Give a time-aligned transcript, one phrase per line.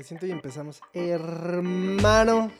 [0.00, 0.80] Presiento y empezamos.
[0.94, 2.50] Hermano.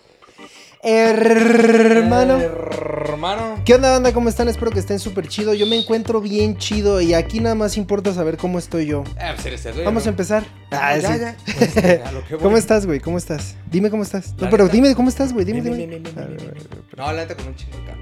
[0.83, 2.39] Hermano.
[2.39, 3.63] Hermano.
[3.65, 4.13] ¿Qué onda, banda?
[4.13, 4.49] ¿Cómo están?
[4.49, 5.55] Espero que estén súper chido.
[5.55, 9.05] Yo me encuentro bien chido y aquí nada más importa saber cómo estoy yo.
[9.19, 10.45] Ah, pues eres el Vamos a empezar.
[10.71, 11.19] Ah, ya, sí.
[11.19, 11.37] ya.
[11.47, 12.43] Este, a lo que voy.
[12.43, 13.01] ¿Cómo estás, güey?
[13.01, 13.57] ¿Cómo estás?
[13.71, 14.35] Dime cómo estás.
[14.35, 14.77] No, pero neta.
[14.77, 15.47] dime cómo estás, güey.
[15.47, 16.03] Dime, dime.
[16.19, 16.57] A ver,
[16.95, 18.01] No, la neta con un chingo de.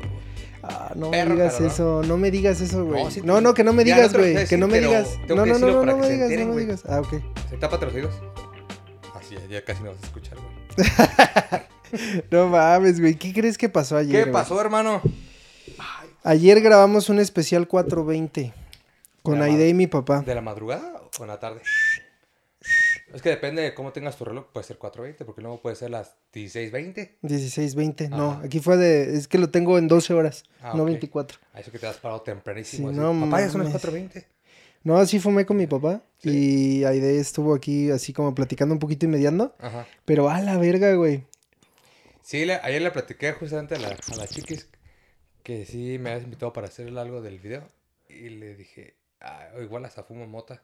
[0.65, 3.05] Ah, no Perro me digas eso, no me digas eso, güey.
[3.05, 4.49] No, sí No, no, que no me digas, güey.
[4.49, 5.11] Que no me digas.
[5.29, 6.83] No, no, no, no, no me digas, no me digas.
[6.89, 7.23] Ah, ok.
[7.49, 8.15] ¿Se tapa los oídos?
[9.29, 10.89] Así, ya, ya casi no vas a escuchar, güey.
[12.31, 13.15] No mames, güey.
[13.15, 14.13] ¿Qué crees que pasó ayer?
[14.13, 14.33] ¿Qué güey?
[14.33, 15.01] pasó, hermano?
[16.23, 18.53] Ayer grabamos un especial 420
[19.23, 20.21] con Aide y mi papá.
[20.21, 21.63] ¿De la madrugada o en la tarde?
[23.15, 24.47] Es que depende de cómo tengas tu reloj.
[24.53, 27.17] Puede ser 4.20, porque luego puede ser las 16.20.
[27.23, 30.89] 1620, no, aquí fue de, es que lo tengo en 12 horas, Ah, no ok.
[30.91, 31.39] 24.
[31.55, 32.91] A eso que te has parado tempranísimo.
[32.91, 34.11] Sí, no Papá, ya son las mames.
[34.13, 34.25] 4.20.
[34.85, 36.81] No, así fumé con mi papá Sí.
[36.81, 39.87] y Aide estuvo aquí así como platicando un poquito y mediando, Ajá.
[40.05, 41.25] pero a la verga, güey.
[42.23, 44.69] Sí, ayer le platiqué justamente a la, a la chiquis
[45.43, 47.67] que sí me habías invitado para hacer algo del video.
[48.09, 50.63] Y le dije, ah, igual hasta fumo mota.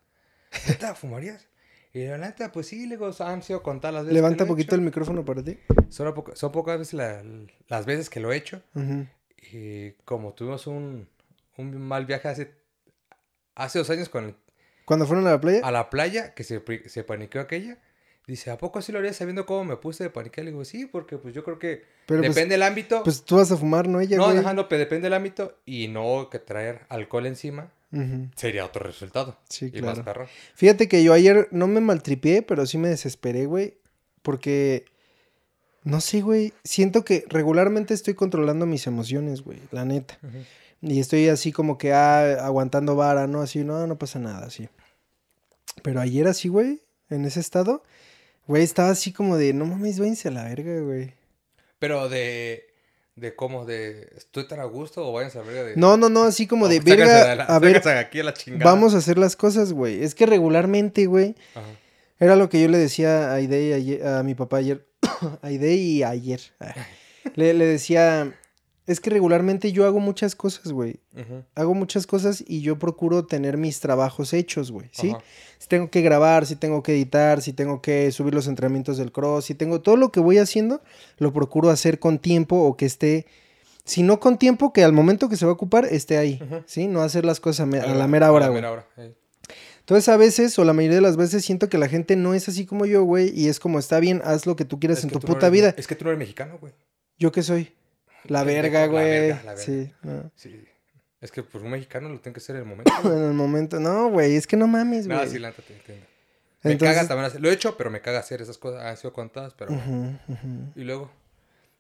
[0.69, 1.47] ¿Neta fumarías?
[1.93, 4.15] Y la neta, pues sí, le digo, han sido contadas las veces.
[4.15, 5.59] Levanta un he poquito el micrófono para ti.
[5.91, 7.23] Son, poco- son pocas veces la-
[7.69, 8.61] las veces que lo he hecho.
[9.53, 11.09] Y como tuvimos un,
[11.57, 12.53] un mal viaje hace,
[13.55, 14.35] hace dos años con el-
[14.85, 17.79] Cuando fueron a la playa, a la playa, que se, se paniqueó aquella.
[18.27, 20.47] Dice, ¿a poco sí lo harías sabiendo cómo me puse de paniquear?
[20.47, 23.03] Le digo, sí, porque pues yo creo que pero pues, depende del ámbito.
[23.03, 24.01] pues tú vas a fumar, ¿no?
[24.01, 24.37] Ella, no, güey.
[24.39, 27.71] dejando, pero depende del ámbito y no que traer alcohol encima
[28.35, 29.39] sería otro resultado.
[29.49, 30.05] Sí, y más claro.
[30.05, 30.29] perro.
[30.55, 33.79] Fíjate que yo ayer no me maltripié, pero sí me desesperé, güey.
[34.23, 34.87] Porque,
[35.85, 36.53] no sé, güey.
[36.65, 39.61] Siento que regularmente estoy controlando mis emociones, güey.
[39.71, 40.19] La neta.
[40.87, 43.41] Y estoy así como que, ah, aguantando vara, ¿no?
[43.41, 44.69] Así, no, no pasa nada, así.
[45.83, 47.83] Pero ayer así, güey, en ese estado,
[48.47, 51.15] güey, estaba así como de, no mames, váyanse a la verga, güey.
[51.79, 52.67] Pero de,
[53.17, 55.77] de cómo, de estoy tan a gusto o vayan a verga de...
[55.77, 58.71] No, no, no, así como de, verga, de la- a ver, aquí a la chingada.
[58.71, 60.03] vamos a hacer las cosas, güey.
[60.05, 61.67] Es que regularmente, güey, Ajá.
[62.21, 64.87] Era lo que yo le decía a Aide a mi papá ayer.
[65.03, 66.41] a Aide y ayer.
[66.61, 66.73] Ah.
[67.35, 68.33] Le, le decía,
[68.87, 71.01] es que regularmente yo hago muchas cosas, güey.
[71.55, 74.89] Hago muchas cosas y yo procuro tener mis trabajos hechos, güey.
[74.93, 75.15] ¿sí?
[75.59, 79.11] Si tengo que grabar, si tengo que editar, si tengo que subir los entrenamientos del
[79.13, 80.83] cross, si tengo todo lo que voy haciendo,
[81.19, 83.27] lo procuro hacer con tiempo o que esté...
[83.87, 86.41] Si no con tiempo, que al momento que se va a ocupar esté ahí.
[86.67, 86.87] ¿sí?
[86.87, 88.87] No hacer las cosas a, me- a la mera hora, a la mera hora.
[89.81, 92.49] Entonces a veces, o la mayoría de las veces, siento que la gente no es
[92.49, 95.05] así como yo, güey, y es como, está bien, haz lo que tú quieras Es
[95.05, 95.75] en tu no puta eres- vida.
[95.77, 96.73] Es que tú no eres mexicano, güey.
[97.19, 97.73] ¿Yo qué soy?
[98.25, 99.05] La verga, la güey.
[99.05, 99.57] verga, la verga.
[99.65, 100.31] Sí, no.
[100.37, 100.65] Sí.
[101.21, 102.93] Es que pues un mexicano lo tiene que hacer en el momento.
[103.05, 105.17] En el momento, no, güey, es que no mames, güey.
[105.19, 106.07] Nada, sí, la neta te entiendo.
[106.63, 107.41] Me Entonces- caga también hacer.
[107.41, 108.83] Lo he hecho, pero me caga hacer esas cosas.
[108.85, 109.73] Han sido contadas, pero.
[110.75, 111.11] Y luego.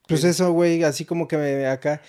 [0.06, 0.28] Pues Sí.
[0.28, 2.02] eso, güey, así como que me acá.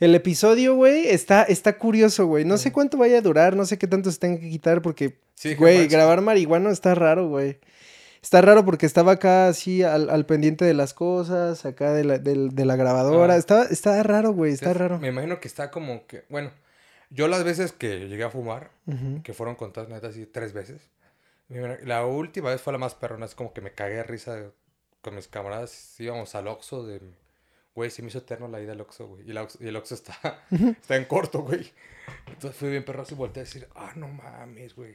[0.00, 2.44] El episodio, güey, está, está curioso, güey.
[2.44, 5.18] No sé cuánto vaya a durar, no sé qué tanto se tenga que quitar, porque,
[5.34, 7.58] Sí, güey, grabar marihuana está raro, güey.
[8.22, 12.18] Está raro porque estaba acá así al, al pendiente de las cosas, acá de la,
[12.18, 13.34] del- de la grabadora.
[13.34, 13.36] Ah.
[13.36, 14.98] Estaba, está raro, güey, está Entonces, raro.
[15.00, 16.24] Me imagino que está como que.
[16.28, 16.52] Bueno,
[17.10, 18.70] yo las veces que llegué a fumar,
[19.24, 20.80] que fueron contadas, neta, así tres veces.
[21.84, 23.26] La última vez fue la más perrona.
[23.26, 24.40] Es como que me cagué de risa
[25.02, 25.98] con mis camaradas.
[26.00, 27.00] Íbamos al Oxxo de.
[27.74, 29.26] Güey, se me hizo eterno la ida al Oxxo, güey.
[29.26, 31.70] Y, el Oxxo- y el Oxxo está, está en corto, güey.
[32.26, 34.94] Entonces fui bien perroso y volteé a decir, ah, no mames, güey.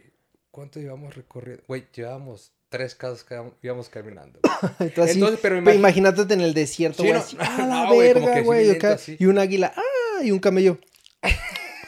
[0.51, 1.63] ¿Cuánto llevamos recorriendo?
[1.67, 4.39] Güey, llevamos tres casas que íbamos caminando.
[4.79, 7.13] Entonces, pero imagínate en el desierto, Sí, güey.
[7.13, 8.78] no, así, ¡ah, la no, verga, sí güey!
[9.19, 10.23] Y un águila, ¡ah!
[10.23, 10.79] Y un camello.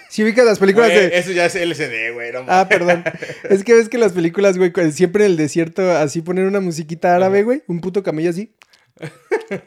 [0.09, 1.19] Si ubicas las películas de...
[1.19, 2.31] Eso ya es LCD, güey.
[2.31, 3.03] No Ah, perdón.
[3.47, 7.16] Es que ves que las películas, güey, siempre en el desierto así ponen una musiquita
[7.16, 7.62] árabe, güey.
[7.68, 8.56] Un puto camello así.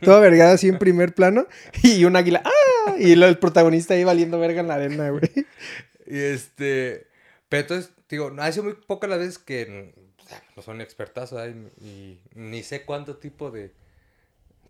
[0.00, 1.46] Toda vergada así en primer plano.
[1.84, 2.94] Y un águila, ¡ah!
[2.98, 5.22] Y el protagonista ahí valiendo verga en la arena, güey.
[6.08, 7.06] Y este.
[7.48, 9.94] Pero entonces, digo, ha sido muy pocas las veces que
[10.40, 11.54] sea, no son expertas, ¿verdad?
[11.80, 13.72] Y, y ni sé cuánto tipo de.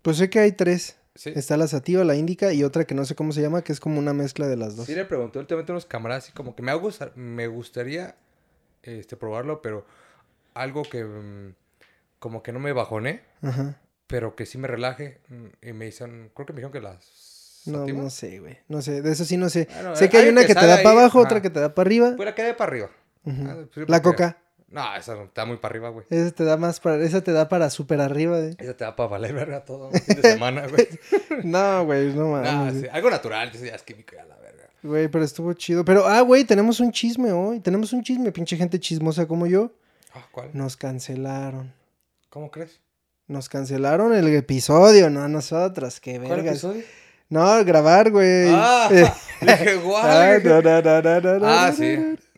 [0.02, 0.96] Pues sé que hay tres.
[1.14, 3.72] Sí, Está la sativa, la índica y otra que no sé cómo se llama, que
[3.72, 4.86] es como una mezcla de las dos.
[4.86, 8.16] sí le pregunté últimamente a unos camaradas, así como que me, gusta, me gustaría
[8.82, 9.84] este, probarlo, pero
[10.54, 11.04] algo que.
[11.04, 11.54] mm,
[12.18, 13.78] como que no me bajoné, Ajá.
[14.06, 15.20] pero que sí me relaje.
[15.28, 17.62] mm, Y me dicen, creo que me dijeron que las.
[17.66, 18.58] No, no sé, güey.
[18.68, 19.68] No sé, de eso sí no sé.
[19.72, 21.28] Bueno, sé que hay hay una que que te da para abajo, ajá.
[21.28, 22.14] otra que te da para arriba.
[22.16, 22.90] Pues la quedé para arriba.
[23.26, 24.41] Ah, pues, La coca.
[24.72, 26.06] No, esa no, está muy para arriba, güey.
[26.08, 28.56] Esa te da más para, esa te da para super arriba, de.
[28.58, 30.88] Esa te da para valer verga todo un fin de semana, güey.
[31.44, 32.50] No, güey, no mames.
[32.50, 32.82] Ah, güey.
[32.82, 34.70] sí, Algo natural, es químico ya la verga.
[34.82, 35.84] Güey, pero estuvo chido.
[35.84, 37.60] Pero, ah, güey, tenemos un chisme hoy.
[37.60, 39.70] Tenemos un chisme, pinche gente chismosa como yo.
[40.14, 40.50] Ah, ¿cuál?
[40.54, 41.72] Nos cancelaron.
[42.30, 42.80] ¿Cómo crees?
[43.28, 46.64] Nos cancelaron el episodio, no a nosotros, qué ¿Cuál vergas.
[46.64, 46.82] episodio?
[47.32, 48.46] No, grabar, güey.
[48.50, 49.06] Ah, dije,
[49.40, 50.42] Ah, guay.
[50.44, 51.96] no, no, no, no, no, Ah, sí.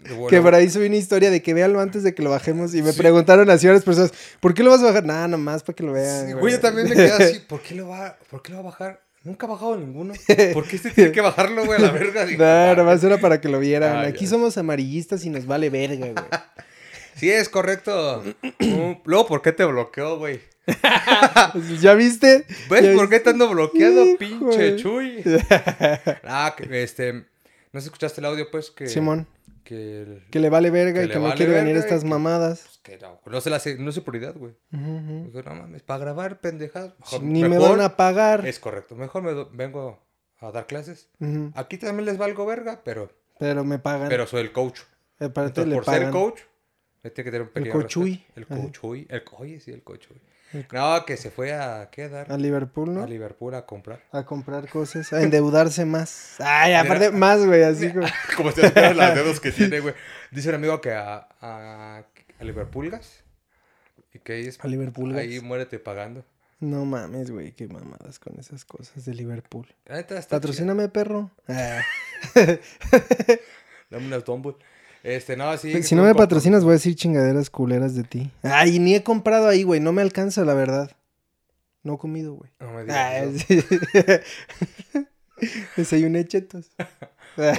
[0.08, 2.74] Bueno, Que por ahí subí una historia de que véanlo antes de que lo bajemos
[2.74, 2.98] y me Sí.
[2.98, 5.04] preguntaron así varias personas, ¿por qué lo vas a bajar?
[5.04, 6.26] Nada, nomás para que lo vean.
[6.28, 7.40] sí, güey, yo también me quedé así.
[7.40, 9.00] ¿Por qué lo va, por qué lo va a bajar?
[9.24, 10.12] Nunca ha bajado ninguno.
[10.52, 12.24] ¿Por qué este tiene que bajarlo, güey, a la verga?
[12.26, 13.96] Digo, No, ah, nomás era para que lo vieran.
[13.96, 14.30] Ah, Aquí ya.
[14.30, 16.14] somos amarillistas y nos vale verga, güey.
[17.16, 18.22] Sí, es correcto.
[18.60, 20.40] Mm, Luego, ¿por qué te bloqueó, güey?
[21.80, 22.44] ¿Ya viste?
[22.70, 25.22] ¿Ves ¿Ya por qué te ando bloqueado, Hijo pinche Chuy?
[26.24, 27.24] Ah, que, este.
[27.72, 28.70] ¿No escuchaste el audio, pues?
[28.70, 29.26] Que, Simón,
[29.64, 32.08] Que, el- que le vale verga Que y que no vale quiere venir estas que-
[32.08, 32.80] mamadas.
[32.84, 34.54] pues, no, no se la hace, no es su prioridad, güey.
[34.72, 35.24] Ujú.
[35.26, 36.92] Digo, no mames, para grabar pendejadas.
[37.00, 38.46] mejor- Ni me van a pagar.
[38.46, 38.94] Es correcto.
[38.94, 40.00] Mejor me do- vengo
[40.38, 41.08] a dar clases.
[41.54, 44.08] Aquí también les valgo verga, pero, Pero me pagan.
[44.08, 44.80] pero soy el coach.
[45.18, 46.02] Entonces, le por pagan.
[46.02, 46.40] ser coach,
[47.02, 48.24] me tiene que tener un pequeño cochuy.
[48.36, 48.54] respeto.
[48.54, 49.06] El cochuy.
[49.10, 50.20] El, oye, sí, el cochuy.
[50.72, 52.30] No, que se fue a, ¿qué dar?
[52.30, 53.02] A Liverpool, ¿no?
[53.02, 54.00] A Liverpool a comprar.
[54.12, 56.36] A comprar cosas, a endeudarse más.
[56.40, 58.06] Ay, aparte, más, güey, así como.
[58.36, 59.94] Como se todos los dedos que tiene, güey.
[60.30, 62.04] Dice un amigo que a, a,
[62.38, 63.22] a Liverpool gas.
[64.12, 64.58] Y que ahí es.
[64.60, 65.22] A Liverpool gas.
[65.22, 66.24] Ahí muérete pagando.
[66.60, 69.66] No mames, güey, qué mamadas con esas cosas de Liverpool.
[70.30, 71.30] Patrocíname, perro.
[71.48, 71.82] Ah.
[73.90, 74.56] Dame unas Dumble.
[75.04, 75.82] Este, no, sí.
[75.82, 78.30] si no me patrocinas, voy a decir chingaderas culeras de ti.
[78.42, 79.78] Ay, ni he comprado ahí, güey.
[79.78, 80.90] No me alcanza, la verdad.
[81.82, 82.50] No he comido, güey.
[82.58, 83.62] No me digas Ah, sí.
[85.76, 86.70] Desayuné chetos.
[87.36, 87.56] Bueno.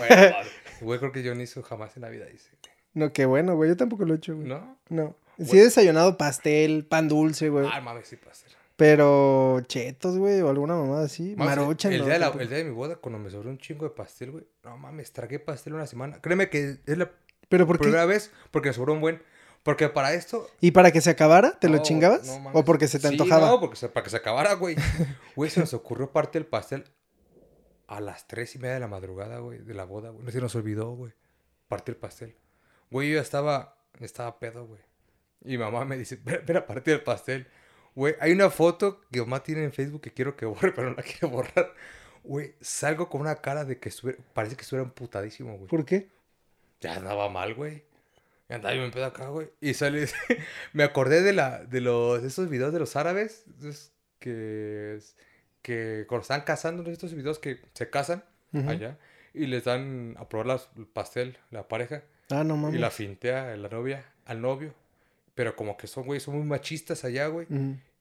[0.80, 2.50] Güey, creo que yo no hizo jamás en la vida, dice.
[2.94, 3.70] No, qué bueno, güey.
[3.70, 4.48] Yo tampoco lo he hecho, güey.
[4.48, 4.78] ¿No?
[4.88, 5.18] No.
[5.38, 7.68] Sí he desayunado pastel, pan dulce, güey.
[7.70, 8.52] Ah, mames, sí ser.
[8.78, 11.36] Pero chetos, güey, o alguna mamada así.
[11.36, 13.50] Mames, Maruchan, el, no, día de la- el día de mi boda, cuando me sobró
[13.50, 14.46] un chingo de pastel, güey.
[14.64, 16.22] No mames, tragué pastel una semana.
[16.22, 17.12] Créeme que es la
[17.50, 17.84] ¿Pero por qué?
[17.84, 19.22] primera vez porque sobró un buen.
[19.64, 20.48] Porque para esto.
[20.62, 21.58] ¿Y para que se acabara?
[21.60, 22.28] ¿te lo chingabas?
[22.40, 22.52] no.
[22.54, 23.48] ¿O porque se te Sí, antojaba?
[23.48, 24.76] No, porque se- para que se acabara, güey.
[25.36, 26.86] Güey, se nos ocurrió parte del pastel
[27.88, 30.24] a las tres y media de la madrugada, güey, de la boda, güey.
[30.26, 31.14] No se nos olvidó, güey.
[31.68, 32.36] Parte el pastel.
[32.92, 34.82] Güey, yo estaba, estaba pedo, güey.
[35.44, 37.48] Y mamá me dice, ven, a partir el pastel.
[37.96, 40.96] Güey, hay una foto que mamá tiene en Facebook que quiero que borre, pero no
[40.96, 41.74] la quiere borrar.
[42.24, 45.68] Güey, salgo con una cara de que estuviera, parece que estuviera emputadísimo, güey.
[45.68, 46.10] ¿Por qué?
[46.82, 47.84] Ya andaba mal, güey.
[48.50, 49.50] Ya andaba yo en pedo acá, güey.
[49.62, 50.08] Y sale,
[50.74, 53.46] me acordé de la, de los, de esos videos de los árabes,
[54.20, 55.00] que,
[55.62, 58.24] que cuando están casando, estos videos que se casan
[58.70, 58.98] allá
[59.34, 62.76] y les dan a probar las- el pastel, la pareja, Ah, no mames.
[62.76, 64.74] y la fintea la novia al novio.
[65.36, 67.48] Pero como que son, güey, son muy machistas allá, güey.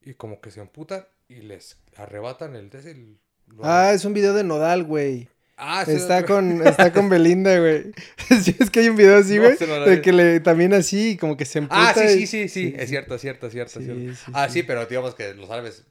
[0.03, 2.69] Y como que se emputan y les arrebatan el...
[2.73, 3.17] el-
[3.47, 5.27] lo- Ah, es un video de Nodal, güey.
[5.57, 7.91] Ah, sí, Está no, con, está con Belinda, güey.
[8.59, 9.55] Es que hay un video así, güey.
[9.67, 11.89] no de que le también así, como que se emputa.
[11.89, 14.31] Ah, sí, sí, sí, sí, es cierto, es cierto, es cierto, es Sí, cierto.
[14.33, 14.63] ah, sí.
[14.63, 15.83] pero digamos que los árabes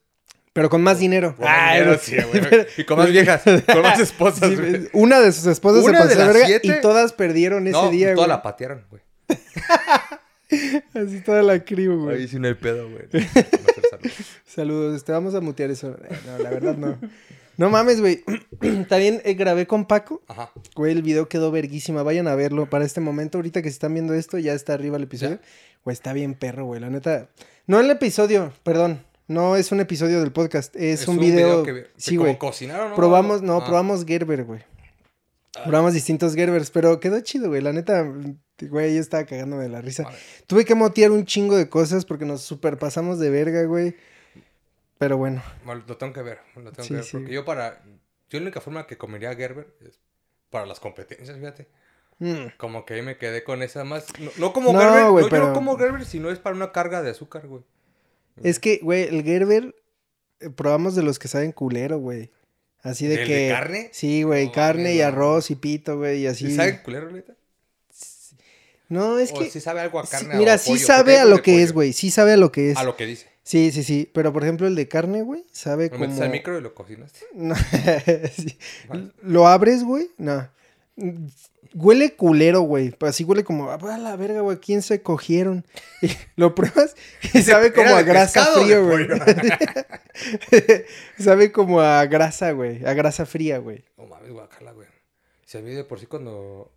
[0.53, 1.35] Pero con más dinero.
[1.37, 2.67] Con Ah, dinero, sí, güey.
[2.77, 4.89] Y con más viejas, con más esposas, güey.
[4.93, 7.91] una de sus esposas Una se pasó de verga siete- y todas perdieron ese no,
[7.91, 8.29] día, toda güey.
[8.29, 9.03] la patearon, güey.
[10.95, 12.19] Así toda la crew, güey.
[12.19, 13.07] Ahí sí no hay pedo, güey.
[14.47, 15.97] Saludos, te vamos a mutear eso.
[16.09, 16.99] Eh, No, la verdad no.
[17.57, 18.25] No mames, güey.
[18.89, 20.23] También eh, grabé con Paco.
[20.29, 20.51] Ajá.
[20.75, 22.03] Güey, el video quedó verguísima.
[22.03, 23.39] Vayan a verlo para este momento.
[23.39, 25.39] Ahorita que se están viendo esto, ya está arriba el episodio.
[25.85, 26.81] Güey, está bien perro, güey.
[26.81, 27.29] La neta.
[27.67, 29.05] No el episodio, perdón.
[29.27, 30.75] No es un episodio del podcast.
[30.77, 31.63] Es, un, video.
[31.63, 32.39] que, que sí, como güey.
[32.39, 32.97] cocinaron, ¿no?
[32.97, 33.65] Probamos, no, Ah.
[33.65, 34.61] probamos Gerber, güey.
[35.63, 37.63] Probamos distintos Gerbers, pero quedó chido, güey.
[37.63, 38.05] La neta,
[38.61, 40.03] güey, yo estaba cagándome de la risa.
[40.03, 40.17] Vale.
[40.49, 43.95] Tuve que motear un chingo de cosas porque nos superpasamos de verga, güey.
[45.05, 45.43] Pero bueno.
[45.65, 47.05] Bueno, Lo tengo que ver, lo tengo Sí, que ver.
[47.05, 47.11] sí.
[47.19, 47.83] Porque yo para...
[48.31, 50.01] Yo la única forma que comería Gerber es
[50.51, 51.69] para las competencias, fíjate.
[52.21, 52.47] Mm.
[52.57, 54.07] Como que ahí me quedé con esa más...
[54.19, 56.57] No, no como No, Gerber, güey, no, yo pero- no como Gerber, sino es para
[56.57, 57.63] una carga de azúcar, güey.
[58.43, 59.75] Es que, güey, el Gerber
[60.41, 62.31] eh, probamos de los que saben culero, güey.
[62.83, 63.35] Así de ¿Del que.
[63.37, 63.91] de carne?
[63.93, 65.05] Sí, güey, No carne y no.
[65.07, 66.49] arroz y pito, güey, y así.
[66.49, 67.35] ¿Sí sabe culero, neta?
[68.89, 69.51] No, es ¿O que.
[69.51, 71.93] sí sabe algo a sí, carne o mira, sí sabe a lo que es, güey.
[71.93, 72.77] Sí sabe a lo que es.
[72.77, 73.31] A lo que dice.
[73.45, 74.11] Sí, sí, sí.
[74.13, 76.07] Pero por ejemplo, el de carne, güey, sabe Lo como.
[76.07, 77.21] metes al micro y lo cocinaste.
[77.35, 78.59] No, sí.
[78.89, 79.11] Vale.
[79.23, 80.11] Lo abres, güey.
[80.17, 80.49] No.
[81.75, 82.95] Huele culero, güey.
[83.01, 84.59] Así huele como, a la verga, güey.
[84.59, 85.65] ¿Quién se cogieron?
[86.03, 86.95] Y lo pruebas
[87.33, 89.07] y sabe como ¿Era a grasa frío, güey.
[91.19, 92.85] sabe como a grasa, güey.
[92.85, 93.85] A grasa fría, güey.
[93.97, 94.89] No mames, guacala, güey.
[95.45, 96.71] Se ve de por sí cuando...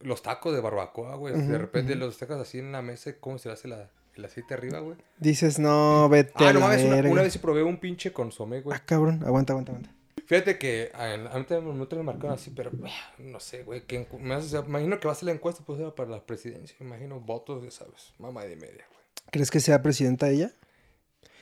[0.00, 1.34] Los tacos de barbacoa, güey.
[1.34, 3.90] De repente los tacos así en la mesa, ¿cómo se le hace la-
[4.20, 4.96] el aceite arriba, güey?
[5.18, 8.76] Dices, no, vete Ah, a no mames, una, una vez probé un pinche consomé, güey.
[8.78, 9.22] Ah, cabrón.
[9.26, 9.92] Aguanta, aguanta, aguanta.
[10.26, 13.64] Fíjate que a, a mí también no te lo marcaron así, pero ah, no sé,
[13.64, 13.82] güey.
[13.86, 16.76] que me hace- imagino que va a ser la encuesta, pues era para la presidencia.
[16.80, 18.12] Imagino votos, ya sabes.
[18.18, 19.00] Mamá de media, güey.
[19.32, 20.52] ¿Crees que sea presidenta ella?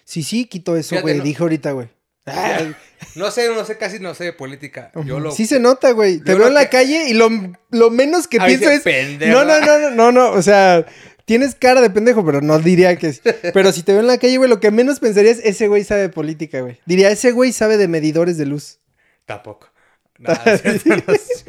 [0.04, 1.18] Sí, sí, quito eso, Fíjate, güey.
[1.18, 1.88] no- Dije ahorita, güey.
[2.24, 2.74] Ay,
[3.14, 4.90] No sé, no sé, casi no sé de política.
[5.04, 5.30] Yo lo...
[5.32, 6.18] Sí se nota, güey.
[6.20, 7.28] Te veo en la que- calle y lo,
[7.70, 8.82] lo menos que pienso es...
[8.82, 9.32] pendejo.
[9.32, 10.30] No, no, no, no, no, no.
[10.32, 10.84] O sea,
[11.28, 13.20] tienes cara de pendejo, pero no diría que es.
[13.54, 15.84] Pero si te veo en la calle, güey, lo que menos pensaría es ese güey
[15.84, 16.80] sabe de política, güey.
[16.86, 18.78] Diría, ese güey sabe de medidores de luz.
[19.26, 19.68] Tampoco.
[20.18, 21.44] No, es cierto, no sé.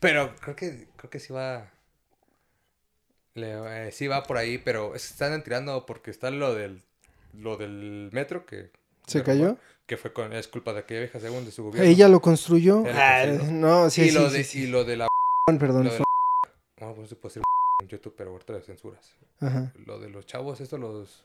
[0.00, 1.70] Pero creo que, creo que sí va...
[3.34, 6.82] le- eh, sí va por ahí, pero es que están tirando porque está lo del,
[7.32, 8.70] lo del metro que...
[9.06, 9.56] ¿Se cayó?
[9.86, 11.88] Que fue con, es culpa de aquella vieja según de su gobierno.
[11.88, 12.80] Ella lo construyó.
[12.84, 14.62] Ella lo Ah, no, sí, y, sí, lo sí, de, sí.
[14.64, 15.08] y lo de la...
[15.46, 15.84] Perdón.
[16.80, 19.12] No, pues puede decir en YouTube, pero ahorita las censuras.
[19.40, 19.72] Ajá.
[19.86, 21.24] Lo de los chavos, esto, los...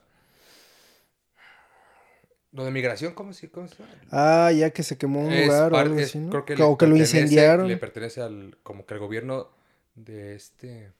[2.52, 3.90] Lo de migración, ¿cómo se, cómo se llama?
[4.12, 6.30] Ah, ya que se quemó un lugar o algo así, ¿no?
[6.30, 7.66] creo que o que lo incendiaron.
[7.66, 9.48] Le pertenece al, como que al gobierno
[9.96, 10.92] de este,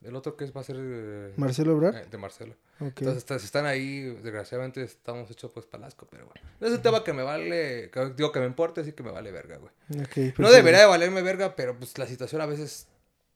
[0.00, 1.94] del otro que es, va a ser eh, Marcelo Ebrard.
[1.96, 2.56] eh, de Marcelo.
[2.80, 6.40] Entonces está- si están ahí, desgraciadamente estamos hechos pues palasco, pero bueno.
[6.58, 9.12] No es un tema que me vale, que- digo que me importa, así que me
[9.12, 9.70] vale verga, güey.
[9.90, 10.50] No perfecto.
[10.50, 12.88] debería de valerme verga, pero pues la situación a veces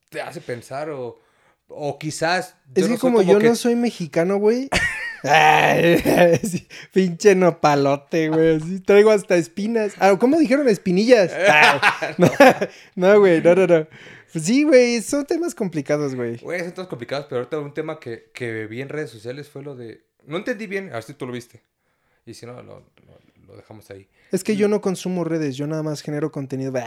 [0.08, 1.20] te hace pensar o,
[1.68, 2.56] o quizás...
[2.74, 4.68] Es que no soy como, yo que- no soy mexicano, güey.
[5.22, 8.56] Ay, sí, pinche nopalote, güey.
[8.56, 9.94] así traigo hasta espinas.
[9.98, 10.68] Ah, ¿cómo dijeron?
[10.68, 11.32] Espinillas.
[11.48, 12.10] Ah,
[12.96, 13.86] no, güey, no, no, no.
[14.32, 16.36] Pues sí, güey, son temas complicados, güey.
[16.38, 19.62] Güey, son todos complicados, pero ahorita un tema que, que vi en redes sociales fue
[19.62, 20.04] lo de...
[20.26, 21.62] No entendí bien, a ver si tú lo viste.
[22.26, 23.23] Y si no, lo, lo-
[23.54, 24.08] lo dejamos ahí.
[24.32, 26.72] Es que yo no consumo redes, yo nada más genero contenido.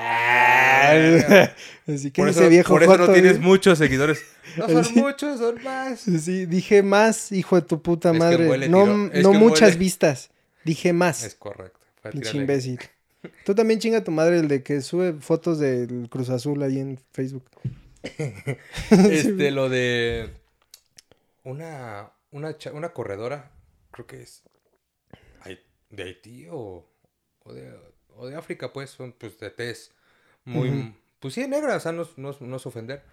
[1.88, 4.21] Así que Por ese eso, viejo por eso no tienes muchos seguidores.
[4.57, 6.00] No son muchos, son más.
[6.00, 8.67] Sí, dije más, hijo de tu puta Es madre.
[8.69, 10.31] No no muchas vistas.
[10.63, 11.24] Dije más.
[11.24, 11.79] Es correcto.
[12.12, 12.79] Pinche imbécil.
[13.45, 16.79] Tú también chinga a tu madre el de que sube fotos del Cruz Azul ahí
[16.79, 17.43] en Facebook.
[18.89, 20.31] Este, lo de
[21.43, 23.51] una, una, una corredora,
[23.91, 24.43] creo que es
[25.89, 26.88] de Haití o,
[27.44, 27.74] o, de,
[28.15, 29.91] o de África, pues, son pues de tez
[30.48, 30.94] muy, Ujú.
[31.20, 33.03] pues sí, negra, o sea, no, no, no es ofender.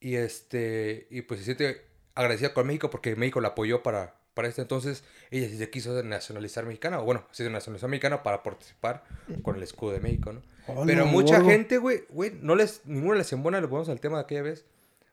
[0.00, 4.48] Y este, y pues se siente agradecida con México porque México la apoyó para, para
[4.48, 5.04] este entonces.
[5.30, 9.04] Ella sí se quiso nacionalizar mexicana, o bueno, se hizo nacionalizar mexicana para participar
[9.42, 10.42] con el escudo de México, ¿no?
[10.84, 14.16] Pero Hola, mucha gente, güey, güey, no les, ninguno les embona, le ponemos al tema
[14.18, 14.66] de aquella vez.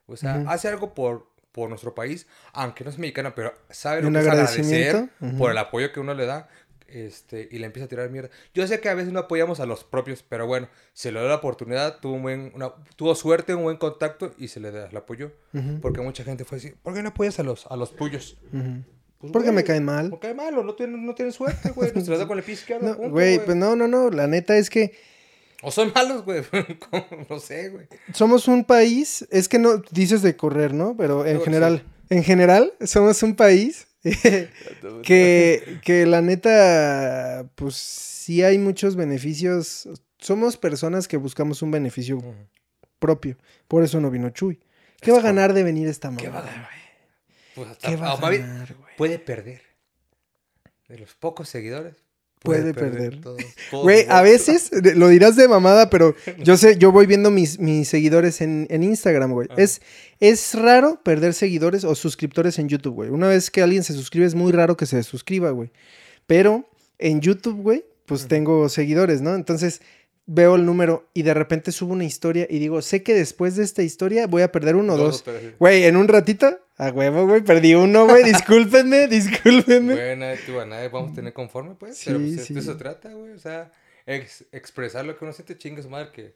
[0.06, 0.50] O sea, Ujú.
[0.50, 4.26] hace algo por, por nuestro país, aunque no es mexicana, pero sabe lo que es
[4.26, 5.38] agradecer agradecimiento, ujú.
[5.38, 6.48] por el apoyo que uno le da.
[6.94, 8.30] Este, y le empieza a tirar mierda.
[8.54, 11.28] Yo sé que a veces no apoyamos a los propios, pero bueno, se le dio
[11.28, 14.86] la oportunidad, tuvo, un buen, una, tuvo suerte, un buen contacto y se le da
[14.88, 15.32] el apoyo.
[15.52, 18.36] Ujú, Porque mucha gente fue así, ¿por qué no apoyas a los, a los tuyos?
[18.52, 18.84] ujú.
[19.18, 20.10] Pues, Porque güey, me caen mal.
[20.10, 21.90] Me cae malo, no tienen, no tienen suerte, güey.
[21.90, 22.86] Se les da con el pie izquierdo.
[22.86, 24.10] No, punto, güey, pues no, no, no.
[24.10, 24.92] La neta es que
[25.62, 26.42] O son malos, güey.
[27.30, 27.86] no sé, güey.
[28.12, 29.26] somos un país.
[29.30, 30.94] Es que no dices de correr, ¿no?
[30.96, 33.86] Pero en No, general, en general, somos un país
[35.02, 39.88] que, que la neta, pues sí hay muchos beneficios.
[40.18, 42.22] Somos personas que buscamos un beneficio
[42.98, 43.38] propio.
[43.66, 44.60] Por eso no vino Chuy.
[45.00, 46.20] ¿Qué va a ganar de venir esta mamá?
[46.20, 46.70] ¿Qué va a ganar,
[47.54, 48.96] Pues hasta, ¿Qué va a ah, ganar, güey?
[48.96, 49.62] puede perder.
[50.88, 52.03] De los pocos seguidores.
[52.44, 53.20] Puede perder.
[53.72, 57.88] Güey, a veces lo dirás de mamada, pero yo sé, yo voy viendo mis, mis
[57.88, 59.48] seguidores en, en Instagram, güey.
[59.50, 59.60] Ajá.
[59.60, 59.80] Es,
[60.20, 63.10] es raro perder seguidores o suscriptores en YouTube, güey.
[63.10, 65.72] Una vez que alguien se suscribe, es muy raro que se suscriba, güey.
[66.26, 69.34] Pero en YouTube, güey, pues tengo seguidores, ¿no?
[69.34, 69.80] Entonces
[70.26, 73.64] veo el número y de repente subo una historia y digo, sé que después de
[73.64, 75.24] esta historia voy a perder uno o dos.
[75.58, 78.24] Güey, en un ratito, a huevo, güey, perdí uno, güey.
[78.32, 79.94] Discúlpenme, discúlpenme.
[79.94, 81.98] Güey, nadie tú a nadie vamos a tener conforme, pues.
[81.98, 82.54] Sí, pero pues, sí.
[82.54, 83.32] de eso se trata, güey.
[83.32, 83.70] O sea,
[84.06, 86.34] ex- expresar lo que uno siente, chingue su madre, que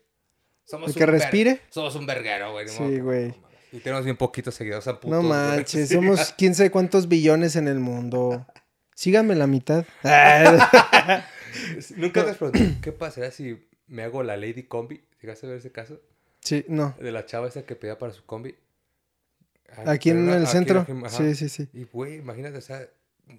[0.64, 1.60] somos El que un ver- respire.
[1.70, 2.68] Somos un verguero, güey.
[2.68, 3.28] Sí, güey.
[3.28, 3.48] no.
[3.72, 4.86] Y tenemos bien poquitos seguidores.
[4.86, 5.28] No putos, güey.
[5.28, 8.46] manches, somos quién sabe cuántos billones en el mundo.
[8.94, 9.84] Síganme la mitad.
[11.96, 15.02] Nunca te has preguntado, ¿qué pasaría si me hago la Lady Combi?
[15.20, 16.00] ¿Llegaste a ver ese caso?
[16.40, 16.94] sí, no.
[17.00, 18.54] De la chava esa que pedía para su combi.
[19.70, 20.86] Ah, Aquí en el aquí centro.
[21.08, 21.68] Sí, sí, sí.
[21.74, 22.88] Y, güey, imagínate, o sea,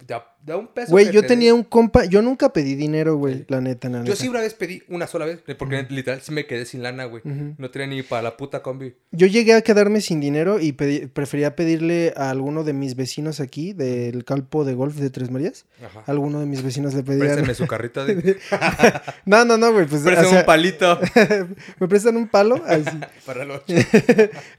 [0.08, 0.92] da, da un peso.
[0.92, 4.10] Güey, yo te tenía un compa, yo nunca pedí dinero, güey, la neta, la neta.
[4.10, 7.06] Yo sí una vez pedí, una sola vez, porque literal sí me quedé sin lana,
[7.06, 7.22] güey.
[7.58, 8.96] No tenía ni para la puta combi.
[9.12, 13.40] Yo llegué a quedarme sin dinero y pedí- prefería pedirle a alguno de mis vecinos
[13.40, 15.66] aquí del campo de golf de Tres Marías.
[15.86, 16.04] Ajá.
[16.06, 17.20] A alguno de mis vecinos le pedían.
[17.28, 18.38] Préstame su carrito de...
[19.26, 21.00] No, no, no, güey, pues o Préstame sea, un palito
[21.80, 22.62] me prestan un palo.
[22.66, 23.00] Ay, sí.
[23.26, 23.62] para los...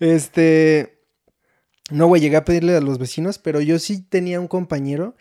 [0.01, 1.00] Este.
[1.91, 5.15] No, güey, llegué a pedirle a los vecinos, pero yo sí tenía un compañero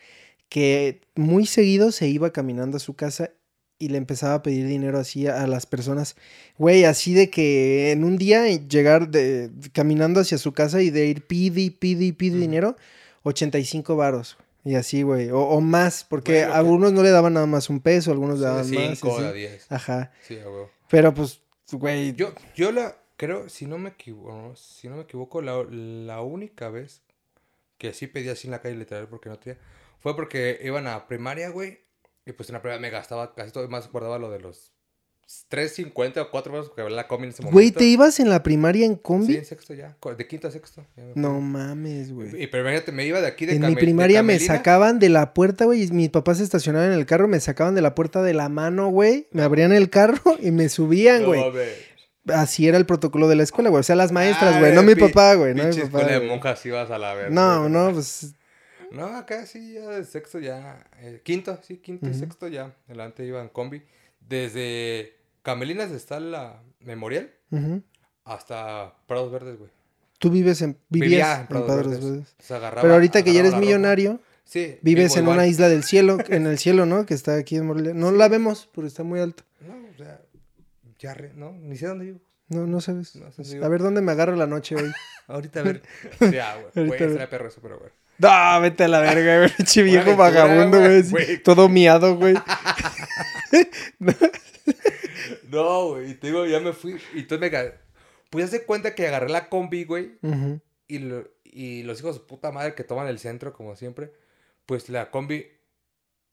[0.50, 3.32] que muy seguido se iba caminando a su casa
[3.78, 6.16] y le empezaba a pedir dinero así a, las personas.
[6.58, 11.06] Güey, así de que en un día llegar de, caminando hacia su casa y de
[11.08, 12.42] ir pide, y pide, y pide Ujú.
[12.42, 12.76] dinero,
[13.24, 14.38] 85 varos.
[14.66, 15.30] Y así, güey.
[15.30, 18.40] O, o más, porque Bueno, a algunos no le daban nada más un peso, algunos
[18.40, 18.92] le daban más.
[18.92, 19.26] y 5 así.
[19.26, 19.66] a 10.
[19.72, 20.12] Ajá.
[20.28, 20.70] Sí, huevo.
[20.90, 21.40] Pero pues,
[21.72, 22.14] güey.
[22.14, 26.70] Yo, yo la creo, si no me equivoco, si no me equivoco, la, la única
[26.70, 27.02] vez
[27.78, 29.60] que sí pedí así en la calle literal porque no tenía,
[30.00, 31.80] fue porque iban a primaria, güey,
[32.26, 34.72] y pues en la primaria me gastaba casi todo, más guardaba lo de los
[35.52, 37.54] 3.50 o 4 pesos que valía la combi en ese momento.
[37.54, 39.28] Güey, ¿te ibas en la primaria en combi?
[39.34, 40.84] Sí, en sexto ya, de quinto a sexto.
[41.14, 42.44] No mames, güey.
[42.44, 45.34] Y pero imagínate, me iba de aquí de En mi primaria me sacaban de la
[45.36, 45.84] puerta, güey.
[45.84, 48.50] y Mis papás se estacionaban en el carro, me sacaban de la puerta de la
[48.50, 49.28] mano, güey.
[49.32, 51.42] Me abrían el carro y me subían, No, güey.
[51.42, 51.89] mames.
[52.28, 53.80] Así era el protocolo de la escuela, güey.
[53.80, 54.74] O sea, las maestras, Ah, güey.
[54.74, 55.54] No mi papá, güey.
[55.56, 55.84] No mi papá.
[55.84, 56.30] escuela de güey.
[56.30, 57.30] monjas ibas a la verga.
[57.30, 57.72] No, güey.
[57.72, 58.34] no, pues.
[58.92, 60.86] No, acá sí, ya de sexto ya.
[61.00, 62.76] eh, quinto, sí, quinto y sexto ya.
[62.88, 63.84] Adelante iba en combi.
[64.20, 67.32] Desde Camelinas está la Memorial
[68.26, 69.72] hasta Prados Verdes, güey.
[70.20, 70.78] Tú vives en.
[70.90, 72.04] Vivía Vivías en en Prados Verdes.
[72.04, 72.36] Verdes.
[72.40, 74.78] Se agarraba- Pero ahorita que ya eres millonario, Sí.
[74.82, 77.06] vives en una isla del cielo, en el cielo, ¿no?
[77.06, 77.94] Que está aquí en Morelia.
[77.94, 79.44] No la vemos, porque está muy alto.
[79.62, 80.20] No, o sea,
[81.00, 82.20] ya, re- no, ni sé dónde vivo.
[82.50, 83.16] No, no sabes.
[83.16, 83.58] No sé si.
[83.58, 84.92] A ver dónde me agarro la noche hoy.
[85.28, 85.82] Ahorita a ver.
[86.20, 86.66] ya, güey.
[86.76, 87.92] Ahorita Güey, sería perro eso, pero güey.
[88.18, 89.50] No, vete a la verga, güey.
[89.56, 91.26] Pinche viejo vagabundo, güey, güey.
[91.26, 91.44] güey.
[91.44, 92.36] Todo miado, güey.
[95.50, 96.12] No, güey.
[96.12, 97.00] Y te digo, ya me fui.
[97.14, 97.52] Y entonces me.
[97.58, 97.74] ga-
[98.30, 100.20] Pues ya se cuenta que agarré la combi, güey.
[100.88, 104.12] Y, lo- y los hijos de puta madre que toman el centro, como siempre,
[104.66, 105.48] pues la combi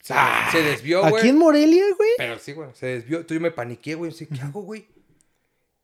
[0.02, 1.16] se, Ah, se desvió, güey.
[1.16, 2.10] Aquí en Morelia, güey.
[2.16, 3.18] Pero sí, güey, se desvió.
[3.18, 4.10] Entonces yo me paniqué, güey.
[4.12, 4.86] Así, ¿qué hago, güey?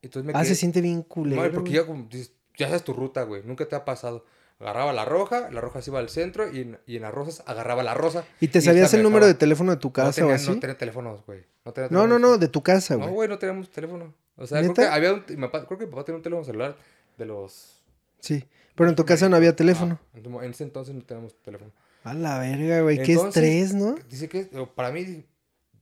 [0.02, 0.48] Entonces me Ah, quedé...
[0.50, 1.52] se siente bien No, culero.
[1.52, 2.08] porque güey.
[2.10, 2.18] ya,
[2.56, 3.42] ya sabes tu ruta, güey.
[3.44, 4.24] Nunca te ha pasado.
[4.60, 7.42] Agarraba la roja, la roja se iba al centro y en, y en las rosas
[7.46, 8.24] agarraba la rosa.
[8.40, 10.50] ¿Y te sabías el número de teléfono de tu No casa tenía, o así?
[10.50, 11.44] no tenía teléfonos, güey.
[11.64, 12.30] No, tenía No, no, teléfonos.
[12.30, 13.14] no, de tu casa, No, güey.
[13.14, 14.14] güey, no teníamos teléfono.
[14.36, 15.24] O sea, creo que había un...
[15.28, 16.76] mi papá- creo que mi papá tenía un teléfono celular
[17.18, 17.82] de los...
[18.20, 18.44] sí.
[18.74, 19.98] Pero en tu casa no había teléfono.
[20.14, 21.70] Ah, en ese entonces no teníamos teléfono.
[22.04, 23.02] A la verga, güey.
[23.02, 23.90] Qué Entonces, estrés, ¿no?
[23.94, 25.24] O Dice que o para mí,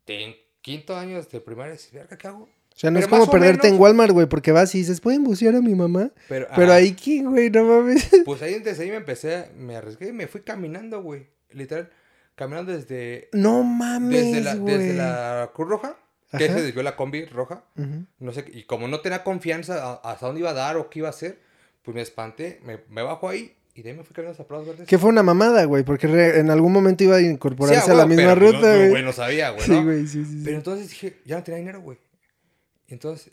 [0.07, 2.49] de en quinto año de primaria, dice, verga, ¿qué hago?
[2.75, 5.55] sea, no es como o perderte en Walmart, güey, porque vas y dices, ¿pueden bucear
[5.55, 6.11] a mi mamá?
[6.29, 7.51] Pero, Pero ahí, ¿qué, güey?
[7.51, 8.09] No mames.
[8.25, 11.27] Pues ahí desde ahí me empecé, me arriesgué y me fui caminando, güey.
[11.51, 11.91] Literal,
[12.37, 14.79] caminando desde, No desde, mames, la, güey.
[14.79, 15.97] desde la Cruz Roja,
[16.39, 16.55] que Ajá.
[16.55, 17.65] se desvió la combi roja.
[18.19, 21.01] No sé, y como no tenía confianza a- hasta dónde iba a dar o qué
[21.01, 21.39] iba a hacer,
[21.83, 24.67] pues me espanté, me, me bajo ahí y de ahí me fui caminando hasta Prados
[24.67, 24.87] Verdes.
[24.87, 27.95] Que fue una mamada, güey, porque re- en algún momento iba a incorporarse Sí, a
[27.95, 28.91] la misma pero, ruta, no, güey.
[28.91, 30.43] güey, no sabía, güey, Sí, güey, sí, sí.
[30.45, 31.99] Pero entonces dije, ya no tenía dinero, güey.
[32.89, 33.33] Entonces,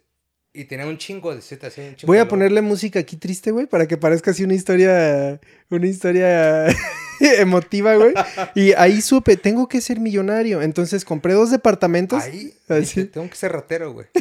[0.53, 3.65] y tenía un chingo de Z, un chingo Voy a ponerle música aquí triste, güey,
[3.67, 6.67] para que parezca así una historia, una historia
[7.19, 8.13] emotiva, güey.
[8.55, 10.62] Y ahí supe, tengo que ser millonario.
[10.62, 12.23] Entonces compré dos departamentos.
[12.23, 13.05] Ahí, Así.
[13.05, 14.07] tengo que ser ratero, güey.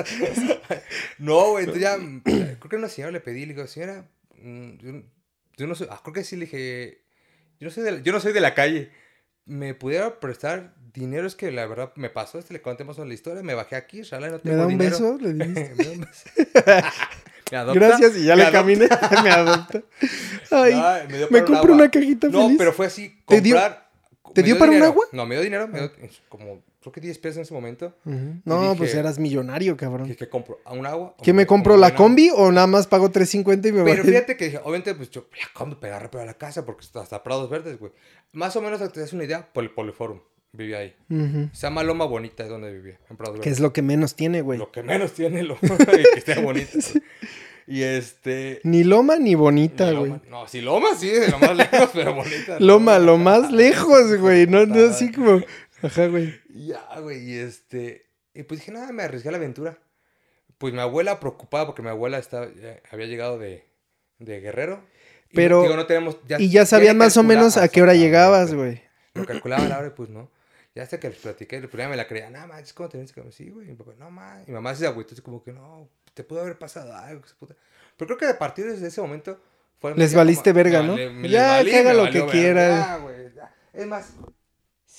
[1.18, 4.04] no, güey, entonces ya, creo que a una señora le pedí, le digo, señora,
[4.42, 5.02] yo, no-
[5.56, 7.02] yo no soy, ah, creo que sí le dije,
[7.58, 8.90] yo no soy de la, yo no soy de la calle,
[9.44, 11.26] ¿me pudiera prestar dinero?
[11.26, 14.02] Es que la verdad me pasó, este, le conté más la historia, me bajé aquí,
[14.02, 14.90] shala, no ¿Me da un dinero.
[14.90, 15.18] beso?
[15.20, 15.74] Le dijiste.
[15.76, 16.30] me da un beso.
[17.50, 17.80] ¿Me adopta?
[17.80, 18.88] Gracias, y ya ¿Me le caminé.
[19.24, 19.82] Me adopta.
[20.52, 21.72] Ay, Ay, me me un agua.
[21.72, 22.58] una cajita No, feliz.
[22.58, 23.90] pero fue así, ¿Te dio- comprar...
[24.34, 25.04] te dio para un agua?
[25.12, 25.92] No, me dio dinero, me dio
[26.28, 27.94] como, creo que 10 pesos en ese momento.
[28.04, 28.40] Ujú.
[28.44, 30.08] No, Y pues dije- eras millonario, cabrón.
[30.08, 30.58] ¿Qué, qué compro?
[30.64, 31.14] ¿A un agua?
[31.18, 33.90] ¿O ¿Qué me compro la combi o nada más pago 3.50 y me voy?
[33.92, 36.86] Pero fíjate que dije, obviamente, pues yo la combi pegar rápido a la casa porque
[36.94, 37.92] hasta Prados Verdes, güey.
[38.32, 40.20] Más o menos te das una idea por el Poliforum.
[40.52, 40.96] Vivía ahí.
[41.08, 41.48] Ujú.
[41.52, 43.52] Se llama Loma Bonita, es donde vivía, en Prados Que Verdes.
[43.52, 44.58] es lo que menos tiene, güey.
[44.58, 46.72] Lo que menos tiene, lo que esté bonita.
[46.72, 47.04] güey.
[47.68, 48.60] Y este.
[48.64, 50.14] Ni loma ni bonita, güey.
[50.28, 52.58] No, sí, Loma sí, de lo más lejos, pero bonita.
[52.58, 52.66] ¿no?
[52.66, 54.48] Loma, lo más lejos, güey.
[54.48, 55.40] No, no así como.
[55.82, 56.34] Ajá, güey.
[56.48, 58.06] Ya, güey, y este.
[58.34, 59.78] Y pues dije, nada, me arriesgué a la aventura.
[60.58, 63.64] Pues mi abuela preocupada porque mi abuela estaba, ya había llegado de,
[64.18, 64.84] de Guerrero.
[65.30, 67.94] Y Pero- no- digo, no tenemos, Y ya sabían más o menos a qué hora
[67.94, 68.82] llegabas, güey.
[69.14, 70.30] Lo calculaba la hora y pues no.
[70.74, 73.22] Ya hasta que les platiqué, pues ya me la creía, nada más, ¿cómo tenés que
[73.32, 73.66] Sí, güey.
[73.66, 74.46] Y mi papá, no más.
[74.46, 77.56] Y mi mamá se agüitó, así como que no, te pudo haber pasado algo, puta.
[77.96, 79.40] Pero creo que a partir de ese momento
[79.80, 79.94] fue.
[79.96, 80.96] Les valiste como- verga, ¿no?
[81.26, 82.68] Ya, que haga lo que verga, quiera.
[82.68, 83.54] ya, güey, ya.
[83.72, 84.12] Es más,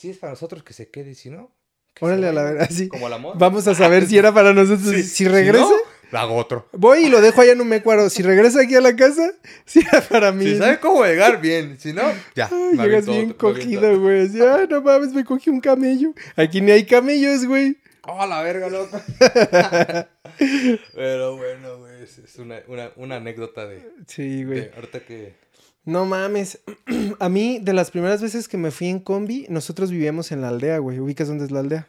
[0.01, 1.51] si es para nosotros que se quede, y si no.
[1.99, 2.87] Órale a la verga, sí.
[2.87, 3.37] Como el amor.
[3.37, 4.89] Vamos a saber si era para nosotros.
[4.89, 5.75] Sí, si regresa, no,
[6.11, 6.67] lo hago otro.
[6.71, 8.09] voy y lo dejo allá en un mecuaro.
[8.09, 9.31] Si regresa aquí a la casa,
[9.65, 10.45] si era para mí.
[10.45, 12.01] Si sabe cómo llegar bien, si no,
[12.33, 12.49] ya.
[12.51, 14.25] Ay, llegas bien otro, cogido, güey.
[14.25, 16.13] Así, ay, no mames, me cogí un camello.
[16.35, 17.77] Aquí ni hay camellos, güey.
[18.07, 18.99] Oh, la verga, loco.
[20.95, 24.61] Pero bueno, güey, es, es una, una, una anécdota de, Sí, güey.
[24.61, 25.35] de ahorita que...
[25.85, 26.59] No mames.
[27.19, 30.49] A mí, de las primeras veces que me fui en combi, nosotros vivíamos en la
[30.49, 30.99] aldea, güey.
[30.99, 31.87] ¿Ubicas dónde es la aldea?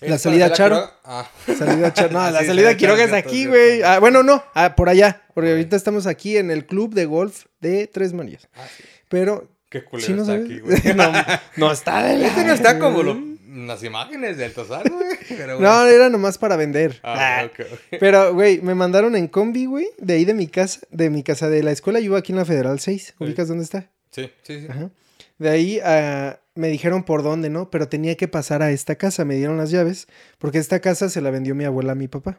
[0.00, 0.76] La ¿Es salida Charo.
[0.76, 0.94] Quiroga?
[1.04, 1.30] Ah.
[1.56, 3.82] Salida Char- No, Sí, la sí, salida Quiroga es aquí, güey.
[3.82, 5.22] Ah, bueno, no, ah, por allá.
[5.34, 8.48] Porque ahorita estamos aquí en el club de golf de Tres Marías.
[8.54, 8.82] Ah, sí.
[9.08, 10.46] Pero Qué culero Sí, no está sabes.
[10.46, 10.80] aquí, güey.
[10.96, 11.12] no,
[11.56, 13.18] no está de la- Este no está como lo-
[13.52, 15.16] las imágenes del Tosar, güey.
[15.28, 15.68] Pero, güey.
[15.68, 17.00] No, era nomás para vender.
[17.02, 17.44] Ah, Ah.
[17.46, 17.80] ok, ok.
[18.00, 21.48] Pero, güey, me mandaron en combi, güey, de ahí de mi casa, de mi casa
[21.48, 21.98] de la escuela.
[22.00, 23.04] Yo vivo aquí en la Federal 6.
[23.18, 23.24] Sí.
[23.24, 23.90] ¿Ubicas dónde está?
[24.10, 24.66] Sí, sí, sí.
[24.68, 24.90] Ajá.
[25.38, 27.70] De ahí ah, me dijeron por dónde, ¿no?
[27.70, 29.24] Pero tenía que pasar a esta casa.
[29.24, 30.06] Me dieron las llaves,
[30.38, 32.38] porque esta casa se la vendió mi abuela a mi papá.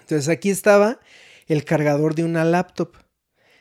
[0.00, 1.00] Entonces aquí estaba
[1.48, 2.96] el cargador de una laptop.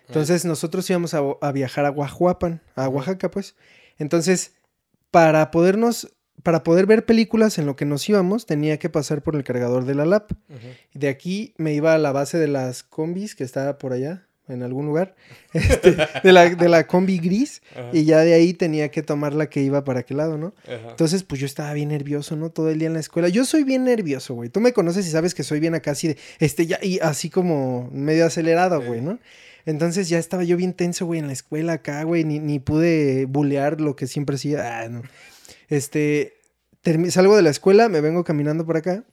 [0.08, 2.90] Entonces nosotros íbamos a, a viajar a Guajuapan, a.
[2.90, 3.56] Oaxaca, pues.
[3.98, 4.54] Entonces,
[5.10, 6.12] para podernos,
[6.44, 9.86] para poder ver películas en lo que nos íbamos, tenía que pasar por el cargador
[9.86, 10.32] de la lap.
[10.94, 14.26] Y de aquí me iba a la base de las combis que estaba por allá,
[14.48, 15.16] en algún lugar,
[15.54, 17.62] este, de, la, de la combi gris.
[17.94, 20.54] Y ya de ahí tenía que tomar la que iba para aquel lado, ¿no?
[20.68, 22.50] Entonces, pues yo estaba bien nervioso, ¿no?
[22.50, 23.30] Todo el día en la escuela.
[23.30, 24.50] Yo soy bien nervioso, güey.
[24.50, 27.30] Tú me conoces y sabes que soy bien acá así de, este, ya, y así
[27.30, 29.20] como medio acelerado, güey, ¿no?
[29.66, 32.24] Entonces ya estaba yo bien tenso, güey, en la escuela acá, güey.
[32.24, 34.82] Ni, ni pude bulear lo que siempre hacía.
[34.82, 35.04] Ah, no.
[35.72, 36.34] Este,
[37.10, 39.04] salgo de la escuela, me vengo caminando por acá.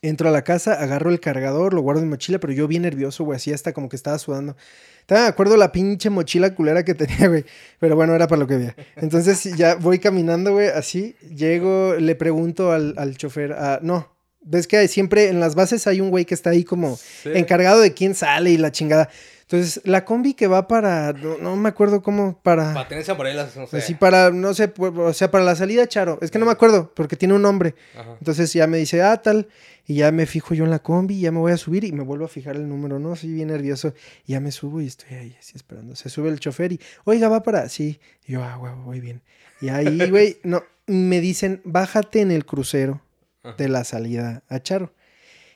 [0.00, 2.82] Entro a la casa, agarro el cargador, lo guardo en mi mochila, pero yo bien
[2.82, 4.56] nervioso, güey, así hasta como que estaba sudando.
[5.00, 7.44] Estaba de acuerdo la pinche mochila culera que tenía, güey.
[7.80, 8.76] Pero bueno, era para lo que había.
[8.96, 11.16] Entonces ya voy caminando, güey, así.
[11.34, 14.12] Llego, le pregunto al, al chofer, ah, no.
[14.46, 17.30] Ves que siempre en las bases hay un güey que está ahí como Sí.
[17.34, 19.08] encargado de quién sale y la chingada.
[19.54, 22.74] Entonces, la combi que va para, no, no me acuerdo cómo, para...
[22.74, 23.76] Para tenerse por ahí las, no sé.
[23.76, 26.18] Así para, no sé, o sea, para la salida, Charo.
[26.20, 27.76] Es que no me acuerdo, porque tiene un nombre.
[27.96, 28.16] Ajá.
[28.18, 29.46] Entonces ya me dice, ah, tal.
[29.86, 32.02] Y ya me fijo yo en la combi, ya me voy a subir y me
[32.02, 33.12] vuelvo a fijar el número, ¿no?
[33.12, 33.94] Así bien nervioso.
[34.26, 35.94] Y ya me subo y estoy ahí, así esperando.
[35.94, 37.68] Se sube el chofer y, oiga, va para.
[37.68, 38.00] Sí.
[38.26, 39.22] Y yo, ah, huevo, voy bien.
[39.60, 43.02] Y ahí, güey, no, me dicen, bájate en el crucero
[43.44, 43.54] Ajá.
[43.56, 44.92] de la salida a Charo.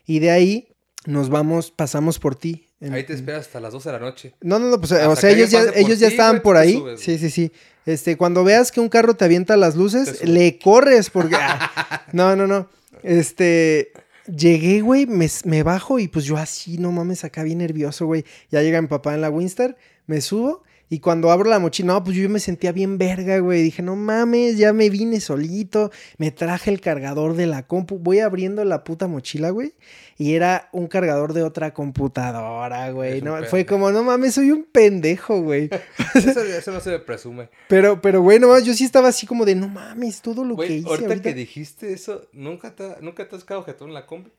[0.07, 0.69] Y de ahí
[1.05, 2.68] nos vamos, pasamos por ti.
[2.81, 4.35] En- Ahí te esperas hasta las 12 de la noche.
[4.41, 6.75] no, no, no, pues, Hasta o sea, ellos ya, ellos ya estaban por ahí.
[6.75, 7.53] subes, sí, sí, sí.
[7.87, 11.37] Este, cuando veas que un carro te avienta las luces, le corres porque...
[11.37, 12.69] ah, no, no, no.
[13.03, 13.93] Este,
[14.27, 18.25] llegué, güey, me, me bajo y pues yo así, no mames, acá bien nervioso, güey.
[18.51, 22.05] Ya llega mi papá en la Winstar, me subo y cuando abro la mochila, no,
[22.05, 23.63] pues yo me sentía bien verga, güey.
[23.63, 27.99] Dije, no mames, ya me vine solito, me traje el cargador de la compu.
[27.99, 29.75] Voy abriendo la puta mochila, güey.
[30.17, 33.21] Y era un cargador de otra computadora, güey.
[33.21, 35.69] No, fue como, no mames, soy un pendejo, güey.
[36.15, 37.51] Eso, eso no se presume.
[37.69, 40.77] Pero, pero, güey, nomás yo sí estaba así como de, no mames, todo lo que
[40.77, 41.29] hice ahorita, ahorita.
[41.29, 44.33] que dijiste eso, ¿nunca te, ¿nunca te has quedado jetón en la combi?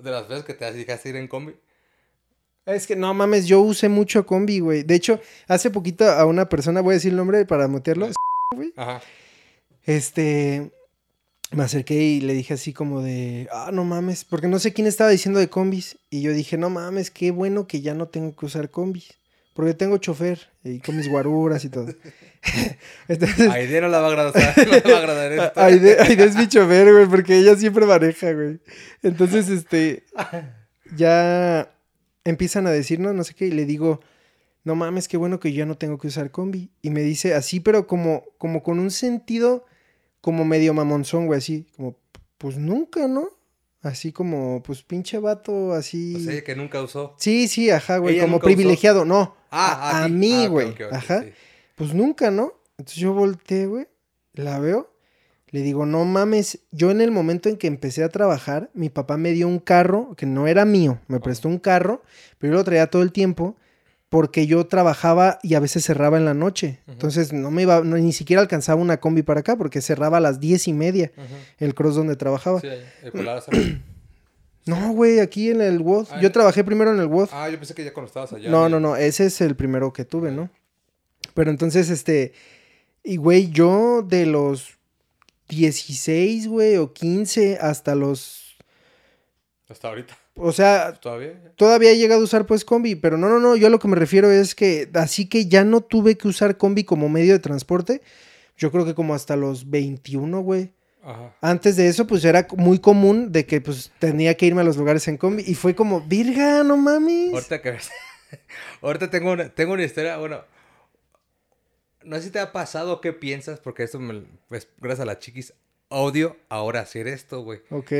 [0.00, 1.54] De las veces que te dejaste ir en combi.
[2.74, 4.82] Es que no mames, yo usé mucho combi, güey.
[4.82, 8.08] De hecho, hace poquito a una persona, voy a decir el nombre para motearlo.
[8.76, 9.00] Ajá.
[9.84, 10.70] Este,
[11.52, 14.86] me acerqué y le dije así como de, ah, no mames, porque no sé quién
[14.86, 15.98] estaba diciendo de combis.
[16.10, 19.18] Y yo dije, no mames, qué bueno que ya no tengo que usar combis.
[19.54, 21.86] Porque tengo chofer y con mis guaruras y todo.
[23.08, 25.60] Entonces, Aide no la va a agradar, no le va a agradar esto.
[25.60, 28.60] Aide, Aide es mi chofer, güey, porque ella siempre maneja, güey.
[29.02, 30.04] Entonces, este,
[30.96, 31.70] ya
[32.30, 34.00] empiezan a decirnos, no sé qué, y le digo,
[34.64, 36.70] no mames, qué bueno que yo ya no tengo que usar combi.
[36.82, 39.64] Y me dice así, pero como, como con un sentido
[40.20, 41.96] como medio mamonzón, güey, así, como,
[42.38, 43.28] pues nunca, ¿no?
[43.82, 46.14] Así como, pues pinche vato, así.
[46.16, 47.14] O sea, que nunca usó.
[47.18, 49.34] Sí, sí, ajá, güey, ¿Ella como privilegiado, no.
[49.50, 50.12] Ah, a, a ti.
[50.12, 50.74] mí, Ah, güey.
[50.92, 51.22] ajá.
[51.22, 51.32] sí.
[51.76, 52.52] Pues nunca, ¿no?
[52.76, 53.86] Entonces yo volteé, güey,
[54.34, 54.89] la veo,
[55.50, 59.16] le digo, no mames, yo en el momento en que empecé a trabajar, mi papá
[59.16, 62.02] me dio un carro que no era mío, me prestó un carro,
[62.38, 63.56] pero yo lo traía todo el tiempo
[64.08, 66.80] porque yo trabajaba y a veces cerraba en la noche.
[66.88, 70.20] Entonces no me iba, no- ni siquiera alcanzaba una combi para acá porque cerraba a
[70.20, 71.12] las diez y media
[71.58, 72.60] el cross donde trabajaba.
[72.60, 72.66] Sí,
[73.02, 73.12] el
[73.46, 73.82] también.
[74.66, 76.08] No, güey, aquí en el WOD.
[76.10, 77.28] Ah, Yo trabajé primero en el WOD.
[77.32, 78.50] Ah, yo pensé que ya cuando estabas allá.
[78.50, 80.50] No, ya- no, no, ese es el primero que tuve, ¿no?
[81.34, 82.32] Pero entonces, este,
[83.04, 84.78] y güey, yo de los
[85.50, 88.56] 16, güey, o 15 hasta los,
[89.68, 90.16] Hasta ahorita.
[90.36, 91.52] o sea, Todavía.
[91.56, 93.88] todavía he llegado a usar pues combi, pero no, no, no, yo a lo que
[93.88, 97.38] me refiero es que así que ya no tuve que usar combi como medio de
[97.40, 98.00] transporte,
[98.56, 100.72] yo creo que como hasta los 21, güey.
[101.02, 101.34] Ajá.
[101.40, 104.76] Antes de eso, pues era muy común de que pues tenía que irme a los
[104.76, 107.32] lugares en combi y fue como, virga, no mames.
[107.32, 107.90] Ahorita que ves.
[108.82, 110.42] Ahorita tengo una, tengo una historia, bueno.
[112.02, 115.18] No sé si te ha pasado qué piensas, porque esto me, pues, gracias a las
[115.18, 115.52] chiquis,
[115.88, 117.60] odio ahora hacer esto, güey.
[117.70, 117.92] Ok,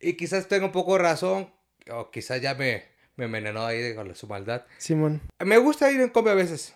[0.00, 1.50] Y quizás tenga un poco de razón,
[1.90, 2.84] o quizás ya me,
[3.16, 4.64] me envenenó ahí con su maldad.
[4.78, 5.20] Simón.
[5.44, 6.74] Me gusta ir en combi a veces.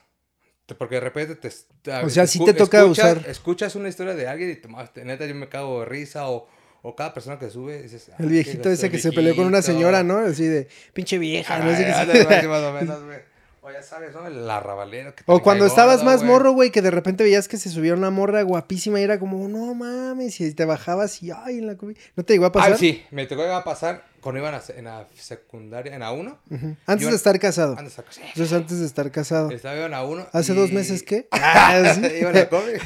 [0.79, 1.51] Porque de repente te...
[1.83, 3.31] te- O sea, sí escu- te toca escuchas- usar.
[3.31, 6.49] Escuchas una historia de alguien y te, neta yo me cago de risa o,
[6.83, 8.09] o cada persona que sube dices...
[8.18, 9.73] El "Ah, viejito ese que se peleó con una viejito".
[9.75, 10.18] señora, ¿no?
[10.18, 12.49] Así de, pinche vieja, no sé qué.
[12.49, 13.18] Más o menos, güey.
[13.64, 14.27] O ya sabes, ¿no?
[14.27, 15.14] El arrabalero.
[15.14, 17.94] que O cuando estabas gordo, más morro, güey, que de repente veías que se subía
[17.94, 21.77] una morra guapísima y era como, no mames, y te bajabas y, ay, en la.
[22.16, 22.72] ¿No te llegó a pasar?
[22.72, 26.11] Ah, sí, me tocó iba a pasar cuando iban a, en la secundaria, en la
[26.11, 26.38] 1.
[26.51, 26.77] Ujú.
[26.87, 27.79] Antes de estar casado.
[27.79, 28.20] Antes de sí.
[28.35, 29.48] Eso es antes de estar casado.
[29.53, 30.27] Estaba iban a 1.
[30.33, 31.29] ¿Hace dos meses qué?
[31.33, 32.81] Ah, iban a comer.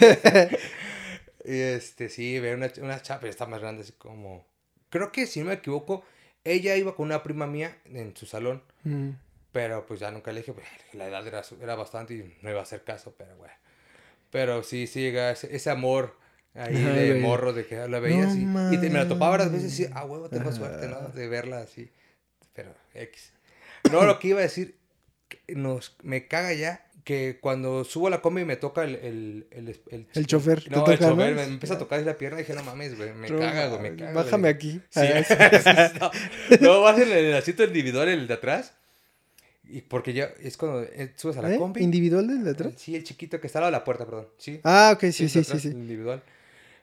[1.42, 4.44] y este, sí, ve una, una pero está más grande, así como.
[4.90, 6.04] Creo que si no me equivoco,
[6.44, 8.62] ella iba con una prima mía en su salón.
[8.84, 9.12] Mm.
[9.52, 12.60] Pero pues ya nunca le dije, pues, la edad era, era bastante y no iba
[12.60, 13.54] a hacer caso, pero bueno.
[14.30, 16.16] Pero sí, sí llega ese, ese amor
[16.54, 17.20] ahí de güey.
[17.22, 18.74] morro, de que la veía No así.
[18.74, 19.96] Y te- me la topaba varias veces y mames.
[19.96, 21.08] ah, huevo, tengo suerte, ¿no?
[21.08, 21.90] De verla así.
[22.52, 23.32] Pero X.
[23.90, 24.76] No, lo que iba a decir,
[25.48, 28.96] nos, me caga ya que cuando subo a la combi me toca el...
[28.96, 31.36] El, el, el, El chofer, ¿te No, toca, el chofer, no?
[31.36, 33.80] me empieza a tocar la pierna y dije, no mames, güey, me No caga, güey,
[33.92, 34.12] me caga.
[34.12, 34.54] Bájame güey".
[34.54, 34.80] aquí.
[34.90, 35.00] Sí,
[36.00, 36.10] no,
[36.60, 38.74] no, vas en el asiento individual, el de atrás.
[39.68, 41.58] Y porque ya es cuando eh, subes a la ¿Eh?
[41.58, 41.82] combi.
[41.82, 42.72] ¿Individual del de atrás?
[42.76, 44.28] Sí, el chiquito que está al lado de la puerta, perdón.
[44.38, 44.60] Sí.
[44.62, 45.68] Ah, ok, sí, sí, sí, sí.
[45.68, 46.22] individual.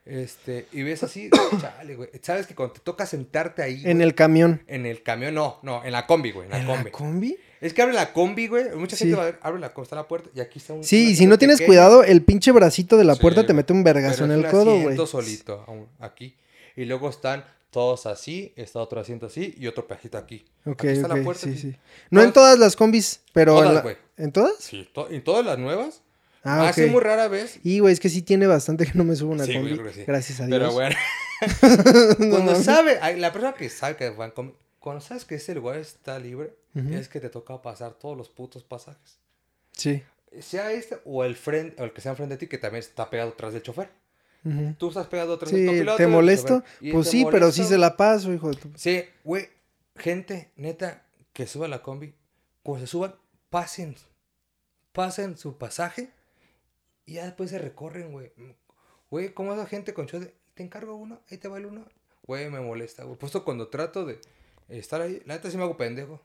[0.06, 1.30] Este, y ves así,
[1.62, 2.10] chale, güey.
[2.22, 3.84] Sabes que cuando te toca sentarte ahí.
[3.86, 4.62] En güey, el camión.
[4.68, 6.84] en el camión, no, no, en la combi, güey, en la ¿En combi.
[6.86, 7.38] la combi?
[7.62, 8.66] es que abre la combi, güey.
[8.76, 9.06] Mucha Sí.
[9.06, 10.84] gente va a ver, abre la combi, está la puerta y aquí está un.
[10.84, 13.72] Sí, y si no tienes cuidado, el pinche bracito de la Sí, puerta te mete
[13.72, 14.98] un vergazo en el codo, güey.
[15.08, 16.36] solito, aún, aquí.
[16.76, 20.46] Y luego están todos así, está otro asiento así y otro pedacito aquí.
[20.66, 21.76] Ok, Aquí está la ok, puerta, sí, sí.
[22.10, 23.98] No en todas las combis, pero Todas, en, la-.
[24.24, 24.56] ¿en todas?
[24.60, 26.02] Sí, to- y todas las nuevas.
[26.46, 26.92] Ah, Así ok.
[26.92, 27.60] muy rara vez.
[27.64, 29.78] Y, güey, es que sí tiene bastante que no me subo una Sí, combi.
[29.94, 30.04] sí.
[30.08, 30.58] Gracias a Dios.
[30.60, 30.96] Pero bueno,
[32.20, 32.64] No cuando mames.
[32.64, 36.54] sabe, la persona que sabe que van con- cuando sabes que ese lugar está libre,
[36.92, 39.18] es que te toca pasar todos los putos pasajes.
[39.72, 40.04] Sí.
[40.42, 43.10] Sea este o el frente, o el que sea enfrente de ti, que también está
[43.10, 43.90] pegado atrás del chofer.
[44.46, 44.76] Ujú.
[44.78, 45.98] Tú estás pegado atrás Sí, del copiloto.
[45.98, 46.64] ¿te molesto?
[46.82, 48.72] Y Pues te sí, pero sí se la paso, hijo de tu...
[48.76, 49.48] Sí, güey,
[49.96, 52.14] gente, neta, que suba la combi,
[52.62, 53.16] cuando se suban,
[53.50, 53.96] pasen,
[54.92, 56.12] pasen su pasaje
[57.06, 58.32] y ya después se recorren, güey.
[59.10, 60.22] Güey, ¿cómo esa gente con show
[60.54, 61.86] te encargo uno, ahí te va el uno?
[62.26, 63.18] Güey, me molesta, güey.
[63.18, 64.20] Puesto cuando trato de
[64.70, 66.22] estar ahí, la neta sí me hago pendejo.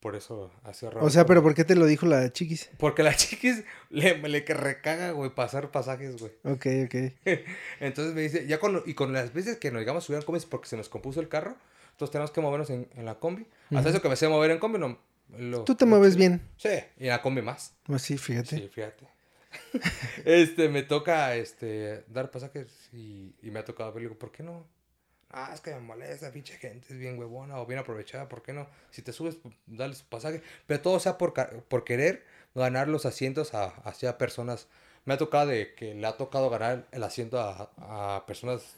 [0.00, 1.04] Por eso hace raro.
[1.06, 2.70] O sea, pero ¿por qué te lo dijo la chiquis?
[2.78, 6.32] Porque la chiquis le, le recaga, güey, pasar pasajes, güey.
[6.44, 7.12] Ok, ok.
[7.80, 10.22] Entonces me dice, ya con, y con las veces que nos llegamos a subir a
[10.24, 11.56] combis porque se nos compuso el carro,
[11.92, 13.46] entonces tenemos que movernos en, en la combi.
[13.74, 14.98] Hasta eso que me sé mover en combi, no.
[15.36, 16.42] lo- Tú te lo mueves bien.
[16.58, 17.74] Sí, y en la combi más.
[17.84, 18.56] Pues sí, fíjate.
[18.56, 19.08] Sí, fíjate.
[20.24, 24.30] este, me toca, este, dar pasajes y, y me ha tocado ver, le digo, ¿por
[24.30, 24.66] qué no?
[25.38, 28.54] Ah, es que me molesta, pinche gente, es bien huevona o bien aprovechada, ¿por qué
[28.54, 28.66] no?
[28.90, 30.40] Si te subes, dale su pasaje.
[30.66, 34.66] Pero todo sea por, por querer ganar los asientos a, hacia personas.
[35.04, 38.76] Me ha tocado de que le ha tocado ganar el asiento a, a personas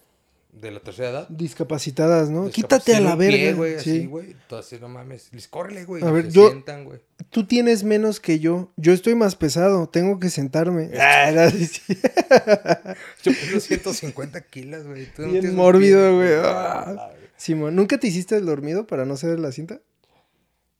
[0.52, 1.28] de la tercera edad.
[1.28, 2.50] Discapacitadas, ¿no?
[2.50, 3.56] Quítate a la pie, verga.
[3.56, 3.90] güey, sí.
[3.90, 4.30] así, güey.
[4.32, 6.02] Entonces, no mames, les córrele, güey.
[6.02, 7.00] A ver, yo- sientan, güey.
[7.30, 8.72] Tú tienes menos que yo.
[8.76, 9.88] Yo estoy más pesado.
[9.88, 10.90] Tengo que sentarme.
[10.98, 11.80] Ah, sí.
[13.22, 15.06] Yo peso 150 kilos, güey.
[15.14, 16.32] Tú no Bien mórbido, pie, güey.
[16.44, 17.10] Ah, Ah.
[17.36, 19.80] Simón, ¿nunca te hiciste el dormido para no ceder la cinta?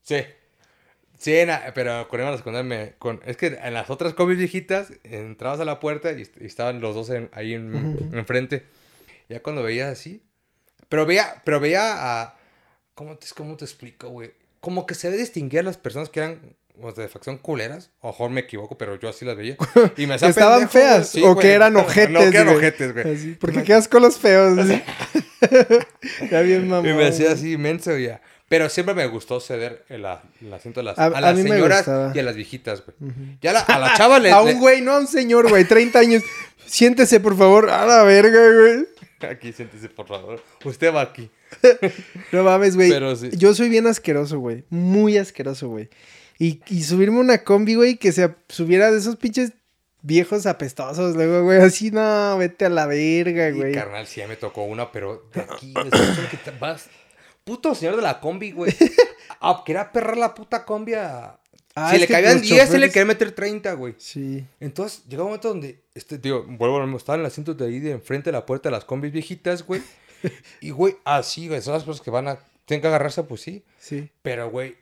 [0.03, 0.17] Sí.
[1.19, 4.15] Sí, en la- pero con Emma la secundaria me- con, es que en las otras
[4.15, 8.17] combis viejitas entrabas a la puerta y, y estaban los dos en- ahí en, Ujú.
[8.17, 8.65] enfrente.
[9.29, 10.23] Ya cuando veías así.
[10.89, 12.37] Pero veía, pero veía a.
[12.95, 14.33] ¿Cómo te, cómo te explico, güey?
[14.61, 17.91] Como que se ve distinguir a las personas que eran o de facción culeras.
[18.01, 19.57] O mejor me equivoco, pero yo así las veía.
[19.97, 21.47] Y me hacía ¿Que estaban pendejo, feas Sí, o güey.
[21.47, 23.15] que eran ojetes, No, que eran ojetes, güey.
[23.15, 24.59] Así, porque quedas con los feos.
[24.59, 24.83] así.
[26.31, 26.89] ya bien mamón.
[26.91, 28.21] Y me hacía así inmenso ya.
[28.49, 30.07] Pero siempre me gustó ceder el,
[30.41, 32.97] el asiento a las, A- a, señoras y a las viejitas, güey.
[33.11, 33.21] Ujú.
[33.43, 34.31] Ya la- a la chava le...
[34.33, 35.65] A un güey, no a un señor, güey.
[35.67, 36.23] 30 años.
[36.65, 37.69] Siéntese, por favor.
[37.69, 38.89] A la verga, güey.
[39.21, 40.43] Aquí, siéntese, por favor.
[40.65, 41.31] Usted va aquí.
[42.33, 42.93] No mames, güey.
[43.17, 43.31] Sí.
[43.37, 44.65] Yo soy bien asqueroso, güey.
[44.71, 45.89] Muy asqueroso, güey.
[46.39, 49.53] Y, y subirme a una combi, güey, que se subiera de esos pinches
[50.03, 51.17] viejos apestosos.
[51.17, 53.75] Luego, güey, así, no, vete a la verga, güey.
[53.75, 56.89] carnal, sí, ya me tocó una, pero de aquí, güey, ¿sabes que te vas?
[57.45, 58.75] Puto señor de la combi, güey.
[59.41, 61.39] Ah, quería perrar la puta combi a...
[61.87, 63.95] Ah, si le cabían los 10, se le choferes- quería meter 30, güey.
[63.99, 64.45] Sí.
[64.61, 67.55] Entonces, llegó un momento donde, este, digo, vuelvo a lo mismo, estaba en el asiento
[67.55, 69.83] de ahí, de enfrente de la puerta de las combis viejitas, güey.
[70.61, 73.63] Y, güey, así, güey, son las cosas que van a, tienen que agarrarse, pues sí.
[73.79, 74.11] Sí.
[74.23, 74.77] Pero, güey,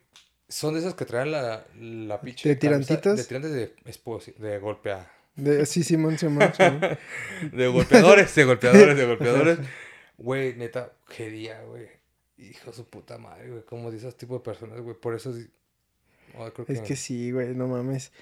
[0.48, 2.48] son de esas que traen la, la pinche.
[2.48, 3.16] ¿De camisa tirantitos?
[3.18, 5.12] De tirantes de, de golpea.
[5.34, 6.80] De, sí, Simón, Simón, Simón.
[7.52, 9.58] De golpeadores, de golpeadores, de golpeadores.
[10.16, 11.86] Güey, neta, qué día, güey.
[12.38, 13.62] Hijo de su puta madre, güey.
[13.64, 14.96] Como de esos tipos de personas, güey.
[14.98, 15.46] Por eso sí.
[16.38, 18.12] Oh, creo Es que sí, güey, no mames.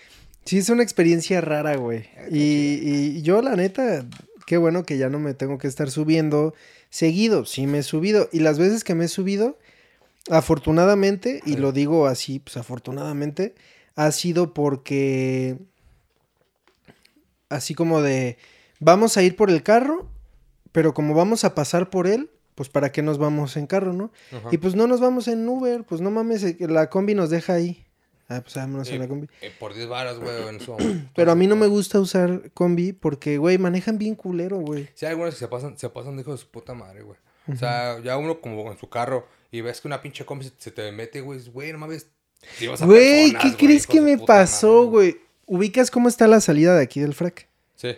[0.44, 2.07] Sí, es una experiencia rara, güey.
[2.31, 4.05] Y, y yo, la neta,
[4.46, 6.55] qué bueno que ya no me tengo que estar subiendo
[6.90, 7.46] seguido.
[7.46, 8.29] Sí me he subido.
[8.33, 9.59] Y las veces que me he subido,
[10.31, 13.55] afortunadamente, y lo digo así, pues afortunadamente,
[13.96, 15.57] ha sido porque
[17.48, 18.37] así como de
[18.81, 20.09] vamos a ir por el carro,
[20.72, 24.12] pero como vamos a pasar por él, pues para qué nos vamos en carro, ¿no?
[24.33, 24.48] Ajá.
[24.53, 27.55] Y pues no nos vamos en Uber, pues no mames, eh, la combi nos deja
[27.55, 27.85] ahí.
[28.28, 29.28] Ah, pues vámonos en la combi.
[29.42, 30.76] Eh, por 10 varas, güey, en su.
[31.14, 34.88] Pero a mí no me gusta usar combi porque, güey, manejan bien culero, güey.
[34.94, 37.18] Sí, hay algunos que se pasan, se pasan de hijo de su puta madre, güey.
[37.52, 40.52] O sea, ya uno como en su carro y ves que una pinche combi se,
[40.56, 42.06] se te mete, güey, güey, no mames.
[42.80, 45.18] a Güey, ¿qué crees que me pasó, güey?
[45.46, 47.48] ¿Ubicas cómo está la salida de aquí del frac?
[47.76, 47.94] Sí.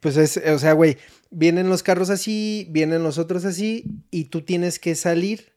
[0.00, 0.98] Pues es, o sea, güey,
[1.30, 5.51] vienen los carros así, vienen los otros así, y tú tienes que salir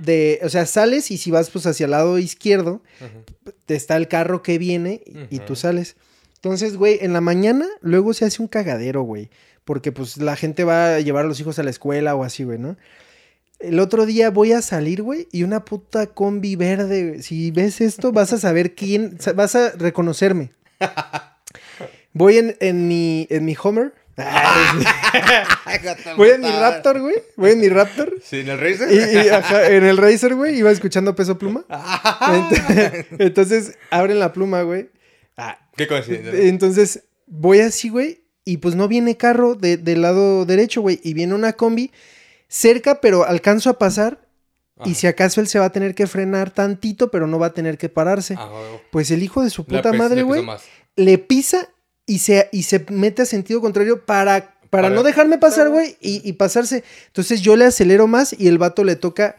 [0.00, 3.52] De, o sea, sales y si vas pues hacia el lado izquierdo, ujú.
[3.66, 5.96] te está el carro que viene y, y tú sales.
[6.36, 9.30] Entonces, güey, en la mañana luego se hace un cagadero, güey,
[9.64, 12.44] porque pues la gente va a llevar a los hijos a la escuela o así,
[12.44, 12.76] güey, ¿no?
[13.58, 17.08] El otro día voy a salir, güey, y una puta combi verde.
[17.08, 17.22] güey.
[17.22, 20.52] Si ves esto, vas a saber quién, vas a reconocerme.
[22.12, 23.92] Voy en, en mi, en mi Homer.
[26.16, 27.16] Voy en mi Raptor, güey.
[27.36, 28.14] Voy en mi Raptor.
[28.22, 28.92] Sí, en el Razer.
[28.92, 31.64] Y, y, ajá, en el Racer, güey, iba escuchando Peso Pluma.
[31.68, 34.90] Ent- Entonces, abren la pluma, güey.
[35.36, 36.32] Ah, Qué coincidencia.
[36.48, 41.14] entonces, voy así, güey, y pues no viene carro de- del lado derecho, güey, y
[41.14, 41.92] viene una combi
[42.48, 44.18] cerca, pero alcanzo a pasar,
[44.84, 47.52] y si acaso él se va a tener que frenar tantito, pero no va a
[47.54, 48.34] tener que pararse.
[48.38, 48.48] Ah.
[48.90, 50.44] Pues el hijo de su puta madre, güey,
[50.96, 51.68] le pisa
[52.10, 55.96] y se, y se mete a sentido contrario para, para, Para- no dejarme pasar, güey,
[56.00, 56.82] y, y pasarse.
[57.06, 59.36] Entonces yo le acelero más y el vato le toca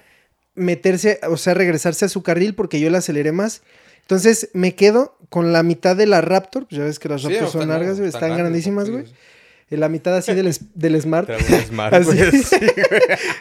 [0.55, 3.62] meterse, o sea, regresarse a su carril porque yo le aceleré más.
[4.01, 7.27] Entonces me quedo con la mitad de la Raptor, pues ya ves que las Sí,
[7.27, 9.05] Raptor no, son largas, güey, están grandísimas, güey.
[9.69, 11.29] En La mitad así del, del Smart.
[11.29, 12.17] Así.
[12.43, 12.57] sí,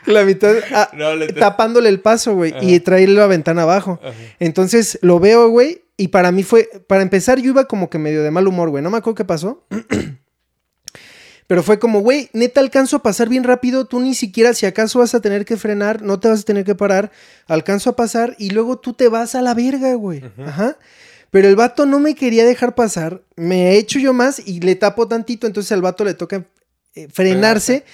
[0.07, 3.99] la mitad ah, No, le- tapándole el paso, güey, y traerle la ventana abajo.
[4.03, 4.15] Ajá.
[4.39, 8.23] Entonces lo veo, güey, y para mí fue, para empezar yo iba como que medio
[8.23, 9.67] de mal humor, güey, no me acuerdo qué pasó.
[11.47, 15.01] Pero fue como, güey, neta alcanzo a pasar bien rápido, tú ni siquiera si acaso
[15.01, 17.11] vas a tener que frenar, no te vas a tener que parar,
[17.47, 20.23] alcanzo a pasar y luego tú te vas a la verga, güey.
[20.47, 20.79] Ajá.
[21.31, 24.77] Pero el vato no me quería dejar pasar, me he hecho yo más y le
[24.77, 26.47] tapo tantito, entonces al vato le toca
[26.95, 27.85] eh, frenarse.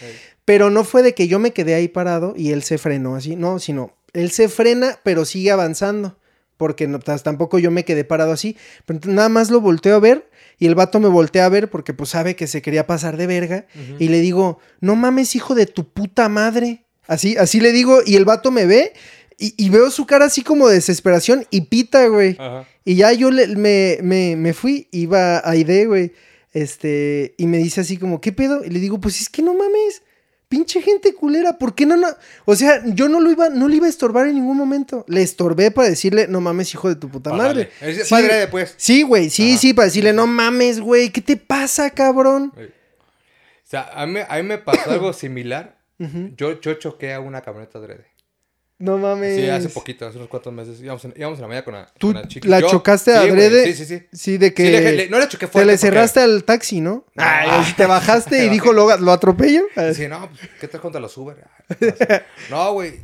[0.44, 3.34] Pero no fue de que yo me quedé ahí parado y él se frenó así,
[3.34, 6.16] no, sino él se frena, pero sigue avanzando.
[6.56, 8.56] Porque no, tampoco yo me quedé parado así.
[8.86, 11.92] Pero nada más lo volteo a ver y el vato me voltea a ver porque
[11.92, 13.66] pues sabe que se quería pasar de verga.
[13.98, 16.84] Y le digo, no mames, hijo de tu puta madre.
[17.06, 18.92] Así, así le digo y el vato me ve
[19.38, 22.36] y, y veo su cara así como de desesperación y pita, güey.
[22.38, 22.66] Ajá.
[22.84, 26.12] Y ya yo le- me, me, me fui, iba a ID, güey.
[26.54, 28.64] Este, y me dice así como, ¿qué pedo?
[28.64, 30.02] Y le digo, pues es que no mames,
[30.48, 32.08] pinche gente culera, ¿por qué no, no?
[32.44, 35.04] O sea, yo no lo iba, no le iba a estorbar en ningún momento.
[35.08, 37.70] Le estorbé para decirle, no mames, hijo de tu puta madre.
[37.80, 38.02] Sí.
[38.10, 38.74] padre después.
[38.76, 39.60] Sí, güey, sí, Ajá.
[39.60, 42.52] sí, para decirle, no mames, güey, ¿qué te pasa, cabrón?
[42.56, 45.76] O sea, a mí, a mí me pasó algo similar.
[46.36, 48.06] Yo, yo choqué a una camioneta adrede.
[48.78, 49.36] No mames.
[49.36, 50.80] Sí, hace poquito, hace unos cuantos meses.
[50.82, 52.46] Íbamos en, íbamos en la mañana con la, ¿Tú con la chica.
[52.48, 53.64] la Yo- chocaste sí, adrede?
[53.64, 54.06] Sí, sí, sí.
[54.12, 55.66] Sí, de que Sí, le- le- no le choqué te fuerte.
[55.66, 57.06] le porque- cerraste al taxi, ¿no?
[57.16, 57.74] Ay, Ah.
[57.76, 59.62] te bajaste y dijo, lo, lo atropello.
[59.94, 61.42] Sí, no, pues, ¿qué tal contra los Uber?
[61.70, 62.22] Ah.
[62.50, 63.00] No, güey.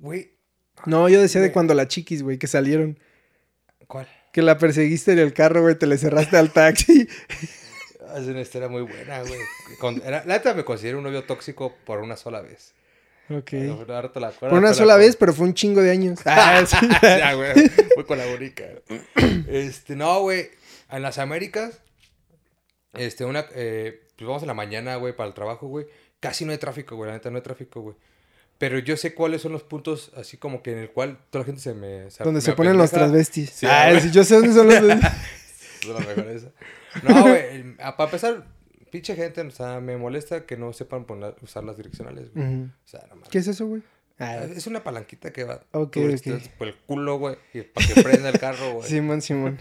[0.00, 0.32] Güey,
[0.86, 2.98] No, yo decía de cuando la chiquis, güey, que salieron.
[3.86, 4.08] ¿cuál?
[4.32, 7.06] Que la perseguiste en el carro, güey, te le cerraste al taxi.
[8.08, 10.00] Ah, Es una historia muy buena, güey.
[10.10, 12.74] La neta me considero un novio tóxico por una sola vez.
[13.30, 13.52] Ok.
[13.70, 15.90] Ahora- ahora te la- ahora Por una la sola vez, pero fue un chingo de
[15.90, 16.18] años.
[16.26, 16.76] Ah, sí.
[17.02, 17.52] ya, güey.
[17.96, 18.24] Voy con la.
[19.48, 20.50] Este, no, güey.
[20.90, 21.80] En las Américas,
[22.94, 25.86] este, una, eh, pues vamos en la mañana, güey, para el trabajo, güey.
[26.18, 27.08] Casi no hay tráfico, güey.
[27.08, 27.96] La neta no hay tráfico, güey.
[28.58, 31.46] Pero yo sé cuáles son los puntos, así como que en el cual toda la
[31.46, 32.08] gente se me...
[32.18, 33.50] Donde me se ponen los transvestis.
[33.50, 34.76] Sí, ah, sí, yo sé dónde son los.
[35.80, 36.48] Es la mejor esa.
[37.02, 37.74] No, güey.
[37.76, 38.44] Para empezar,
[38.90, 42.46] pinche gente, o sea, me molesta que no sepan poner, usar las direccionales, güey.
[42.46, 42.64] Ujú.
[42.84, 43.28] O sea, no mames.
[43.28, 43.82] ¿Qué es eso, güey?
[44.18, 46.10] Ah, Es una palanquita que va Ok, por, ok.
[46.12, 48.88] este- por el culo, güey, y para que prenda el carro, güey.
[48.88, 49.58] Simón, Simón.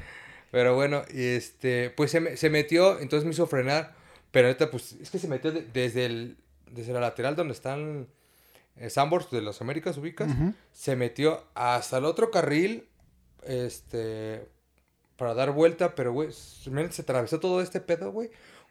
[0.52, 3.96] Pero bueno, este, pues se, me- se metió, entonces me hizo frenar,
[4.32, 6.38] pero ahorita, pues, es que se metió de- desde el,
[6.72, 8.08] desde la lateral donde están
[8.76, 10.54] eh, Sambors de las Américas, ubicas, Ujú.
[10.74, 12.86] se metió hasta el otro carril,
[13.44, 14.46] este,
[15.18, 18.30] para dar vuelta, pero, güey, se atravesó todo este pedo, güey,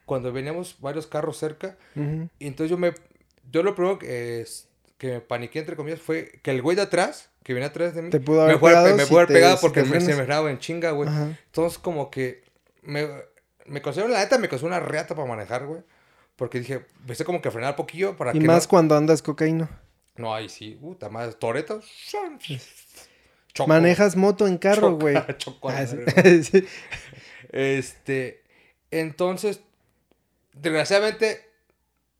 [0.08, 2.94] cuando veníamos varios carros cerca, y entonces yo me.
[3.52, 4.44] Yo lo primero que,
[4.96, 8.02] que me paniqué, entre comillas, fue que el güey de atrás, que venía atrás de
[8.02, 10.00] mí, Te pudo haber me fuera, pegado me si pudo haber pegado si porque me,
[10.00, 11.08] se me en chinga, güey.
[11.08, 11.38] Ajá.
[11.46, 12.42] Entonces, como que.
[12.82, 13.06] Me,
[13.66, 15.82] me considero, la neta, me considero una reata para manejar, güey.
[16.36, 18.46] Porque dije, empecé como que a frenar poquillo para Y que.
[18.46, 19.68] más no, cuando andas cocaína.
[20.16, 21.82] no, ahí sí, puta madre, Toreto.
[23.52, 23.68] choco.
[23.68, 25.16] Manejas moto en carro, güey.
[25.38, 25.86] choco Ah.
[25.86, 26.66] Sí.
[27.50, 28.42] Este,
[28.90, 29.62] entonces,
[30.60, 31.40] desgraciadamente,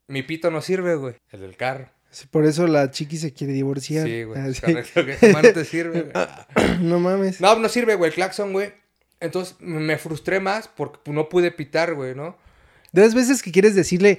[0.07, 1.89] mi pito no sirve, güey, el del carro.
[2.31, 4.07] Por eso la chiqui se quiere divorciar.
[4.07, 4.63] Sí, güey, Ah, es sí.
[4.63, 5.15] correcto, güey.
[5.21, 6.79] Esa madre no te sirve, güey.
[6.81, 7.41] No mames.
[7.41, 8.73] No, no sirve, güey, el claxon, güey.
[9.21, 12.37] Entonces, me frustré más porque no pude pitar, güey, ¿no?
[12.93, 14.19] De las veces que quieres decirle,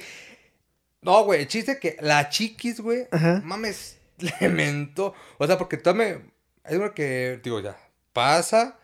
[1.01, 3.41] No, güey, el chiste que la chiquis, güey, Ajá.
[3.43, 5.13] mames, le mentó.
[5.37, 6.19] O sea, porque tome.
[6.63, 7.77] Hay uno que, digo, ya,
[8.13, 8.77] pasa.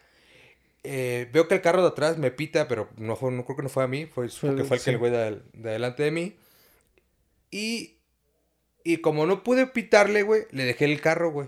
[0.85, 3.63] Eh, veo que el carro de atrás me pita, pero no, fue, no creo que
[3.63, 4.85] no fue a mí, fue, Fue- que fue el sí.
[4.85, 6.35] que el güey de, de adelante de mí.
[7.51, 7.97] Y,
[8.83, 11.47] y como no pude pitarle, güey, le dejé el carro, güey.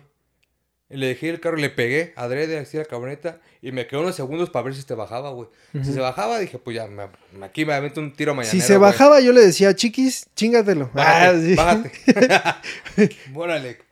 [0.89, 4.15] Le dejé el carro, le pegué adrede así a la camioneta y me quedé unos
[4.15, 5.49] segundos para ver si se bajaba, güey.
[5.83, 7.09] Si se bajaba, dije, pues ya, me-
[7.45, 8.49] aquí me avento un tiro mañana.
[8.49, 10.89] si se bajaba, yo le decía, chiquis, chingatelo.
[10.95, 11.55] Ah, Bájate, sí.
[11.55, 11.91] bájate.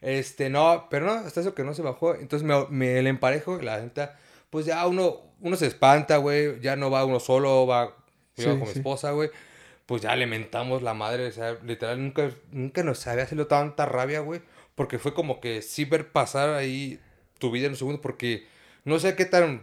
[0.00, 2.14] Este, no, pero no, hasta eso que no se bajó.
[2.14, 4.18] Entonces me, me le emparejo, la neta,
[4.50, 6.60] pues ya uno, uno se espanta, güey.
[6.60, 7.94] Ya no va uno solo, va
[8.38, 9.30] Sí, con mi esposa, güey.
[9.86, 13.86] Pues ya le mentamos la madre, o sea, literal, nunca, nunca nos había salido tanta
[13.86, 14.42] rabia, güey.
[14.74, 17.00] Porque fue como que sí ver pasar ahí
[17.38, 18.46] tu vida en un segundo, porque
[18.84, 19.62] no sé qué tan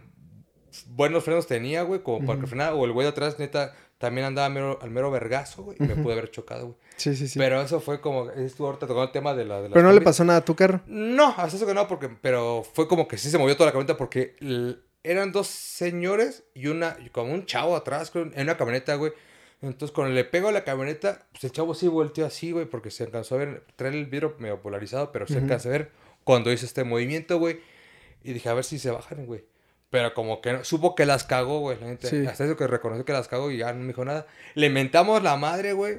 [0.88, 2.74] buenos frenos tenía, güey, como para que frenara.
[2.74, 5.76] O el güey de atrás, neta, también andaba mero- al mero vergazo, güey.
[5.80, 6.78] Y me pude haber chocado, güey.
[6.96, 7.38] Sí, sí, sí.
[7.38, 9.60] Pero eso fue como, estuvo ahorita tocando el tema de la...
[9.62, 10.80] De Pero no le pasó nada a tu carro.
[10.86, 13.72] No, hasta eso que no, porque, pero fue como que sí se movió toda la
[13.72, 14.36] camioneta porque
[15.02, 19.12] eran dos señores y una, como un chavo atrás en una camioneta, güey.
[19.62, 22.90] Entonces, cuando le pego a la camioneta, pues el chavo sí volteó así, güey, porque
[22.90, 25.44] se alcanzó a ver, traer el vidrio medio polarizado, pero se Ujú.
[25.44, 25.90] alcanzó a ver
[26.24, 27.60] cuando hizo este movimiento, güey.
[28.22, 29.44] Y dije, a ver si se bajan, güey.
[29.90, 32.08] Pero como que no- supo que las cagó, güey, la gente.
[32.08, 32.26] Sí.
[32.26, 34.26] Hasta eso que reconoció que las cagó y ya no me dijo nada.
[34.54, 35.98] Le mentamos la madre, güey.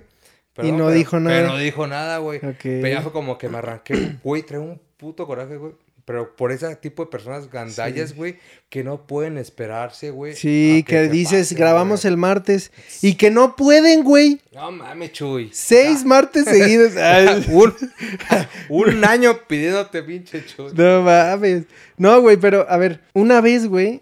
[0.62, 1.36] Y no pero- dijo nada.
[1.38, 2.40] Pero no dijo nada, güey.
[2.40, 2.58] Ok.
[2.64, 5.74] Pero ya fue como que me arranqué, güey, trae un puto coraje, güey.
[6.08, 8.38] Pero por ese tipo de personas gandallas, güey,
[8.70, 10.38] que no pueden esperarse, güey.
[10.38, 12.72] Sí, que, dices, pase, grabamos el martes.
[13.02, 14.40] Y que no pueden, güey.
[14.54, 15.50] No mames, Chuy.
[15.52, 16.94] Seis martes seguidos.
[17.50, 17.74] Un,
[18.70, 20.72] un año pidiéndote, pinche Chuy.
[20.76, 21.66] no mames.
[21.98, 24.00] No, güey, pero a ver, una vez, güey,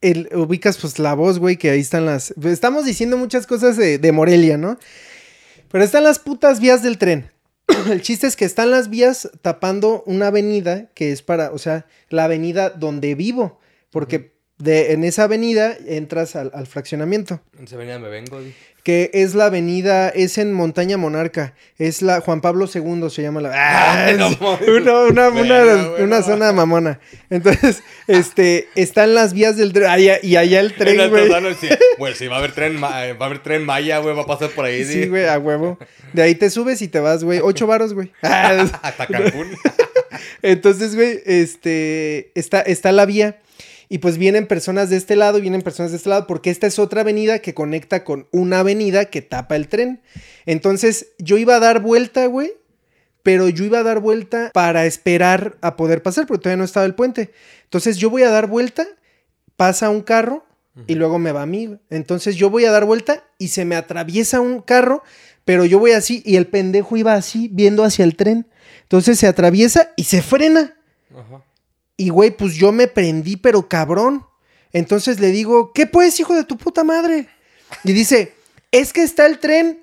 [0.00, 2.30] el, ubicas pues la voz, güey, que ahí están las...
[2.42, 4.78] Estamos diciendo muchas cosas de, de Morelia, ¿no?
[5.70, 7.31] Pero están las putas vías del tren.
[7.90, 11.86] El chiste es que están las vías tapando una avenida que es para, o sea,
[12.08, 13.60] la avenida donde vivo.
[13.90, 17.40] Porque de, en esa avenida entras al, al fraccionamiento.
[17.66, 18.40] Se venía, me vengo.
[18.40, 18.54] di.
[18.82, 21.54] Que es la avenida, es en Montaña Monarca.
[21.78, 23.52] Es la Juan Pablo II, se llama la.
[24.10, 24.68] Sí, mames.
[24.68, 25.28] una, una,
[26.00, 26.98] una- zona mamona.
[27.30, 29.86] Entonces, este, están las vías del tren.
[29.88, 31.28] allá- y allá el En tren, güey.
[31.98, 32.88] Güey, si va a haber tren, eh, va
[33.20, 34.84] a haber tren Maya, güey, va a pasar por ahí.
[34.84, 35.78] Sí, güey, a huevo.
[36.12, 37.38] De ahí te subes y te vas, güey.
[37.40, 38.10] Ocho varos, güey.
[38.22, 39.48] Hasta Cancún.
[40.42, 43.38] Entonces, güey, este, está, está la vía.
[43.92, 46.66] Y pues vienen personas de este lado y vienen personas de este lado, porque esta
[46.66, 50.00] es otra avenida que conecta con una avenida que tapa el tren.
[50.46, 52.54] Entonces, yo iba a dar vuelta, güey,
[53.22, 56.86] pero yo iba a dar vuelta para esperar a poder pasar, porque todavía no estaba
[56.86, 57.32] el puente.
[57.64, 58.86] Entonces, yo voy a dar vuelta,
[59.56, 60.46] pasa un carro
[60.86, 61.76] y luego me va a mí.
[61.90, 65.02] Entonces, yo voy a dar vuelta y se me atraviesa un carro,
[65.44, 68.46] pero yo voy así y el pendejo iba así, viendo hacia el tren.
[68.84, 70.78] Entonces, se atraviesa y se frena.
[71.14, 71.44] Ajá.
[71.96, 74.26] Y güey, pues yo me prendí, pero cabrón.
[74.72, 77.28] Entonces le digo, ¿qué pues, hijo de tu puta madre?
[77.84, 78.34] Y dice,
[78.70, 79.82] es que está el tren.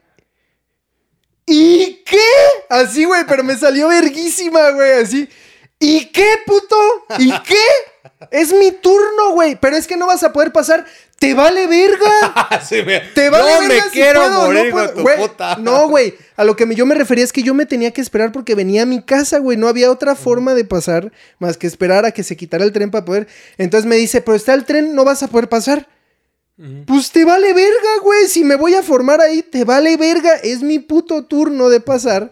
[1.45, 2.17] ¿Y qué?
[2.69, 5.27] Así, güey, pero me salió verguísima, güey, así.
[5.79, 6.75] ¿Y qué, puto?
[7.17, 7.65] ¿Y qué?
[8.31, 10.85] Es mi turno, güey, pero es que no vas a poder pasar.
[11.19, 12.61] ¿Te vale verga?
[12.67, 14.93] Sí, me, ¿Te vale no verga me si quiero puedo morir, no puedo?
[14.93, 15.55] tu Güey, puta.
[15.57, 16.15] No, güey.
[16.35, 18.83] A lo que yo me refería es que yo me tenía que esperar porque venía
[18.83, 19.57] a mi casa, güey.
[19.57, 22.91] No había otra forma de pasar más que esperar a que se quitara el tren
[22.91, 23.27] para poder.
[23.57, 25.87] Entonces me dice, pero está el tren, no vas a poder pasar.
[26.85, 28.27] Pues te vale verga, güey.
[28.27, 30.35] Si me voy a formar ahí, te vale verga.
[30.35, 32.31] Es mi puto turno de pasar.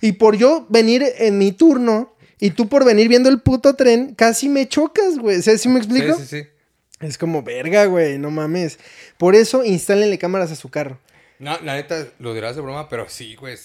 [0.00, 4.14] Y por yo venir en mi turno y tú por venir viendo el puto tren,
[4.14, 5.40] casi me chocas, güey.
[5.42, 6.16] ¿Sabes si me explico?
[6.16, 6.51] Sí, sí, sí.
[7.02, 8.18] Es como verga, güey.
[8.18, 8.78] No mames.
[9.18, 10.98] Por eso, instálenle cámaras a su carro.
[11.38, 13.56] No, la neta, lo dirás de broma, pero sí, güey.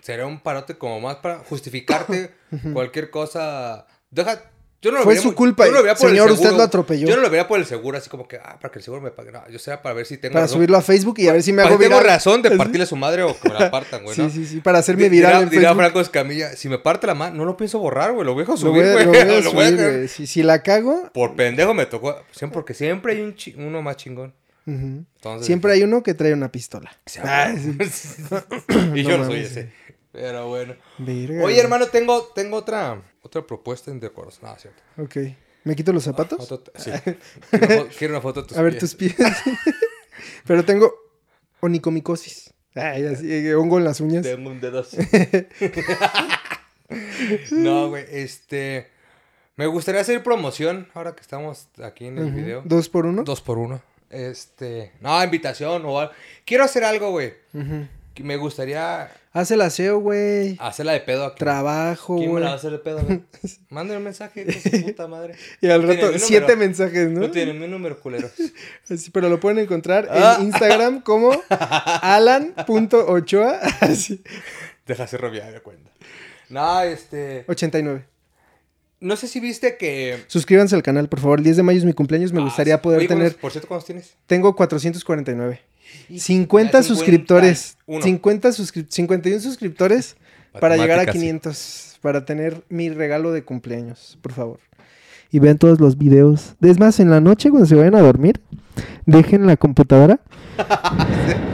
[0.00, 2.34] Será un parote como más para justificarte
[2.72, 3.86] cualquier cosa.
[4.10, 4.50] Deja.
[4.86, 6.52] Yo no lo Fue vería su culpa, yo no lo vería por el señor, usted
[6.52, 7.08] lo atropelló.
[7.08, 9.02] Yo no lo vería por el seguro, así como que, ah, para que el seguro
[9.02, 9.32] me pague.
[9.32, 10.58] No, yo sea para ver si tengo Para razón.
[10.58, 12.14] subirlo a Facebook y a ver si me Para hago que tengo viral.
[12.14, 14.30] razón de partirle a su madre o que me la partan, güey, Sí, ¿no?
[14.30, 15.76] sí, sí, para hacerme viral dirá, en dirá Facebook.
[15.82, 18.56] Franco Escamilla, si me parte la mano, no lo pienso borrar, güey, lo voy a
[18.56, 19.04] subir, güey.
[19.04, 20.08] lo voy a Lo voy a subir, güey.
[20.08, 23.82] Si, si la cago, Por pendejo me tocó, siempre, porque siempre hay un chi- uno
[23.82, 24.32] más chingón.
[24.68, 26.90] Entonces, siempre hay uno que trae una pistola.
[27.22, 27.76] Ah, sí.
[28.94, 29.70] y yo No no soy ese.
[30.16, 30.74] Pero bueno.
[30.98, 31.44] Verga.
[31.44, 34.42] Oye, hermano, tengo, tengo otra, otra propuesta en decoros.
[34.42, 34.82] No, es cierto.
[34.96, 35.16] Ok.
[35.64, 36.50] ¿Me quito los zapatos?
[36.50, 36.90] Otro- sí.
[37.50, 38.80] quiero, una fo- quiero una foto de tus A ver pies.
[38.80, 39.14] tus pies.
[40.46, 40.94] Pero tengo
[41.60, 42.52] onicomicosis.
[42.74, 44.22] Ay, así, eh, hongo en las uñas.
[44.22, 44.96] Tengo un dedo así.
[47.50, 48.90] no, güey, este...
[49.56, 52.62] Me gustaría hacer promoción ahora que estamos aquí en el video.
[52.66, 53.24] ¿Dos por uno?
[53.24, 53.80] Dos por uno.
[54.10, 54.92] Este...
[55.00, 56.12] No, invitación o algo.
[56.44, 57.32] Quiero hacer algo, güey.
[57.54, 57.88] Ujú.
[58.16, 60.56] Que Me gustaría Haz el aseo, güey.
[60.58, 61.38] hacerla de pedo aquí.
[61.38, 62.42] Trabajo, ¿Quién me güey.
[62.44, 63.20] la va a hacer de pedo, güey?
[63.68, 65.34] Mándenme un mensaje, con su puta madre.
[65.60, 66.58] Y al rato, siete número.
[66.58, 67.20] mensajes, ¿no?
[67.20, 68.30] No tienen mi número, culero.
[68.90, 70.38] Así, pero lo pueden encontrar Ah.
[70.40, 73.60] en Instagram como alan.ochoa.
[74.86, 75.90] Deja ser ya de cuenta.
[76.48, 77.44] No, este...
[77.48, 78.04] 89.
[79.00, 80.24] No sé si viste que...
[80.28, 81.38] Suscríbanse al canal, por favor.
[81.40, 82.32] El 10 de mayo es mi cumpleaños.
[82.32, 83.40] Me Ah, gustaría poder Oye, ¿cuántos- tener.
[83.40, 84.14] Por cierto, ¿cuántos tienes?
[84.26, 85.60] Tengo 449.
[86.08, 87.76] Y- 50 ya, suscriptores.
[87.86, 88.04] 51.
[88.04, 90.16] 50 suscri- 51 suscriptores
[90.60, 91.20] para llegar a Matemáticas, sí.
[91.20, 91.98] 500.
[92.02, 94.60] Para tener mi regalo de cumpleaños, por favor.
[95.32, 96.54] Y vean todos los videos.
[96.60, 98.40] Es más, en la noche cuando se vayan a dormir,
[99.06, 100.20] dejen la computadora.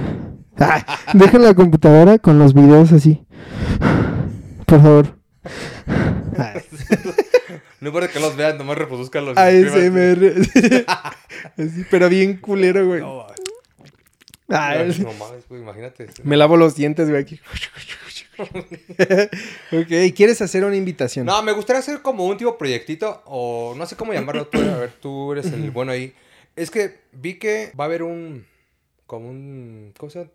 [1.15, 3.25] Dejen la computadora con los videos así.
[4.67, 5.19] Por favor.
[7.81, 9.87] No importa que los vean, nomás reproduzcan los suscríbanse.
[9.89, 10.85] ASMR.
[11.59, 13.01] Así, pero bien culero, güey.
[13.01, 13.27] No,
[14.53, 16.07] Ay, no mames, güey, imagínate.
[16.25, 17.41] Me lavo los dientes, güey, aquí.
[18.39, 21.27] ok, ¿quieres hacer una invitación?
[21.27, 24.47] No, me gustaría hacer como un tipo proyectito, o no sé cómo llamarlo.
[24.47, 26.15] Tú, a ver, tú eres el bueno ahí.
[26.57, 28.47] Es que vi que va a haber un.
[29.07, 29.93] Como un.
[29.99, 30.31] ¿Cómo se llama?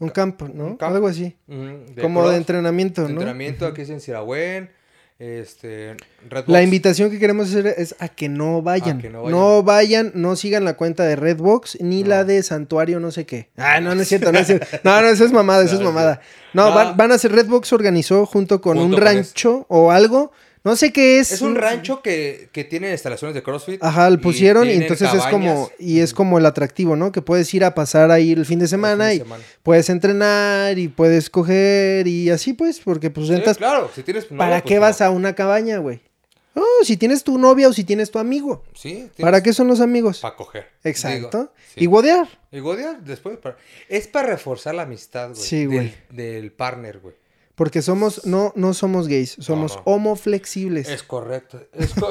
[0.00, 0.64] Un campo, ¿no?
[0.64, 0.94] Un campo.
[0.94, 1.36] Algo así.
[2.00, 4.70] Como cross, de entrenamiento, entrenamiento aquí es en Sirahuen.
[5.18, 5.96] Este.
[6.28, 6.48] Redbox.
[6.48, 8.98] La invitación que queremos hacer es a que no vayan.
[8.98, 10.12] A que no no, vayan.
[10.14, 12.10] no sigan la cuenta de Redbox ni No.
[12.10, 13.48] la de Santuario no sé qué.
[13.56, 14.66] Ah, no, no es cierto, no es cierto.
[14.84, 16.20] No, no, eso es mamada, eso es mamada.
[16.52, 16.72] No.
[16.72, 20.30] Van, van a ser Redbox organizó junto con Junto un con rancho o algo.
[20.64, 21.32] No sé qué es.
[21.32, 23.82] Es un rancho que, que tiene instalaciones de CrossFit.
[23.82, 27.12] Ajá, lo pusieron y, entonces es como y es como el atractivo, ¿no?
[27.12, 29.44] Que puedes ir a pasar ahí el fin de fin semana de y semana.
[29.62, 34.38] puedes entrenar y puedes coger y así pues, porque pues Sí, claro, si tienes novia,
[34.38, 34.80] ¿Para pues, qué no.
[34.82, 36.00] vas a una cabaña, güey?
[36.54, 38.64] Oh, si tienes tu novia o si tienes tu amigo.
[38.74, 40.18] Sí, ¿Para qué son los amigos?
[40.18, 40.66] Para coger.
[40.82, 41.38] Exacto.
[41.38, 41.84] Digo, sí.
[41.84, 42.28] Y godear.
[42.50, 43.38] Y godear después.
[43.38, 43.56] para-
[43.88, 45.40] Es para reforzar la amistad, güey.
[45.40, 45.94] Sí, güey.
[46.10, 47.14] Del, del partner, güey.
[47.58, 49.82] Porque somos, no, no somos gays, somos no.
[49.84, 50.88] homoflexibles.
[50.88, 51.60] Es correcto.
[51.74, 52.08] Es co-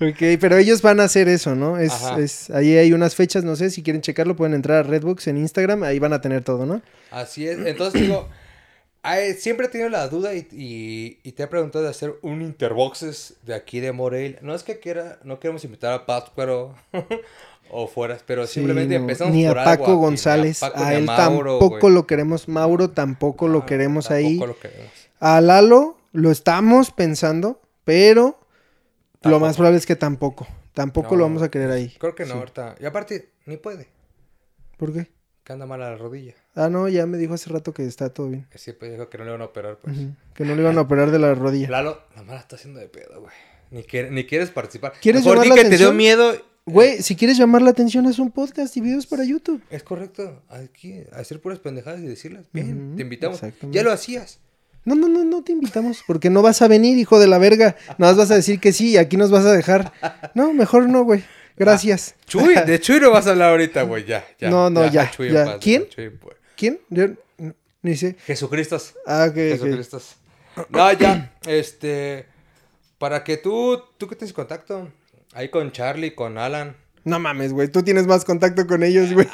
[0.00, 1.78] Ok, pero ellos van a hacer eso, ¿no?
[1.78, 5.28] Es, es, ahí hay unas fechas, no sé, si quieren checarlo pueden entrar a Redbox
[5.28, 6.82] en Instagram, ahí van a tener todo, ¿no?
[7.10, 7.58] Así es.
[7.66, 8.28] Entonces digo,
[9.38, 13.36] siempre he tenido la duda y, y- y te he preguntado de hacer un interboxes
[13.46, 14.38] de aquí de Morelia.
[14.42, 16.74] No es que quiera, no queremos invitar a Pat, pero...
[17.70, 21.04] o fueras, pero Sí, simplemente no, empezamos Ni a por Paco González, Paco, a, él
[21.04, 24.36] Mauro, tampoco lo queremos, Mauro tampoco lo Ah, queremos tampoco ahí.
[24.38, 24.90] lo queremos.
[25.20, 28.38] A Lalo lo estamos pensando, pero
[29.22, 30.46] lo más probable es que tampoco.
[30.72, 31.94] Tampoco No, lo vamos a querer ahí.
[31.98, 32.38] Creo que no, Sí.
[32.38, 32.74] ahorita.
[32.80, 33.88] Y aparte, ni puede.
[34.76, 35.10] ¿Por qué?
[35.42, 36.34] Que anda mal a la rodilla.
[36.54, 38.46] Ah, no, ya me dijo hace rato que está todo bien.
[38.50, 39.96] Que siempre dijo que no le van a operar, pues.
[40.34, 41.70] Que no le iban a operar de la rodilla.
[41.70, 43.32] Lalo, la mala está haciendo de pedo, güey.
[43.70, 44.92] Ni, quiere- ni quieres participar.
[45.00, 45.96] ¿Quieres Mejor di la que te dio atención?
[45.96, 46.34] miedo.
[46.68, 49.62] Güey, si quieres llamar la atención, haz un podcast y videos para YouTube.
[49.70, 50.42] Es correcto.
[50.48, 52.46] Aquí, hacer puras pendejadas y decirlas.
[52.52, 53.40] Bien, te invitamos.
[53.70, 54.40] Ya lo hacías.
[54.84, 57.76] No, no, no, no te invitamos, porque no vas a venir, hijo de la verga.
[57.98, 59.92] Nada más vas a decir que sí y aquí nos vas a dejar.
[60.34, 61.22] No, mejor no, güey.
[61.56, 62.16] Gracias.
[62.26, 64.04] Chuy, de Chuy no vas a hablar ahorita, güey.
[64.04, 64.50] Ya, ya.
[64.50, 65.44] No, no, ya, a Chuy en ya.
[65.44, 65.88] paz, ¿Quién?
[65.88, 66.12] Chuy.
[66.56, 66.80] ¿Quién?
[66.90, 67.08] Yo
[67.38, 68.16] no- ni sé.
[68.26, 68.76] Jesucristo.
[69.06, 69.34] Ah, ok.
[69.34, 70.00] Jesucristo.
[70.70, 71.32] No, ya.
[71.46, 72.26] Este.
[72.98, 74.88] Para que tú, tú que tienes contacto.
[75.36, 76.76] Ahí con Charlie, con Alan.
[77.04, 77.68] No mames, güey.
[77.68, 79.28] Tú tienes más contacto con ellos, güey.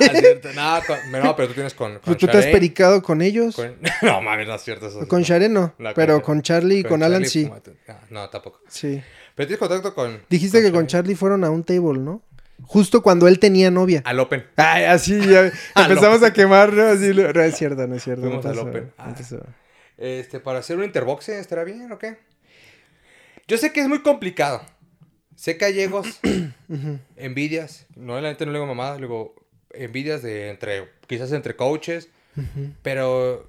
[0.59, 0.83] Ah,
[1.23, 2.01] no, pero tú tienes con.
[2.01, 3.55] con tú te has Sharen, pericado con ellos.
[3.55, 5.07] con- No, mames, no es cierto eso.
[5.07, 5.25] Con no.
[5.25, 5.73] Share no.
[5.95, 7.51] Pero con- con Charlie y con, Alan Charlie, sí.
[7.89, 8.61] Ah, No, tampoco.
[8.69, 9.01] Sí.
[9.37, 10.21] Pero tienes contacto con.
[10.29, 10.87] Dijiste que con Sharen.
[10.89, 12.21] Charlie fueron a un table, ¿no?
[12.65, 14.03] Justo cuando él tenía novia.
[14.05, 14.45] Al Open.
[14.57, 16.83] Ay, así ya empezamos a quemar, ¿no?
[16.89, 18.23] Así, no es cierto, no es cierto.
[18.23, 18.93] Fuimos al Open.
[18.99, 19.15] Ah.
[19.99, 22.19] Este, para hacer un interboxe, ¿estará bien o qué?
[23.49, 24.63] Yo sé que es muy complicado.
[25.37, 26.21] Sé que hay egos,
[26.69, 26.99] Ujú.
[27.17, 27.87] envidias.
[27.97, 29.35] No, la gente no le digo mamadas, le digo
[29.73, 32.09] envidias de entre, quizás entre coaches.
[32.83, 33.49] Pero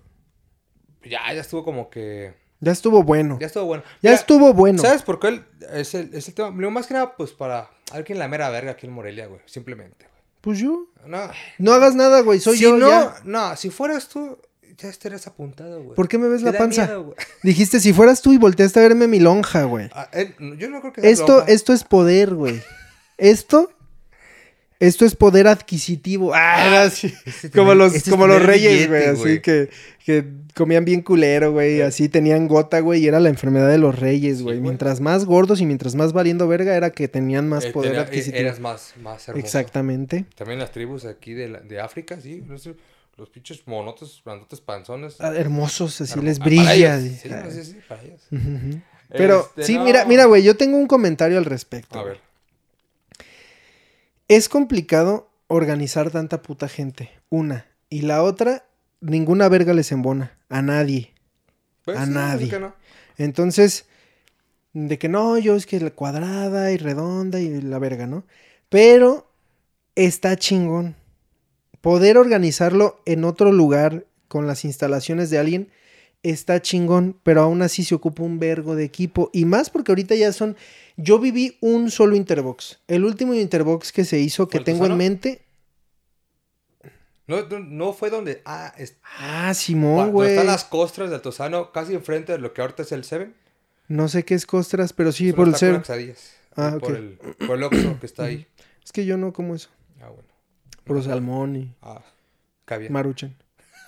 [1.03, 2.34] ya, ya estuvo como que.
[2.59, 3.36] Ya estuvo bueno.
[3.36, 3.84] Ya Ya, estuvo bueno.
[4.01, 4.81] Mira, estuvo bueno.
[4.81, 6.49] ¿Sabes por qué el- es, el, es el tema?
[6.55, 9.41] Lo más que nada, pues para alguien la mera verga aquí en Morelia, güey.
[9.45, 10.21] Simplemente, güey.
[10.41, 10.88] Pues yo.
[11.05, 12.39] No, No hagas nada, güey.
[12.39, 12.77] Soy si yo.
[12.77, 13.15] no, ya.
[13.25, 14.38] no, si fueras tú,
[14.78, 15.95] ya estarías apuntado, güey.
[15.95, 16.86] ¿Por qué me ves Te la panza?
[16.86, 17.15] miedo.
[17.43, 19.89] Dijiste, si fueras tú y volteaste a verme mi lonja, güey.
[19.93, 21.51] Ah, eh, yo no creo que sea Esto, lonja.
[21.51, 22.61] esto es poder, güey.
[23.17, 23.69] Esto
[24.80, 26.34] esto es poder adquisitivo.
[26.34, 27.13] Ah, era así.
[27.26, 29.69] Este Como tener- los, este es como los reyes, güey, así que,
[30.05, 33.97] que comían bien culero, güey, así tenían gota, güey, y era la enfermedad de los
[33.97, 34.59] reyes, güey.
[34.59, 37.99] mientras más gordos y mientras más valiendo verga era que tenían más Eh, poder eh,
[37.99, 38.38] adquisitivo.
[38.41, 39.45] Eras más, más hermoso.
[39.45, 40.26] Exactamente.
[40.36, 42.43] También las tribus aquí de, la- de África, sí.
[43.16, 45.18] Los, pinches monotes, grandotes panzones.
[45.20, 46.97] Ah, Hermosos, así les ah, para brilla.
[46.97, 48.22] ellos, Sí, Ah, sí, sí, para ellos.
[48.32, 48.82] ujú.
[49.09, 49.84] Pero Este, sí, no.
[49.84, 51.99] mira, mira, güey, yo tengo un comentario al respecto.
[51.99, 52.20] A ver.
[54.28, 57.11] Es complicado organizar tanta puta gente.
[57.30, 57.68] Una.
[57.89, 58.66] Y la otra,
[59.01, 60.36] ninguna verga les embona.
[60.49, 61.14] A nadie.
[61.86, 62.49] Pues A sí, ¿por nadie.
[62.49, 62.74] qué no?
[63.18, 63.86] Entonces,
[64.74, 68.24] de que no, yo es que la cuadrada y redonda y la verga, ¿no?
[68.70, 69.30] Pero
[69.95, 70.95] está chingón.
[71.84, 75.69] Poder organizarlo en otro lugar con las instalaciones de alguien
[76.23, 79.29] está chingón, pero aún así se ocupa un vergo de equipo.
[79.34, 80.55] Y más porque ahorita ya son.
[80.95, 82.79] Yo viví un solo Interbox.
[82.88, 85.41] El último Interbox que se hizo, ¿Fue que tengo en mente.
[87.27, 88.41] No, no, no fue donde.
[88.45, 90.29] Ah, es, Ah, Simón, güey.
[90.31, 93.36] están las costras del Tosano, casi enfrente de lo que ahorita es el Seven.
[93.89, 96.34] No sé qué es costras, pero sí, por el quesadillas.
[96.55, 98.47] Ah, Por el, por el Oxxo que está ahí.
[98.86, 99.69] Es que yo no como eso.
[100.01, 100.32] Ah, bueno.
[100.84, 102.01] Por salmón y Ah,
[102.65, 102.91] caviar.
[102.91, 103.36] maruchan.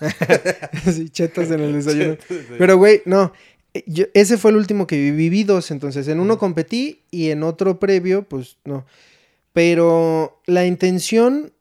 [0.92, 2.16] sí, chetas en el desayuno.
[2.58, 3.32] Pero, güey, no.
[3.74, 6.06] eh, yo- ese fue el último que viví, viví dos, entonces.
[6.08, 8.84] En uno competí y en otro previo, pues no.
[9.52, 11.52] Pero la intención.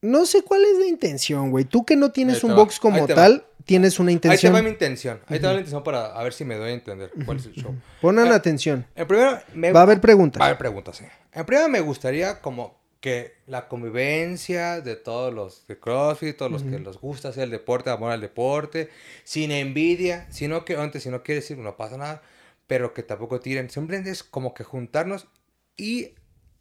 [0.00, 1.64] No sé cuál es la intención, güey.
[1.64, 3.14] Tú que no tienes un va, box como va.
[3.14, 4.54] tal, tienes una Ahí te intención.
[4.54, 5.18] va mi intención.
[5.26, 7.46] Ahí te va la intención para a ver si me doy a entender cuál es
[7.46, 7.74] el show.
[8.00, 8.86] Ponan Ah, atención.
[8.94, 9.72] En primero, me...
[9.72, 10.40] Va a haber preguntas.
[10.40, 11.04] Va a haber preguntas, sí.
[11.32, 16.62] En primero me gustaría como que la convivencia de todos los de CrossFit, todos los
[16.64, 18.88] que les gusta hacer el deporte, amor al deporte,
[19.24, 22.22] sin envidia, sino que antes, si no quiere decir, no pasa nada,
[22.66, 23.70] pero que tampoco tiren.
[23.70, 25.28] Simplemente es como que juntarnos
[25.76, 26.14] y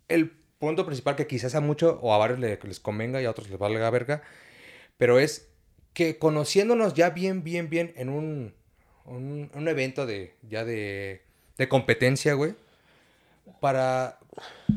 [0.09, 0.29] el
[0.59, 3.49] punto principal que quizás a muchos o a varios le- les convenga y a otros
[3.49, 4.21] les valga verga,
[4.97, 5.49] pero es
[5.93, 8.53] que conociéndonos ya bien, bien, bien en un,
[9.05, 11.23] un, un evento de ya de,
[11.57, 12.53] de competencia, güey,
[13.59, 14.16] para,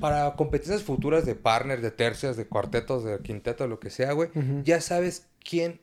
[0.00, 4.30] para competencias futuras de partners, de tercias, de cuartetos, de quintetos, lo que sea, güey,
[4.64, 5.80] ya sabes quién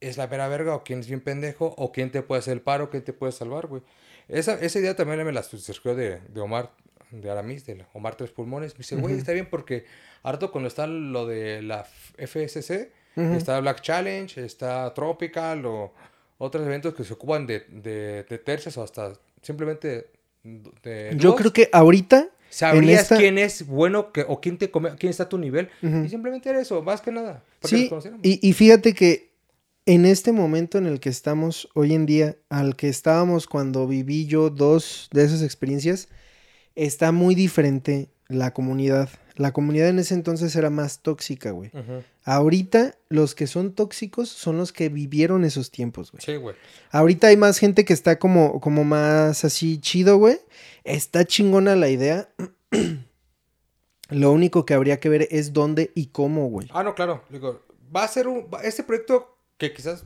[0.00, 2.60] es la vera verga o quién es bien pendejo o quién te puede hacer el
[2.60, 3.82] paro, quién te puede salvar, güey.
[4.28, 6.72] Esa, esa idea también me la surgió de, de Omar,
[7.10, 8.74] de Aramis, de Omar Tres Pulmones.
[8.74, 9.84] Me dice, güey, está bien porque
[10.22, 15.92] harto cuando está lo de la FSC, está Black Challenge, está Tropical o
[16.38, 19.12] otros eventos que se ocupan de, de, de tercias o hasta
[19.42, 20.10] simplemente
[20.42, 22.28] de Yo creo que ahorita.
[22.52, 25.70] Sabrías esta- quién es bueno que, o quién, te come- quién está a tu nivel.
[25.82, 27.42] Y simplemente era eso, más que nada.
[27.64, 27.88] Sí,
[28.22, 29.32] y, y fíjate que
[29.86, 34.26] en este momento en el que estamos hoy en día, al que estábamos cuando viví
[34.26, 36.08] yo dos de esas experiencias,
[36.74, 39.08] está muy diferente la comunidad.
[39.36, 41.70] La comunidad en ese entonces era más tóxica, güey.
[42.24, 46.22] Ahorita los que son tóxicos son los que vivieron esos tiempos, güey.
[46.24, 46.54] Sí, güey.
[46.90, 50.38] Ahorita hay más gente que está como, como más así chido, güey.
[50.84, 52.28] Está chingona la idea.
[54.10, 56.68] Lo único que habría que ver es dónde y cómo, güey.
[56.72, 57.24] Ah, no, claro.
[57.30, 57.62] Digo,
[57.94, 58.48] va a ser un.
[58.62, 60.04] Este proyecto que quizás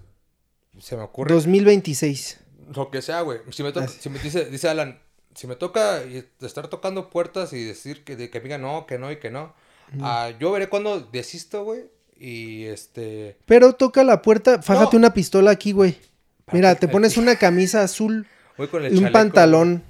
[0.79, 1.35] se me ocurre.
[1.35, 2.41] 2026.
[2.74, 3.41] Lo que sea, güey.
[3.51, 5.01] Si me si me dice, dice Alan,
[5.37, 6.03] si me toca
[6.41, 9.30] estar tocando puertas y decir que, de, que me digan no, que no y que
[9.30, 9.55] no.
[10.01, 11.84] ah, yo veré cuando desisto, güey.
[12.18, 13.37] Y este.
[13.47, 14.99] Pero toca la puerta, fájate No.
[15.01, 15.99] una pistola aquí, güey.
[16.47, 18.26] ¿Para Mira, te pones una camisa azul
[18.57, 19.82] Voy con el y un chaleco, pantalón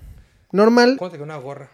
[0.53, 0.99] normal, güey.
[0.99, 1.70] ¿Cómo te queda una gorra?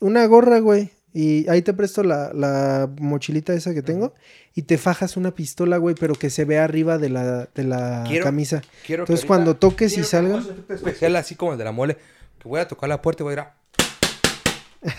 [0.00, 0.90] una gorra, güey.
[1.12, 4.14] Y ahí te presto la, la mochilita esa que tengo.
[4.56, 8.02] Y te fajas una pistola, güey, pero que se vea arriba de la, de la
[8.08, 8.62] Quiero- camisa.
[8.84, 11.98] Quiero Entonces, cuando toques y quiero efecto especial así como el de la mole.
[12.44, 13.54] Que voy a tocar la puerta y voy a ir a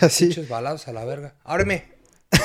[0.04, 0.26] Así.
[0.26, 1.34] pinches balazos a la verga.
[1.44, 1.84] Ábreme.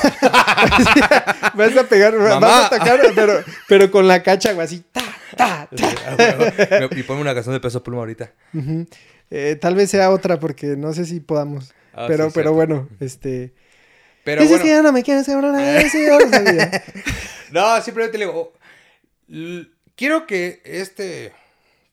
[1.56, 2.40] Vas a pegar, Mamá.
[2.40, 4.84] vas a atacar, pero, pero con la cacha, güey, así.
[4.92, 5.02] ta,
[5.36, 6.90] ta, ta.
[6.96, 8.32] y ponme una canción de peso pluma ahorita.
[9.32, 11.74] Eh, tal vez sea otra porque no sé si podamos.
[11.94, 12.54] Ah, pero, sí, pero cierto.
[12.54, 13.54] bueno, este.
[14.24, 14.64] Pero bueno.
[14.64, 15.28] que no me quieres.
[17.52, 18.54] No, simplemente le digo, oh,
[19.98, 21.34] quiero que este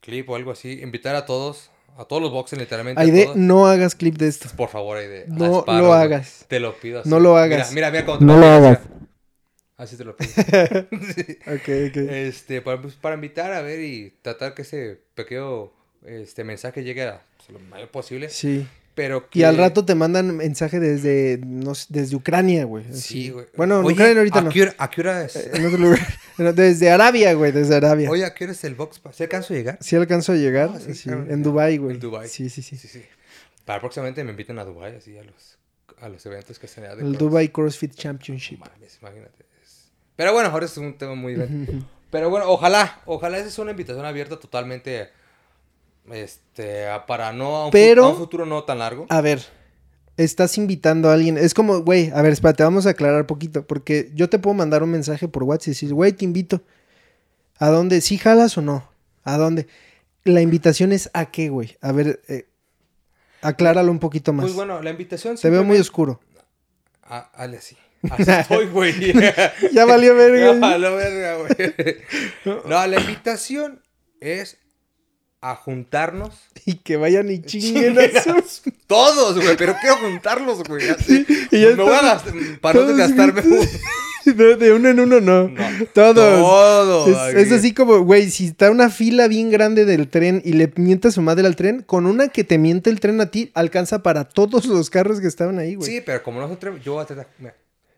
[0.01, 3.01] clip o algo así, invitar a todos, a todos los boxes literalmente.
[3.01, 3.37] a Aide, todos.
[3.37, 4.49] no hagas clip de esto.
[4.57, 5.25] Por favor, Aide.
[5.27, 6.47] No lo hagas.
[6.49, 7.09] Te lo pido así.
[7.09, 7.73] No lo hagas.
[7.73, 8.81] Mira, mira, mira cómo te No lo hagas.
[9.77, 10.31] Así te lo pido.
[11.15, 11.39] Sí.
[11.47, 11.97] Ok, ok.
[11.97, 15.73] Este, para, pues, para invitar a ver y tratar que ese pequeño
[16.07, 18.29] este, mensaje llegue a pues, lo mayor posible.
[18.29, 18.67] Sí.
[18.99, 19.39] Pero que...
[19.39, 22.85] Y al rato te mandan mensaje desde, no sé, desde Ucrania, güey.
[22.93, 23.47] Sí, güey.
[23.57, 24.51] Bueno, en Oye, Ucrania ahorita ¿a no.
[24.51, 25.37] qué hora, ¿A qué hora es?
[25.37, 26.01] En otro lugar.
[26.57, 28.11] Desde Arabia, güey, desde Arabia.
[28.11, 29.01] Oye, ¿a qué hora es el box?
[29.13, 29.79] ¿Se alcanzo a llegar?
[29.81, 30.73] Sí alcanzo a llegar.
[30.75, 31.27] Ah, sí, sí, claro.
[31.29, 31.95] en Dubai, güey.
[31.95, 32.29] En Dubái.
[32.29, 32.77] Sí, sí, sí.
[32.77, 33.05] Sí, sí.
[33.65, 35.59] Para próximamente me inviten a Dubai así a los
[36.01, 38.59] a los eventos que se de El Dubai CrossFit Championship.
[38.59, 39.47] Mames, imagínate.
[40.17, 41.37] Pero bueno, ahora es un tema muy.
[42.11, 45.11] Pero bueno, ojalá, ojalá esa es una invitación abierta totalmente
[46.13, 49.07] este para no a un, Pero, a un futuro no tan largo.
[49.09, 49.43] A ver,
[50.17, 51.39] estás invitando a alguien.
[51.39, 53.67] Es como, güey, a ver, espérate, vamos a aclarar poquito.
[53.67, 56.63] Porque yo te puedo mandar un mensaje por WhatsApp y decir, güey, te invito.
[57.59, 58.01] ¿A dónde?
[58.01, 58.89] ¿Sí jalas o no?
[59.25, 59.67] ¿A dónde?
[60.25, 61.77] La invitación es a qué, güey.
[61.81, 62.47] A ver, eh,
[63.41, 64.45] acláralo un poquito más.
[64.45, 65.37] Pues bueno, la invitación.
[65.37, 66.21] Te veo muy oscuro.
[67.03, 67.77] Ah, ale así.
[68.11, 69.13] Así estoy, güey.
[69.73, 70.53] ya valió verga.
[70.53, 71.97] Ya valió verga, güey.
[72.67, 73.83] No, la invitación
[74.21, 74.59] es
[75.41, 76.35] a juntarnos.
[76.67, 78.63] Y que vayan y chinguen a sus...
[78.87, 80.89] Todos, güey, pero quiero juntarlos, güey.
[80.91, 81.25] Así.
[81.51, 83.43] y ya Me voy a gastar, para no gastarme.
[84.35, 85.51] de uno en uno no.
[85.95, 86.41] Todos.
[86.41, 87.35] Todos.
[87.35, 91.11] Es, así como, güey, si está una fila bien grande del tren y le mienta
[91.11, 94.25] su madre al tren, con una que te miente el tren a ti, alcanza para
[94.25, 95.91] todos los carros que estaban ahí, güey.
[95.91, 97.29] Sí, pero como no tren, yo voy a tratar.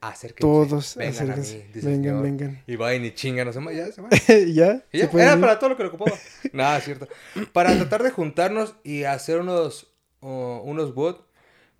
[0.02, 2.62] Acérquense, Todos, vengan a mí, vengan, vengan.
[2.66, 4.54] Y vayan y chingan, no se ya se.
[4.54, 4.82] ¿Ya?
[4.92, 5.10] ¿Ya?
[5.12, 6.16] Era para todo lo que le ocupaba.
[6.54, 7.06] Nada, es cierto.
[7.52, 9.88] Para tratar de juntarnos y hacer unos,
[10.22, 11.16] uh, unos wood,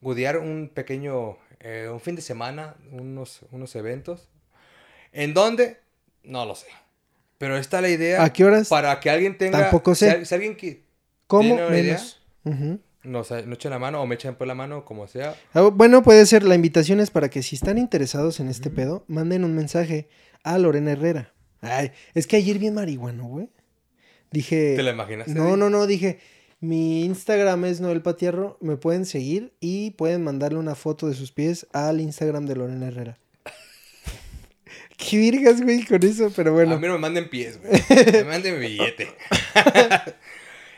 [0.03, 4.29] gudear un pequeño, eh, un fin de semana, unos, unos eventos.
[5.13, 5.79] ¿En dónde?
[6.23, 6.67] No lo sé.
[7.39, 8.23] Pero está la idea.
[8.23, 8.69] ¿A qué horas?
[8.69, 9.63] Para que alguien tenga.
[9.63, 10.27] Tampoco sé.
[10.27, 10.85] Si, alguien que.
[11.27, 11.55] ¿Cómo?
[11.57, 12.21] Menos.
[12.45, 15.35] Idea, nos, echen la mano o me echen por la mano, como sea.
[15.55, 16.43] Ah, bueno, puede ser.
[16.43, 20.09] La invitación es para que si están interesados en este pedo, manden un mensaje
[20.43, 21.33] a Lorena Herrera.
[21.63, 23.49] Ay, es que ayer vi marihuano, güey.
[24.31, 24.75] Dije.
[24.77, 25.33] ¿Te la imaginaste?
[25.33, 26.19] No, no, no, dije.
[26.61, 28.59] Mi Instagram es Noel Patierro.
[28.61, 32.89] Me pueden seguir y pueden mandarle una foto de sus pies al Instagram de Lorena
[32.89, 33.19] Herrera.
[34.99, 36.75] Qué virgas, güey, con eso, pero bueno.
[36.75, 37.83] A mí no me manden pies, güey.
[38.13, 39.09] Me manden mi billete.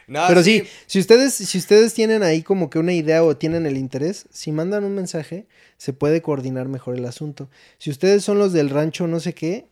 [0.07, 0.65] Pero sí.
[0.87, 4.53] si ustedes, si ustedes tienen ahí como que una idea o tienen el interés, si
[4.53, 5.47] mandan un mensaje,
[5.77, 7.49] se puede coordinar mejor el asunto.
[7.79, 9.67] Si ustedes son los del rancho no sé qué.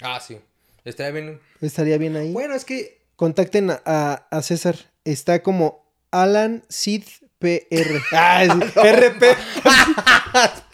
[0.00, 0.38] Ah, sí.
[0.84, 1.40] Estaría bien.
[1.60, 2.32] Estaría bien ahí.
[2.32, 3.02] Bueno, es que.
[3.16, 4.76] Contacten a, a César.
[5.04, 7.04] Está como Alan Sid
[7.38, 8.00] PR.
[8.12, 9.22] Ah, RP.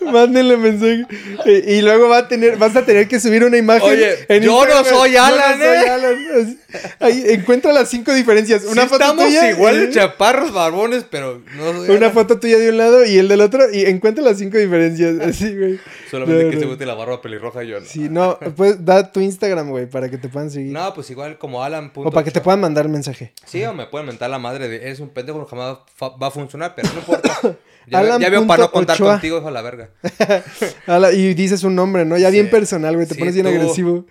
[0.00, 1.06] Mándenle mensaje.
[1.46, 3.90] Y, luego va a tener, vas a tener que subir una imagen.
[3.90, 6.58] Oye, yo no soy Alan, no soy Alan.
[7.00, 8.64] Ahí encuentra las cinco diferencias.
[8.64, 13.04] Una foto estamos igual de chaparros, barbones, pero no Una foto tuya de un lado
[13.04, 13.72] y el del otro.
[13.72, 15.20] Y encuentra las cinco diferencias.
[15.20, 15.78] Así, güey.
[16.10, 17.86] Solamente que se guste la barba pelirroja yo no.
[17.86, 18.38] Sí, no.
[18.56, 20.72] Pues da tu Instagram, güey, para que te puedan seguir.
[20.72, 21.92] No, pues igual como Alan.
[21.94, 23.32] O para que te puedan mandar mensaje.
[23.46, 26.74] Sí, o me pueden mentar la madre de es un pendejo, jamás va a funcionar,
[26.74, 27.38] pero no importa.
[27.86, 29.90] Ya, ya veo para no contar contigo, hijo de la verga.
[31.12, 32.16] y dices un nombre, ¿no?
[32.16, 33.06] Ya bien personal, güey.
[33.06, 34.06] Te pones bien agresivo.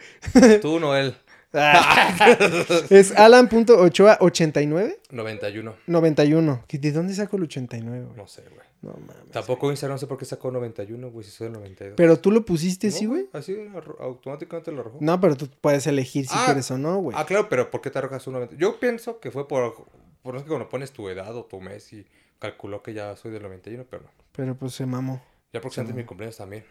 [0.62, 1.16] Tú, Noel.
[2.90, 4.98] es Alan.ochoa89.
[5.12, 5.76] 91.
[5.86, 6.66] 91.
[6.68, 8.18] ¿De dónde saco el 89, güey?
[8.18, 8.66] No sé, güey.
[8.82, 9.32] No mames.
[9.32, 11.96] Tampoco Instagram no sé por qué sacó 91, güey, si soy el 92.
[11.96, 13.30] Pero tú lo pusiste así, güey.
[13.32, 13.56] Así
[14.00, 14.98] automáticamente lo arrojó.
[15.00, 17.16] No, pero tú puedes elegir si ah, quieres o no, güey.
[17.18, 18.60] Ah, claro, pero ¿por qué te arrojas un 91?
[18.60, 19.88] Yo pienso que fue por,
[20.22, 22.06] por eso que cuando pones tu edad o tu mes y
[22.44, 24.10] calculó que ya soy del 91, pero no.
[24.34, 25.24] Pero pues se mamó.
[25.54, 26.66] Ya porque antes de mi cumpleaños también.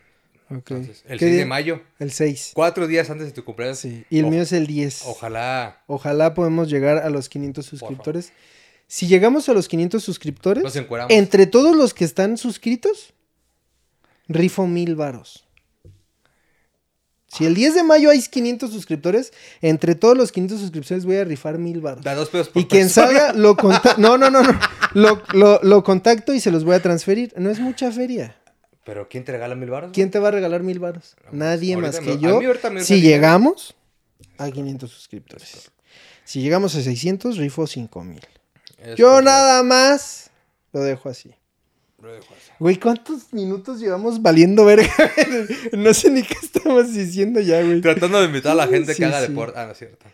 [0.50, 0.70] Ok.
[0.70, 1.80] Entonces, el 6 de mayo.
[1.98, 2.50] El 6.
[2.54, 3.78] Cuatro días antes de tu cumpleaños.
[3.78, 4.04] Sí.
[4.10, 5.06] Y el mío es el 10.
[5.06, 5.82] Ojalá.
[5.86, 8.34] Ojalá podemos llegar a los 500 suscriptores.
[8.86, 10.76] Si llegamos a los 500 suscriptores, Nos
[11.08, 13.14] entre todos los que están suscritos,
[14.28, 15.48] rifo mil varos.
[17.32, 21.24] Si el 10 de mayo hay 500 suscriptores, entre todos los 500 suscriptores voy a
[21.24, 22.04] rifar mil baros.
[22.04, 23.98] Da dos pesos por Y quien salga, lo contacto.
[23.98, 25.22] No, no, no, no.
[25.62, 27.32] Lo, contacto y se los voy a transferir.
[27.38, 28.36] No es mucha feria.
[28.84, 29.92] ¿Pero quién te regala mil baros?
[29.94, 31.16] ¿Quién te va a regalar mil baros?
[31.30, 32.38] Nadie más que yo.
[32.80, 33.74] si llegamos
[34.36, 35.70] a 500 suscriptores.
[36.24, 38.20] Si llegamos a 600, rifo 5 mil.
[38.96, 40.30] Yo nada más
[40.72, 41.34] lo dejo así.
[42.58, 44.92] Güey, ¿cuántos minutos llevamos valiendo verga?
[45.72, 47.80] no sé ni qué estamos diciendo ya, güey.
[47.80, 49.58] Tratando de invitar a la gente que haga deporte.
[49.58, 50.04] Ah, no es cierto.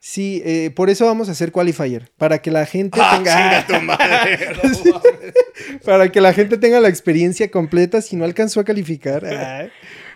[0.00, 2.10] Sí, eh, por eso vamos a hacer qualifier.
[2.16, 3.66] Para que la gente ah, tenga.
[3.66, 4.54] Tu madre,
[5.84, 9.70] para que la gente tenga la experiencia completa si no alcanzó a calificar.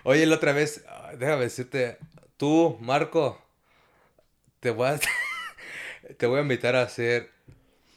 [0.04, 0.84] Oye, la otra vez,
[1.18, 1.98] déjame decirte,
[2.36, 3.42] tú, Marco,
[4.60, 5.00] te voy a,
[6.16, 7.30] te voy a invitar a hacer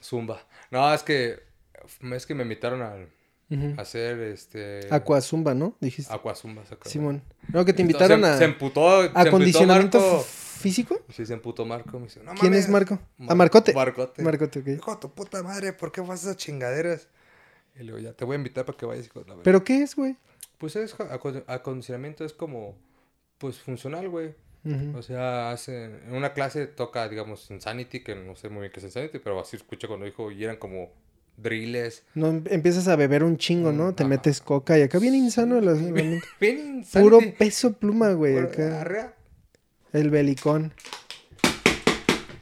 [0.02, 0.46] zumba.
[0.70, 1.40] No, es que
[2.14, 3.08] es que me invitaron al
[3.76, 4.88] hacer este.
[4.90, 5.76] Aquazumba, ¿no?
[5.80, 6.12] Dijiste.
[6.12, 7.22] Aquazumba, Simón.
[7.48, 8.36] No, que te invitaron a.
[8.38, 9.00] Se emputó.
[9.14, 10.24] ¿Acondicionamiento
[10.62, 11.00] físico?
[11.10, 11.98] Sí, se emputó Marco.
[11.98, 12.98] Me dice, no, ¿Quién es Marco?
[13.28, 13.74] a Marcote.
[13.74, 14.22] Marcote.
[14.22, 14.68] Marcote, ok.
[14.68, 17.08] Hijo tu puta madre, ¿por qué vas a esas chingaderas?
[17.74, 19.08] Y le digo, ya te voy a invitar para que vayas.
[19.42, 20.16] ¿Pero qué es, güey?
[20.58, 20.94] Pues es
[21.46, 22.76] acondicionamiento, es como.
[23.38, 24.34] Pues funcional, güey.
[24.94, 28.78] O sea, hace, en una clase toca, digamos, Insanity, que no sé muy bien qué
[28.78, 30.92] es Insanity, pero así escuché cuando dijo, y eran como
[31.42, 32.02] drills.
[32.14, 33.94] No, em- empiezas a beber un chingo, ¿no?
[33.94, 34.08] Te Ajá.
[34.10, 35.94] metes coca y acá bien insano el asunto.
[36.40, 37.36] Bien Puro insanity.
[37.38, 38.34] peso pluma, güey.
[38.34, 38.80] Puro- Acá.
[38.80, 39.14] arrea.
[39.92, 40.72] El belicón.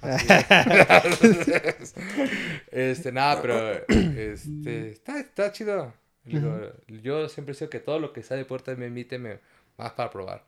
[2.70, 5.92] este, nada, pero este, está, está chido.
[6.24, 6.58] Digo,
[7.02, 9.38] Yo siempre sé que todo lo que sea de puerta me invite me,
[9.78, 10.44] más para probar.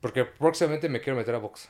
[0.00, 1.68] Porque próximamente me quiero meter a box.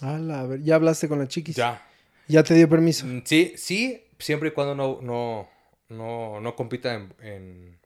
[0.00, 1.56] Ala, a ver, ya hablaste con la chiquis.
[1.56, 1.82] Ya.
[2.28, 3.06] Ya te dio permiso.
[3.06, 5.48] Mm, Sí, sí, siempre y cuando no, no,
[5.88, 7.78] no, no compita en, en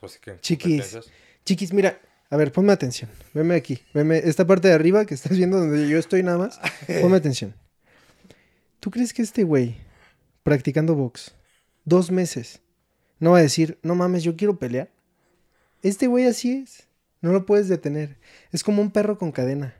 [0.00, 0.98] pues, Chiquis.
[1.44, 3.10] Chiquis, mira, a ver, ponme atención.
[3.34, 3.78] Veme aquí.
[3.94, 6.60] Veme esta parte de arriba que estás viendo donde yo estoy nada más.
[7.00, 7.54] Ponme atención.
[8.80, 9.76] ¿Tú crees que este güey,
[10.42, 11.34] practicando box,
[11.84, 12.60] dos meses,
[13.18, 14.90] no va a decir, no mames, yo quiero pelear?
[15.82, 16.88] Este güey así es.
[17.20, 18.16] No lo puedes detener.
[18.52, 19.74] Es como un perro con cadena.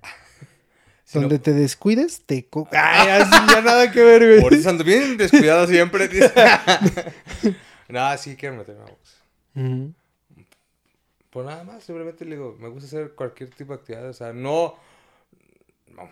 [1.07, 2.47] Si donde no- te descuides, te...
[2.47, 4.41] co- Ay, así ya nada que ver, güey.
[4.43, 6.09] Por eso ando bien descuidado siempre.
[7.89, 9.17] nada, sí quiero meterme a box.
[9.55, 9.95] Ujú.
[11.31, 14.09] Pues nada más, simplemente le digo, me gusta hacer cualquier tipo de actividad.
[14.09, 14.75] O sea, no.
[15.95, 16.11] no,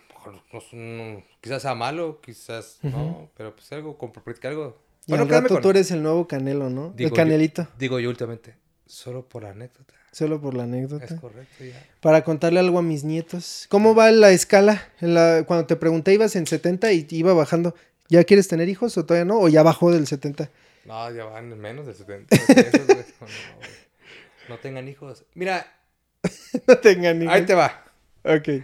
[0.73, 4.77] no quizás sea malo, quizás no, pero pues algo, como practicar algo.
[5.07, 6.91] Y Para al no rato con- tú eres el nuevo Canelo, ¿no?
[6.91, 7.67] Digo el yo- Canelito.
[7.77, 9.93] Digo yo últimamente, solo por anécdota.
[10.15, 11.03] Solo por la anécdota.
[11.03, 11.85] Es correcto, ya.
[11.99, 13.65] Para contarle algo a mis nietos.
[13.67, 14.87] ¿Cómo va la escala?
[15.01, 17.75] En la, cuando te pregunté, ibas en 70 y iba bajando.
[18.07, 19.41] ¿Ya quieres tener hijos o todavía no?
[19.41, 20.49] ¿O ya bajó del 70?
[20.85, 22.33] No, ya van en menos de 70.
[22.33, 23.03] Esos, güey.
[24.47, 25.25] No, tengan hijos.
[25.33, 25.67] Mira,
[26.65, 27.35] no tengan hijos.
[27.35, 27.83] ahí te va.
[28.23, 28.63] Ok.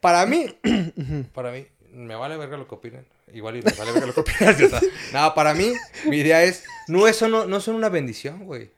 [0.00, 0.56] Para mí,
[1.34, 3.04] para mí, me vale verga lo que opinen.
[3.32, 4.54] Igual y me vale verga lo que opinan.
[5.12, 5.72] No, para mí,
[6.06, 8.70] mi idea es, no, eso no, no son una bendición, güey.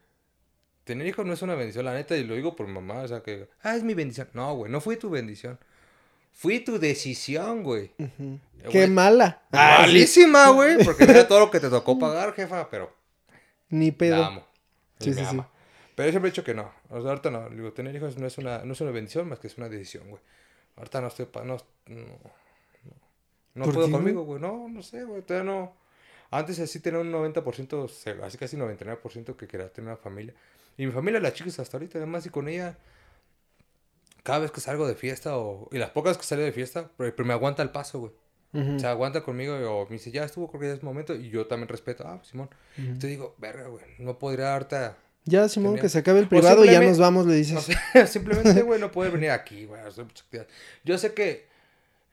[0.87, 3.09] Tener hijos no es una bendición, la neta, y lo digo por mi mamá, o
[3.09, 4.29] sea que, ah, es mi bendición.
[4.35, 5.59] No, güey, no fue tu bendición.
[6.33, 7.91] Fui tu decisión, güey.
[7.99, 8.39] Eh,
[8.71, 9.43] Qué güey, mala.
[9.53, 9.83] Ah, sí.
[9.89, 12.95] Malísima, güey, porque mira todo lo que te tocó pagar, jefa, pero
[13.71, 14.25] Ni la pedo.
[14.25, 14.47] amo.
[15.01, 15.27] Y Sí, sí, sí.
[15.29, 15.51] ama.
[15.97, 16.71] Pero yo siempre he dicho que no.
[16.91, 17.51] O sea, ahorita no.
[17.51, 20.09] Digo, tener hijos no es una, no es una bendición, más que es una decisión,
[20.09, 20.23] güey.
[20.77, 21.27] Ahorita no estoy...
[21.27, 21.57] pa- no,
[21.87, 22.05] no, no,
[23.55, 24.41] no ¿Por puedo qué, conmigo, güey.
[24.41, 25.23] No, no sé, güey.
[25.23, 25.75] Todavía no...
[26.31, 30.35] Antes así tenía un 90%, se- así casi 99% que quería tener una familia.
[30.77, 32.79] Y mi familia la chicas hasta ahorita, además, y con ella...
[34.23, 35.69] Cada vez que salgo de fiesta o...
[35.71, 38.13] Y las pocas que salgo de fiesta, pero, pero me aguanta el paso, güey.
[38.53, 38.77] Ujú.
[38.77, 41.15] O sea, aguanta conmigo o me dice, ya estuvo, creo que ya es momento.
[41.15, 42.51] Y yo también respeto, ah, Simón.
[42.77, 42.99] Ujú.
[42.99, 44.97] Te digo, verga, güey, no podría ahorita...
[45.25, 47.67] Ya, Simón, que se acabe el privado y ya nos vamos, le dices.
[48.07, 49.81] Simplemente, güey, no puede venir aquí, güey.
[50.85, 51.47] Yo sé que,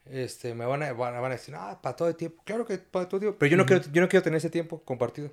[0.06, 2.42] este, me van a, van a, van a decir, ah, para todo el tiempo.
[2.44, 3.38] Claro que para todo el tiempo.
[3.38, 5.28] Pero yo no, quiero, yo no quiero tener ese tiempo compartido.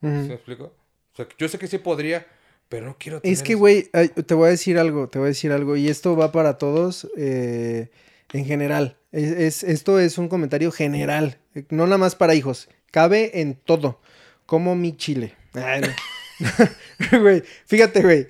[0.00, 0.16] ¿Sí Ujú.
[0.16, 0.64] me explico?
[1.12, 2.26] O sea, yo sé que sí podría,
[2.68, 3.88] pero no quiero tener Es que, güey,
[4.26, 7.08] te voy a decir algo, te voy a decir algo, y esto va para todos
[7.16, 7.90] eh,
[8.32, 8.96] en general.
[9.12, 13.54] Es, es- esto es un comentario general, eh, no nada más para hijos, cabe en
[13.54, 14.00] todo,
[14.46, 15.34] como mi chile.
[17.20, 18.26] Güey, fíjate, güey.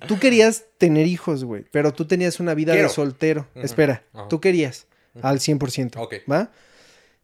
[0.06, 2.88] tú querías tener hijos, güey, pero tú tenías una vida Quiero.
[2.88, 3.48] de soltero.
[3.54, 4.86] Espera, tú querías
[5.22, 5.92] al 100%.
[5.96, 6.14] Ok.
[6.30, 6.50] ¿Va?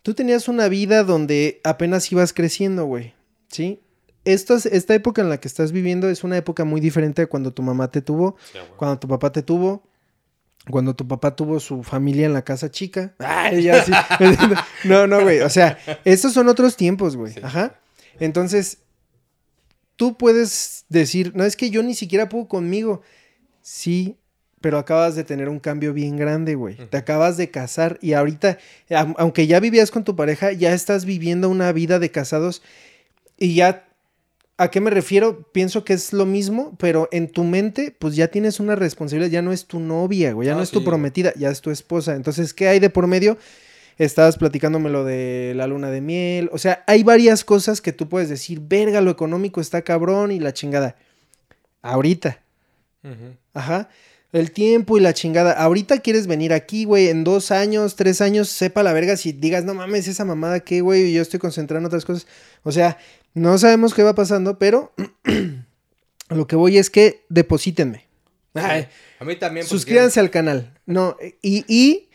[0.03, 3.14] Tú tenías una vida donde apenas ibas creciendo, güey.
[3.49, 3.81] ¿Sí?
[4.27, 7.27] Esta, es- esta época en la que estás viviendo es una época muy diferente a
[7.27, 9.83] cuando tu mamá te tuvo, Sí, cuando tu papá te tuvo,
[10.70, 13.14] cuando tu papá tuvo su familia en la casa chica.
[13.20, 13.93] Ay, ya sí.
[14.85, 15.41] no, no, güey.
[15.41, 17.33] O sea, estos son otros tiempos, güey.
[17.33, 17.41] Sí.
[17.43, 17.79] Ajá.
[18.20, 18.79] Entonces,
[19.97, 23.03] tú puedes decir, no, es que yo ni siquiera puedo conmigo.
[23.62, 24.16] Sí,
[24.61, 26.77] pero acabas de tener un cambio bien grande, güey.
[26.89, 28.59] Te acabas de casar y ahorita,
[29.16, 32.62] aunque ya vivías con tu pareja, ya estás viviendo una vida de casados
[33.39, 33.86] y ya...
[34.59, 35.51] ¿A qué me refiero?
[35.53, 39.43] Pienso que es lo mismo, pero en tu mente, pues ya tienes una responsabilidad, ya
[39.43, 42.15] no es tu novia, güey, ya Ah, no es tu prometida, ya es tu esposa.
[42.15, 43.37] Entonces, ¿qué hay de por medio?
[43.99, 46.49] Estabas platicándome lo de la luna de miel.
[46.53, 50.41] O sea, hay varias cosas que tú puedes decir, verga, lo económico está cabrón y
[50.41, 50.97] la chingada.
[51.83, 52.41] Ahorita,
[53.53, 53.91] ajá.
[54.37, 55.53] El tiempo y la chingada.
[55.53, 59.64] Ahorita quieres venir aquí, güey, en dos años, tres años, sepa la verga si digas,
[59.64, 62.26] no mames, esa mamada que, güey, yo estoy concentrado en otras cosas.
[62.62, 62.99] O sea,
[63.32, 64.93] no sabemos qué va pasando, pero
[66.28, 68.05] lo que voy es que deposítenme.
[68.53, 69.64] Ay, A mí también.
[69.64, 70.74] porque suscríbanse al canal.
[70.84, 72.06] No, y, y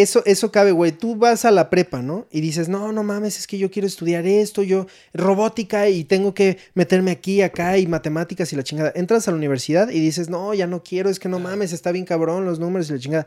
[0.00, 0.92] eso, eso cabe, güey.
[0.92, 2.26] Tú vas a la prepa, ¿no?
[2.30, 6.32] Y dices, no, no mames, es que yo quiero estudiar esto, yo, robótica, y tengo
[6.32, 8.92] que meterme aquí, acá, y matemáticas y la chingada.
[8.94, 11.92] Entras a la universidad y dices, no, ya no quiero, es que no mames, está
[11.92, 13.26] bien cabrón los números y la chingada.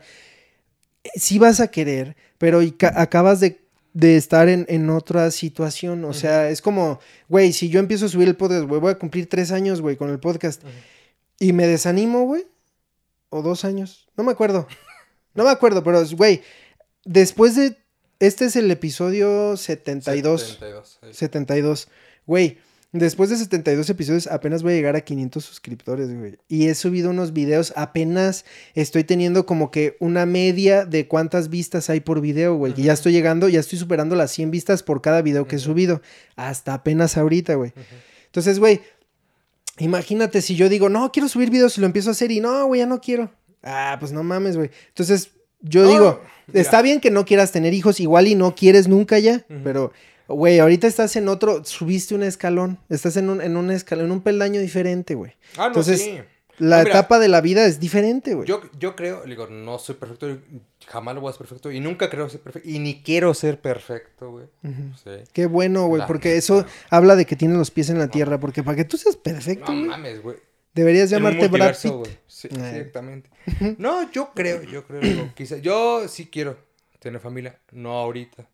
[1.04, 2.60] Eh, Sí vas a querer, pero
[2.94, 3.60] acabas de,
[3.92, 6.04] de estar en, en otra situación.
[6.04, 6.98] O sea, es como,
[7.28, 9.96] güey, si yo empiezo a subir el podcast, güey, voy a cumplir tres años, güey,
[9.96, 10.62] con el podcast.
[11.38, 12.44] Y me desanimo, güey.
[13.28, 14.08] O dos años.
[14.16, 14.66] No me acuerdo.
[15.36, 16.42] No me acuerdo, pero, güey,
[17.04, 17.76] después de
[18.18, 20.40] Este es el episodio 72.
[20.42, 20.98] 72.
[21.02, 21.08] sí.
[21.12, 21.88] 72.
[22.26, 22.58] Güey,
[22.92, 26.38] después de 72 episodios apenas voy a llegar a 500 suscriptores, güey.
[26.48, 31.90] Y he subido unos videos, apenas estoy teniendo como que una media de cuántas vistas
[31.90, 32.72] hay por video, güey.
[32.72, 35.60] Que ya estoy llegando, ya estoy superando las 100 vistas por cada video que he
[35.60, 36.00] subido.
[36.36, 37.72] Hasta apenas ahorita, güey.
[38.26, 38.80] Entonces, güey,
[39.78, 42.66] imagínate si yo digo, no, quiero subir videos y lo empiezo a hacer y no,
[42.66, 43.30] güey, ya no quiero.
[43.62, 44.70] Ah, pues no mames, güey.
[44.88, 45.30] Entonces,
[45.60, 46.20] yo No, digo,
[46.52, 49.92] está bien que no quieras tener hijos, igual y no quieres nunca ya, pero,
[50.28, 54.12] güey, ahorita estás en otro, subiste un escalón, estás en un, en un escalón, en
[54.12, 55.32] un peldaño diferente, güey.
[55.56, 56.20] Ah, no, Entonces, sí.
[56.58, 58.48] La No, mira, etapa de la vida es diferente, güey.
[58.48, 60.38] Yo, yo creo, digo, no soy perfecto,
[60.86, 63.60] jamás lo voy a ser perfecto y nunca creo ser perfecto y ni quiero ser
[63.60, 64.46] perfecto, güey.
[64.62, 65.10] Sí.
[65.34, 68.62] Qué bueno, güey, porque eso habla de que tienes los pies en la tierra, porque
[68.62, 70.36] para que tú seas perfecto, No mames, güey.
[70.76, 71.92] Deberías llamarte Brad Pitt.
[72.28, 72.50] Sí, Eh.
[72.52, 73.30] exactamente.
[73.78, 76.58] No, yo creo, yo creo, digo, quizá, yo sí quiero
[77.00, 78.46] tener familia, no ahorita.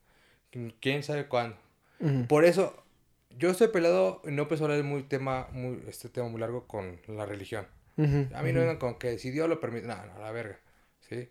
[0.81, 1.57] Quién sabe cuándo.
[2.29, 2.83] Por eso,
[3.39, 6.67] yo estoy peleado y no a hablar de muy tema, muy, este tema muy largo
[6.67, 7.67] con la religión.
[7.99, 10.59] A mí no vengan con que si Dios lo permite, no, no, la verga.
[11.09, 11.29] ¿sí?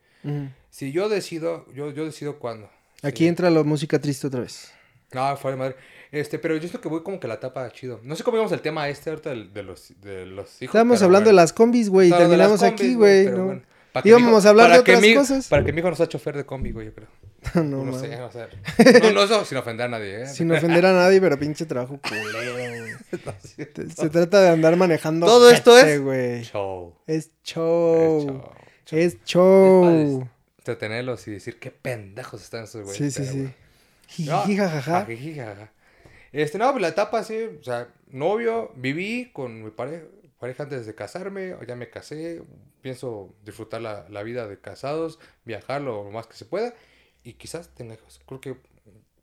[0.70, 2.70] Si yo decido, yo, yo decido cuándo.
[3.02, 3.28] Aquí ¿sí?
[3.28, 4.72] entra la música triste otra vez.
[5.14, 5.76] No, fuera de madre.
[6.12, 8.00] Este, pero yo siento que voy como que la etapa chido.
[8.04, 10.74] No sé cómo íbamos el tema este ahorita del- de, los, de los hijos.
[10.74, 11.38] Estábamos hablando bueno.
[11.38, 13.26] de las combis, güey, de las terminamos aquí, güey.
[13.28, 13.46] ¿no?
[13.46, 13.62] bueno.
[14.06, 15.48] Íbamos a hablar de otras mi- cosas.
[15.50, 17.08] Para que mi hijo no sea chofer de combi, güey, yo creo.
[17.56, 18.02] no, No, mames.
[18.02, 18.48] sé, o sea.
[19.04, 20.28] No, no, eso sin ofender a nadie, ¿eh?
[20.28, 22.92] Sin ofender a nadie, pero pinche trabajo culero, güey.
[23.26, 23.34] No,
[23.94, 25.26] Se trata de andar manejando.
[25.26, 26.44] Todo esto es- güey.
[26.44, 26.96] Show.
[27.08, 28.22] Es show.
[28.22, 28.52] show,
[28.92, 30.28] Es Es show.
[30.60, 33.14] Entretenerlos y decir qué pendejos están esos güeyes.
[33.14, 33.54] Sí, sí, sí.
[34.18, 34.42] Bueno.
[34.44, 35.06] Jiji, No, jajaja.
[35.06, 35.72] jiji, jajaja.
[36.32, 40.06] Este, no, pues la etapa sí, o sea, novio, viví con mi pareja,
[40.40, 42.42] pareja antes de casarme, ya me casé,
[42.82, 46.74] pienso disfrutar la, la vida de casados, viajar lo más que se pueda
[47.24, 48.22] y quizás tenga hijos.
[48.26, 48.56] Creo que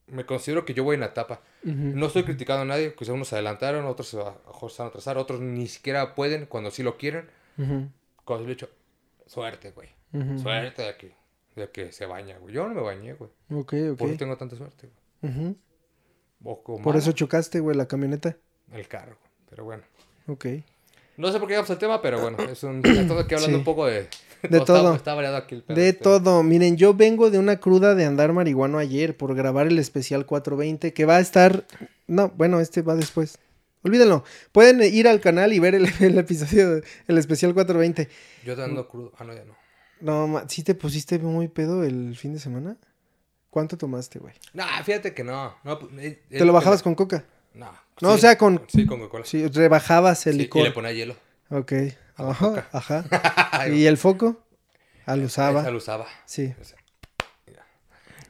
[0.07, 1.41] me considero que yo voy en la etapa.
[1.65, 1.75] Ujú.
[1.75, 4.35] No estoy criticando a nadie, quizás unos se adelantaron, otros se se van
[4.79, 7.29] a atrasar, otros ni siquiera pueden cuando sí lo quieren.
[7.57, 7.89] Ujú,
[8.25, 8.71] Cuando sí lo he hecho,
[9.27, 9.89] suerte, güey.
[10.41, 11.15] Suerte de que,
[11.59, 12.55] de que se baña, güey.
[12.55, 13.31] Yo no me bañé, güey.
[13.51, 14.19] Ok, Por eso ok.
[14.19, 14.89] tengo tanta suerte,
[15.23, 15.55] güey.
[16.45, 18.37] O como Por eso chocaste, güey, la camioneta.
[18.73, 19.31] el carro, güey.
[19.51, 19.83] Pero bueno.
[20.29, 20.47] Ok.
[21.17, 22.79] No sé por qué llegamos al tema, pero bueno, es un...
[22.87, 23.61] Estamos aquí hablando Sí.
[23.61, 24.09] un poco de...
[24.43, 24.77] De todo.
[24.91, 26.01] Está, está variado aquí el De este.
[26.05, 26.45] todo.
[26.45, 30.93] Miren, yo vengo de una cruda de andar marihuano ayer por grabar el especial 420
[30.93, 31.67] que va a estar...
[32.07, 33.37] No, bueno, este va después.
[33.83, 34.23] Olvídenlo.
[34.53, 38.09] Pueden ir al canal y ver el, el episodio, el especial 420.
[38.45, 39.13] Yo te ando crudo.
[39.19, 39.57] Ah, no, ya no.
[40.01, 42.77] No, ma- ¿sí te pusiste muy pedo el fin de semana?
[43.51, 44.35] ¿Cuánto tomaste, güey?
[44.53, 45.55] Nah, fíjate que no.
[45.65, 47.25] no pues, es- es ¿Te lo bajabas con coca?
[47.55, 47.71] No.
[48.01, 49.25] No, o sea, con- Sí, con Coca-Cola.
[49.25, 50.61] Sí, rebajabas el Sí, licor.
[50.61, 51.17] y le ponía hielo.
[51.51, 51.73] Ok.
[52.17, 52.69] Ajá, coca.
[52.73, 53.05] ajá.
[53.73, 54.37] ¿Y el foco?
[55.07, 55.63] Al usaba.
[55.63, 56.07] Esa lo usaba.
[56.27, 56.55] Sí.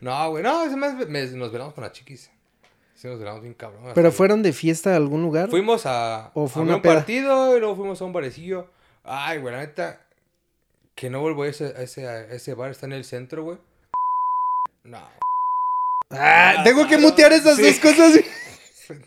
[0.00, 2.30] No, güey, no, es más, me- nos velamos con las chiquis.
[2.94, 3.92] Sí, nos velamos bien cabrón.
[3.94, 5.50] ¿Pero fueron de fiesta a algún lugar?
[5.50, 6.94] Fuimos a, ¿O fue a una un peda?
[6.96, 8.70] partido y luego fuimos a un barecillo.
[9.04, 10.00] Ay, güey, la neta,
[10.98, 13.58] que no vuelvo a ese, a ese, a ese bar, está en el centro, güey.
[14.82, 15.08] No.
[16.10, 17.62] Ah, tengo que Ah, mutear esas sí.
[17.62, 18.18] dos cosas.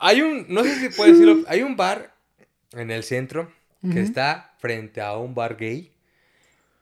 [0.00, 2.16] Hay un, no sé si puedo decirlo, hay un bar
[2.72, 3.52] en el centro
[3.92, 5.92] que está frente a un bar gay.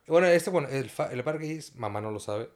[0.06, 2.48] Bueno, este, bueno, el, el bar gay, es- mamá no lo sabe.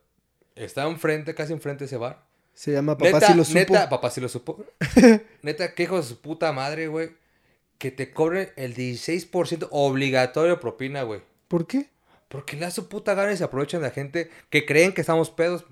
[0.55, 2.23] Está enfrente, casi enfrente de ese bar.
[2.55, 3.59] Se llama Papá neta, si lo supo.
[3.59, 4.65] neta, papá sí lo supo.
[5.43, 7.11] neta, qué hijo de su puta madre, güey.
[7.83, 11.21] Que te cobren el 16% obligatorio de propina, güey.
[11.49, 11.89] ¿Por qué?
[12.29, 15.31] Porque le su puta gana y se aprovechan de la gente que creen que estamos
[15.31, 15.65] pedos.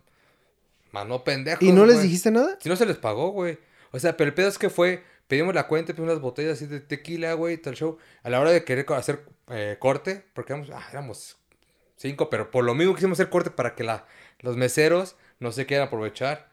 [0.91, 1.63] Mano pendejos.
[1.63, 2.09] ¿Y no les güey.
[2.09, 2.59] dijiste nada?
[2.61, 3.61] Si no se les pagó, güey.
[3.93, 6.67] O sea, pero el pedo es que fue, pedimos la cuenta, pedimos unas botellas así
[6.67, 7.97] de tequila, güey, tal show.
[8.25, 11.37] A la hora de querer hacer eh, corte, porque éramos, ah, éramos
[11.95, 14.05] cinco, pero por lo mismo quisimos hacer corte para que la,
[14.41, 16.51] los meseros no se quieran aprovechar.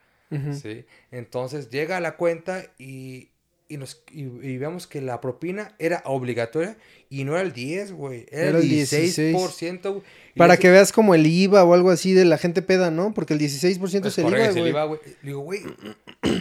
[0.62, 0.86] ¿sí?
[1.10, 3.32] Entonces llega la cuenta y,
[3.70, 6.78] y, nos, y, y vemos que la propina era obligatoria
[7.10, 9.18] y no era el 10, güey, era, Era el el 16.
[9.18, 10.04] 16%, güey.
[10.36, 12.92] Y Para ese- que veas como el IVA o algo así de la gente peda,
[12.92, 13.14] ¿no?
[13.14, 14.70] Porque el 16% es es el IVA, el güey.
[14.70, 15.00] IVA, güey.
[15.24, 15.62] Digo, güey,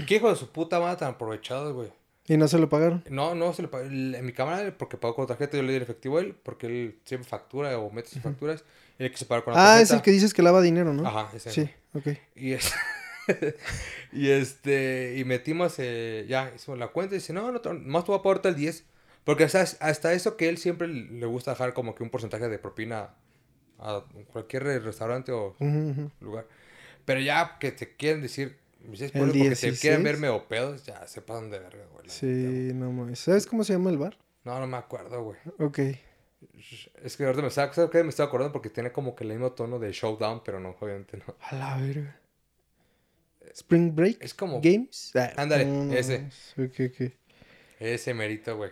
[0.06, 1.88] qué hijo de su puta madre tan aprovechados, güey.
[2.28, 3.04] Y no se lo pagaron.
[3.08, 3.84] No, no se le pagó.
[3.84, 6.66] En mi cámara, porque pagó con tarjeta, yo le di el efectivo a él, porque
[6.66, 8.64] él siempre factura o mete sus facturas.
[8.98, 9.82] Él quiso pagar con la Ah, tarjeta.
[9.82, 11.06] es el que dices que lava dinero, ¿no?
[11.06, 11.50] Ajá, ese.
[11.52, 12.08] Sí, ok.
[12.34, 12.72] Y, es-
[14.12, 18.10] y este, y metimos, eh, ya, hicimos la cuenta y dice, no, no, más te
[18.12, 18.84] voy a pagar el 10.
[19.24, 22.58] Porque hasta, hasta eso que él siempre le gusta dejar como que un porcentaje de
[22.58, 23.10] propina
[23.78, 25.56] a cualquier restaurante o
[26.20, 26.46] lugar.
[27.04, 28.56] Pero ya que te quieren decir,
[28.86, 29.80] pues, es por- porque te 16.
[29.80, 32.08] quieren verme o pedos, ya se pasan de verga, güey.
[32.08, 33.18] Sí, no mames.
[33.18, 34.16] ¿Sabes cómo se llama el bar?
[34.44, 35.38] No, no me acuerdo, güey.
[35.58, 35.80] Ok.
[37.02, 37.72] Es que ahorita me estaba,
[38.04, 41.16] me estaba acordando porque tiene como que el mismo tono de Showdown, pero no, obviamente
[41.16, 41.34] no.
[41.40, 42.20] A la verga.
[43.56, 45.12] Spring Break Es como Games.
[45.14, 46.28] Ah, Ándale, no, ese.
[46.56, 46.64] no.
[46.64, 47.12] Ok, ok.
[47.80, 48.70] ese merito, güey.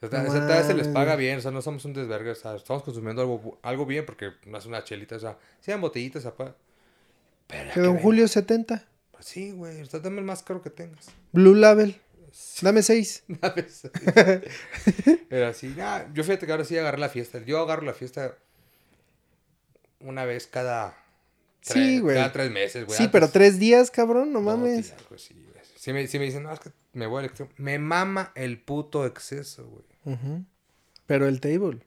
[0.00, 2.54] O sea, vez se les paga bien, o sea, no somos un desvergue, o sea,
[2.54, 6.56] estamos consumiendo algo, algo bien porque no es una chelita, o sea, sean botellitas, apa.
[7.48, 8.84] Pero Que Don Julio 70.
[9.12, 11.08] Pues sí, güey, o sea, dame el más caro que tengas.
[11.32, 11.96] Blue Label.
[12.60, 13.24] Dame 6.
[13.40, 13.90] ¿Sabes?
[15.28, 17.40] Pero así, nah, yo fíjate que ahora sí agarré la fiesta.
[17.44, 18.36] Yo agarro la fiesta
[20.00, 20.96] una vez cada,
[21.60, 22.16] Sí, güey.
[22.16, 22.96] cada tres meses, güey.
[22.96, 24.94] Sí, pero Antes- tres días, cabrón, no mames.
[25.16, 25.58] sí, güey.
[25.76, 27.50] Si me, si me dicen, no, es que me voy al extremo.
[27.56, 29.84] Me mama el puto exceso, güey.
[31.06, 31.80] Pero el table.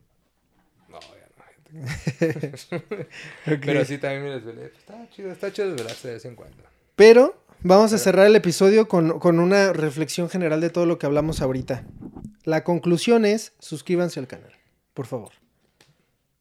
[0.89, 1.83] No, ya no.
[2.19, 3.07] gente.
[3.45, 4.67] Pero sí, también me desvelé.
[4.69, 6.63] Pues, está chido, está chido desvelarse de vez en cuando.
[6.95, 11.05] Pero vamos a cerrar el episodio con, con una reflexión general de todo lo que
[11.05, 11.83] hablamos ahorita.
[12.43, 14.53] La conclusión es, suscríbanse al canal,
[14.93, 15.31] por favor.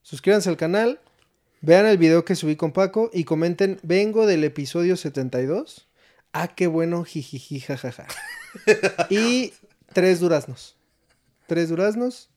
[0.02, 1.00] Suscríbanse al canal,
[1.60, 5.88] vean el video que subí con Paco y comenten, vengo del episodio 72.
[6.32, 8.06] Ah, qué bueno, jijiji, jajaja.
[9.10, 9.52] y
[9.92, 10.76] tres duraznos.
[11.46, 12.30] Tres duraznos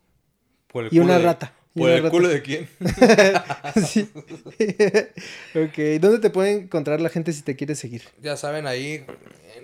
[0.91, 1.53] y una de- rata.
[1.75, 2.11] ¿Por una el rata.
[2.11, 2.69] culo de quién?
[3.87, 4.07] Sí.
[5.55, 8.03] ok, ¿dónde te puede encontrar la gente si te quiere seguir?
[8.21, 9.03] Ya saben, ahí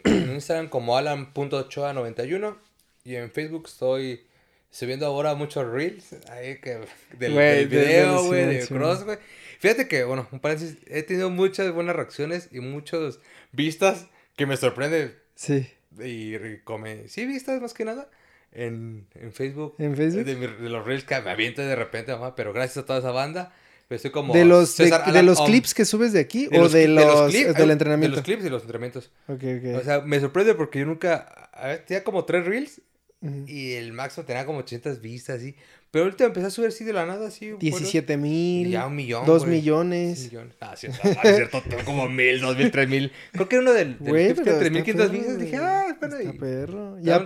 [0.05, 2.55] en, Instagram como alan.ochoa91
[3.03, 4.25] y en Facebook estoy
[4.71, 6.85] subiendo ahora muchos reels ahí que del,
[7.19, 9.17] del de- de- video, güey, de cross, güey.
[9.59, 13.19] Fíjate que, bueno, un paréntesis, he tenido muchas buenas reacciones y muchas
[13.51, 15.67] vistas que me sorprende Sí.
[16.03, 18.09] y, come, sí, vistas más que nada
[18.51, 19.75] en, en Facebook.
[19.77, 20.23] ¿En Facebook?
[20.25, 22.99] De, mi- de los reels que me avienta de repente, mamá, pero gracias a toda
[22.99, 23.53] esa banda,
[23.89, 25.45] pues estoy como ¿De los, de, César de los Om.
[25.47, 28.15] clips que subes de aquí De o los de cli- los, clips, del eh, entrenamiento?
[28.15, 29.11] De los clips y los entrenamientos.
[29.27, 29.81] Ok, ok.
[29.81, 31.17] O sea, me sorprende porque yo nunca.
[31.53, 32.81] A ver, tenía como tres reels
[33.21, 33.43] Ujú.
[33.47, 35.55] y el máximo tenía como 800 vistas, así.
[35.91, 37.45] Pero ahorita empecé a subir así de la nada, así.
[37.47, 39.25] bueno, 17 y mil, Ya un millón.
[39.25, 39.57] 2 güey.
[39.57, 40.19] millones.
[40.19, 40.53] Un millón.
[40.59, 43.11] Ah, sí, ah, es cierto, como mil, dos mil, tres mil.
[43.31, 43.97] Creo que uno del.
[43.99, 45.39] Güey, está 3500 perro, vistas.
[45.39, 45.87] Dije, ah.
[45.89, 46.99] Está y- perro.
[46.99, 47.25] Ya,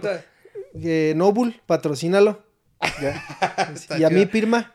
[0.82, 2.42] eh, Noble, patrocínalo.
[3.02, 3.22] Ya.
[4.00, 4.26] Y a mí.
[4.26, 4.74] Pirma.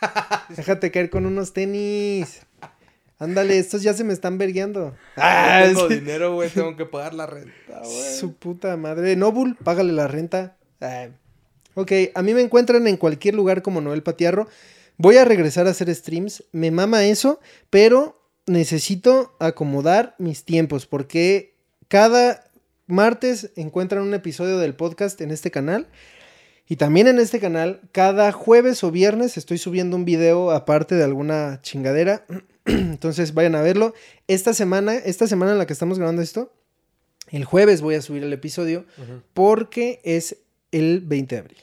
[0.56, 2.42] Déjate caer con unos tenis.
[3.20, 4.94] Ándale, estos ya se me están vergueando.
[5.16, 5.94] Ah, no tengo sí.
[5.96, 8.14] dinero, güey, tengo que pagar la renta, güey.
[8.16, 9.16] Su puta madre.
[9.16, 10.56] Noble, págale la renta.
[10.80, 11.08] Ah.
[11.78, 14.48] Ok, a mí me encuentran en cualquier lugar como Noel Patiarro.
[14.96, 16.42] Voy a regresar a hacer streams.
[16.50, 17.38] Me mama eso,
[17.70, 21.54] pero necesito acomodar mis tiempos porque
[21.86, 22.50] cada
[22.88, 25.86] martes encuentran un episodio del podcast en este canal.
[26.66, 31.04] Y también en este canal, cada jueves o viernes estoy subiendo un video aparte de
[31.04, 32.26] alguna chingadera.
[32.64, 33.94] Entonces vayan a verlo.
[34.26, 36.52] Esta semana, esta semana en la que estamos grabando esto,
[37.28, 38.84] el jueves voy a subir el episodio
[39.32, 40.38] porque es
[40.72, 41.58] el 20 de abril.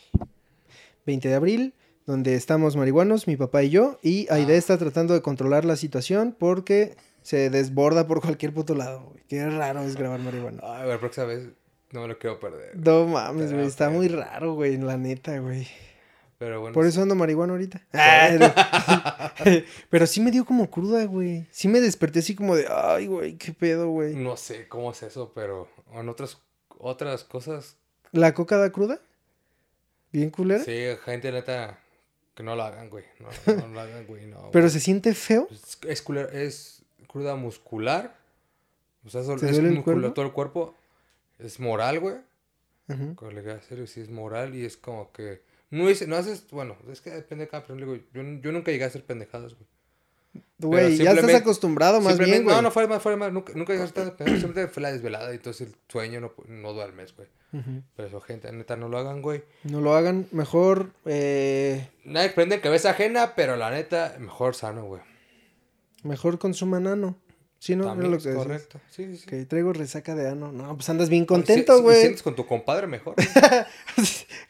[1.05, 1.73] 20 de abril,
[2.05, 4.57] donde estamos marihuanos, mi papá y yo, y Aide Ah.
[4.57, 9.01] está tratando de controlar la situación porque se desborda por cualquier puto lado.
[9.09, 9.23] güey.
[9.27, 10.61] Qué raro es grabar marihuana.
[10.63, 11.47] Ay, la próxima vez
[11.91, 12.77] no me lo quiero perder.
[12.77, 15.67] No mames, Pero, güey, está pero- muy raro, güey, la neta, güey.
[16.37, 16.73] Pero bueno.
[16.73, 17.81] Por eso ando marihuana ahorita.
[17.93, 19.31] Ah,
[19.89, 21.45] Pero sí me dio como cruda, güey.
[21.49, 24.15] Sí me desperté así como de, ay, güey, qué pedo, güey.
[24.15, 26.37] No sé cómo es eso, pero en otras,
[26.77, 27.77] otras cosas
[28.15, 28.99] ¿La coca da cruda?
[30.11, 30.63] ¿Bien culera?
[30.63, 30.71] Sí,
[31.03, 31.77] gente neta,
[32.33, 33.03] que no lo hagan, güey.
[33.19, 34.25] No, no lo hagan, güey.
[34.27, 34.69] No, Pero güey.
[34.73, 35.47] se siente feo.
[35.51, 38.15] es, es, culera- es cruda muscular.
[39.05, 40.75] O sea, ¿Te es muscular todo el cuerpo.
[41.39, 42.15] Es moral, güey.
[42.87, 43.15] Ujú.
[43.15, 45.41] Con le serio, sí es moral y es como que.
[45.69, 46.45] No, hice- no haces.
[46.51, 47.85] Bueno, es que depende de cada persona.
[48.13, 49.67] Yo, yo nunca llegué a hacer pendejadas, güey.
[50.57, 52.55] Güey, ya estás acostumbrado más bien, güey.
[52.55, 53.31] No, no fue más, fue más.
[53.33, 53.75] Nunca, nunca.
[53.85, 57.27] Simplemente fue la desvelada y entonces el sueño no, no duermes, güey.
[57.53, 57.81] Ujú.
[57.95, 59.43] Pero eso, gente, neta, no lo hagan, güey.
[59.63, 60.27] No lo hagan.
[60.31, 65.01] Mejor, eh, Nadie prende en cabeza ajena, pero la neta, mejor sano, güey.
[66.03, 67.17] mejor consuman ano.
[67.59, 67.85] Sí, ¿no?
[67.85, 68.79] También lo es que correcto.
[68.91, 69.25] Sí, sí, sí.
[69.25, 70.51] Que traigo resaca de ano.
[70.51, 71.95] No, pues andas bien Si- contento, si- güey.
[71.95, 73.15] Si sientes con tu compadre, mejor.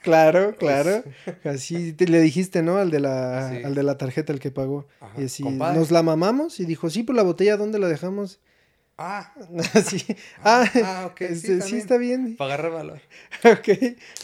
[0.06, 1.03] claro, claro.
[1.44, 2.77] Así te- le dijiste, ¿no?
[2.77, 3.64] Al de la, Sí.
[3.65, 4.88] al de la tarjeta, el que pagó.
[5.02, 5.77] Ajá, Y así, compadre.
[5.77, 8.40] nos la mamamos y dijo, sí, pues la botella, ¿dónde la dejamos?
[8.98, 9.34] Ah,
[9.73, 10.06] Así.
[10.41, 11.80] Ah, ah, ok, sí, este, sí, también.
[11.82, 12.36] está bien.
[12.38, 12.99] para agarrar valor.
[13.44, 13.68] Ok,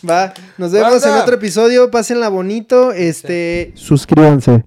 [0.09, 0.33] va.
[0.57, 1.91] Nos vemos en otro episodio.
[1.91, 2.93] Pásenla bonito.
[2.93, 4.63] Este, suscríbanse.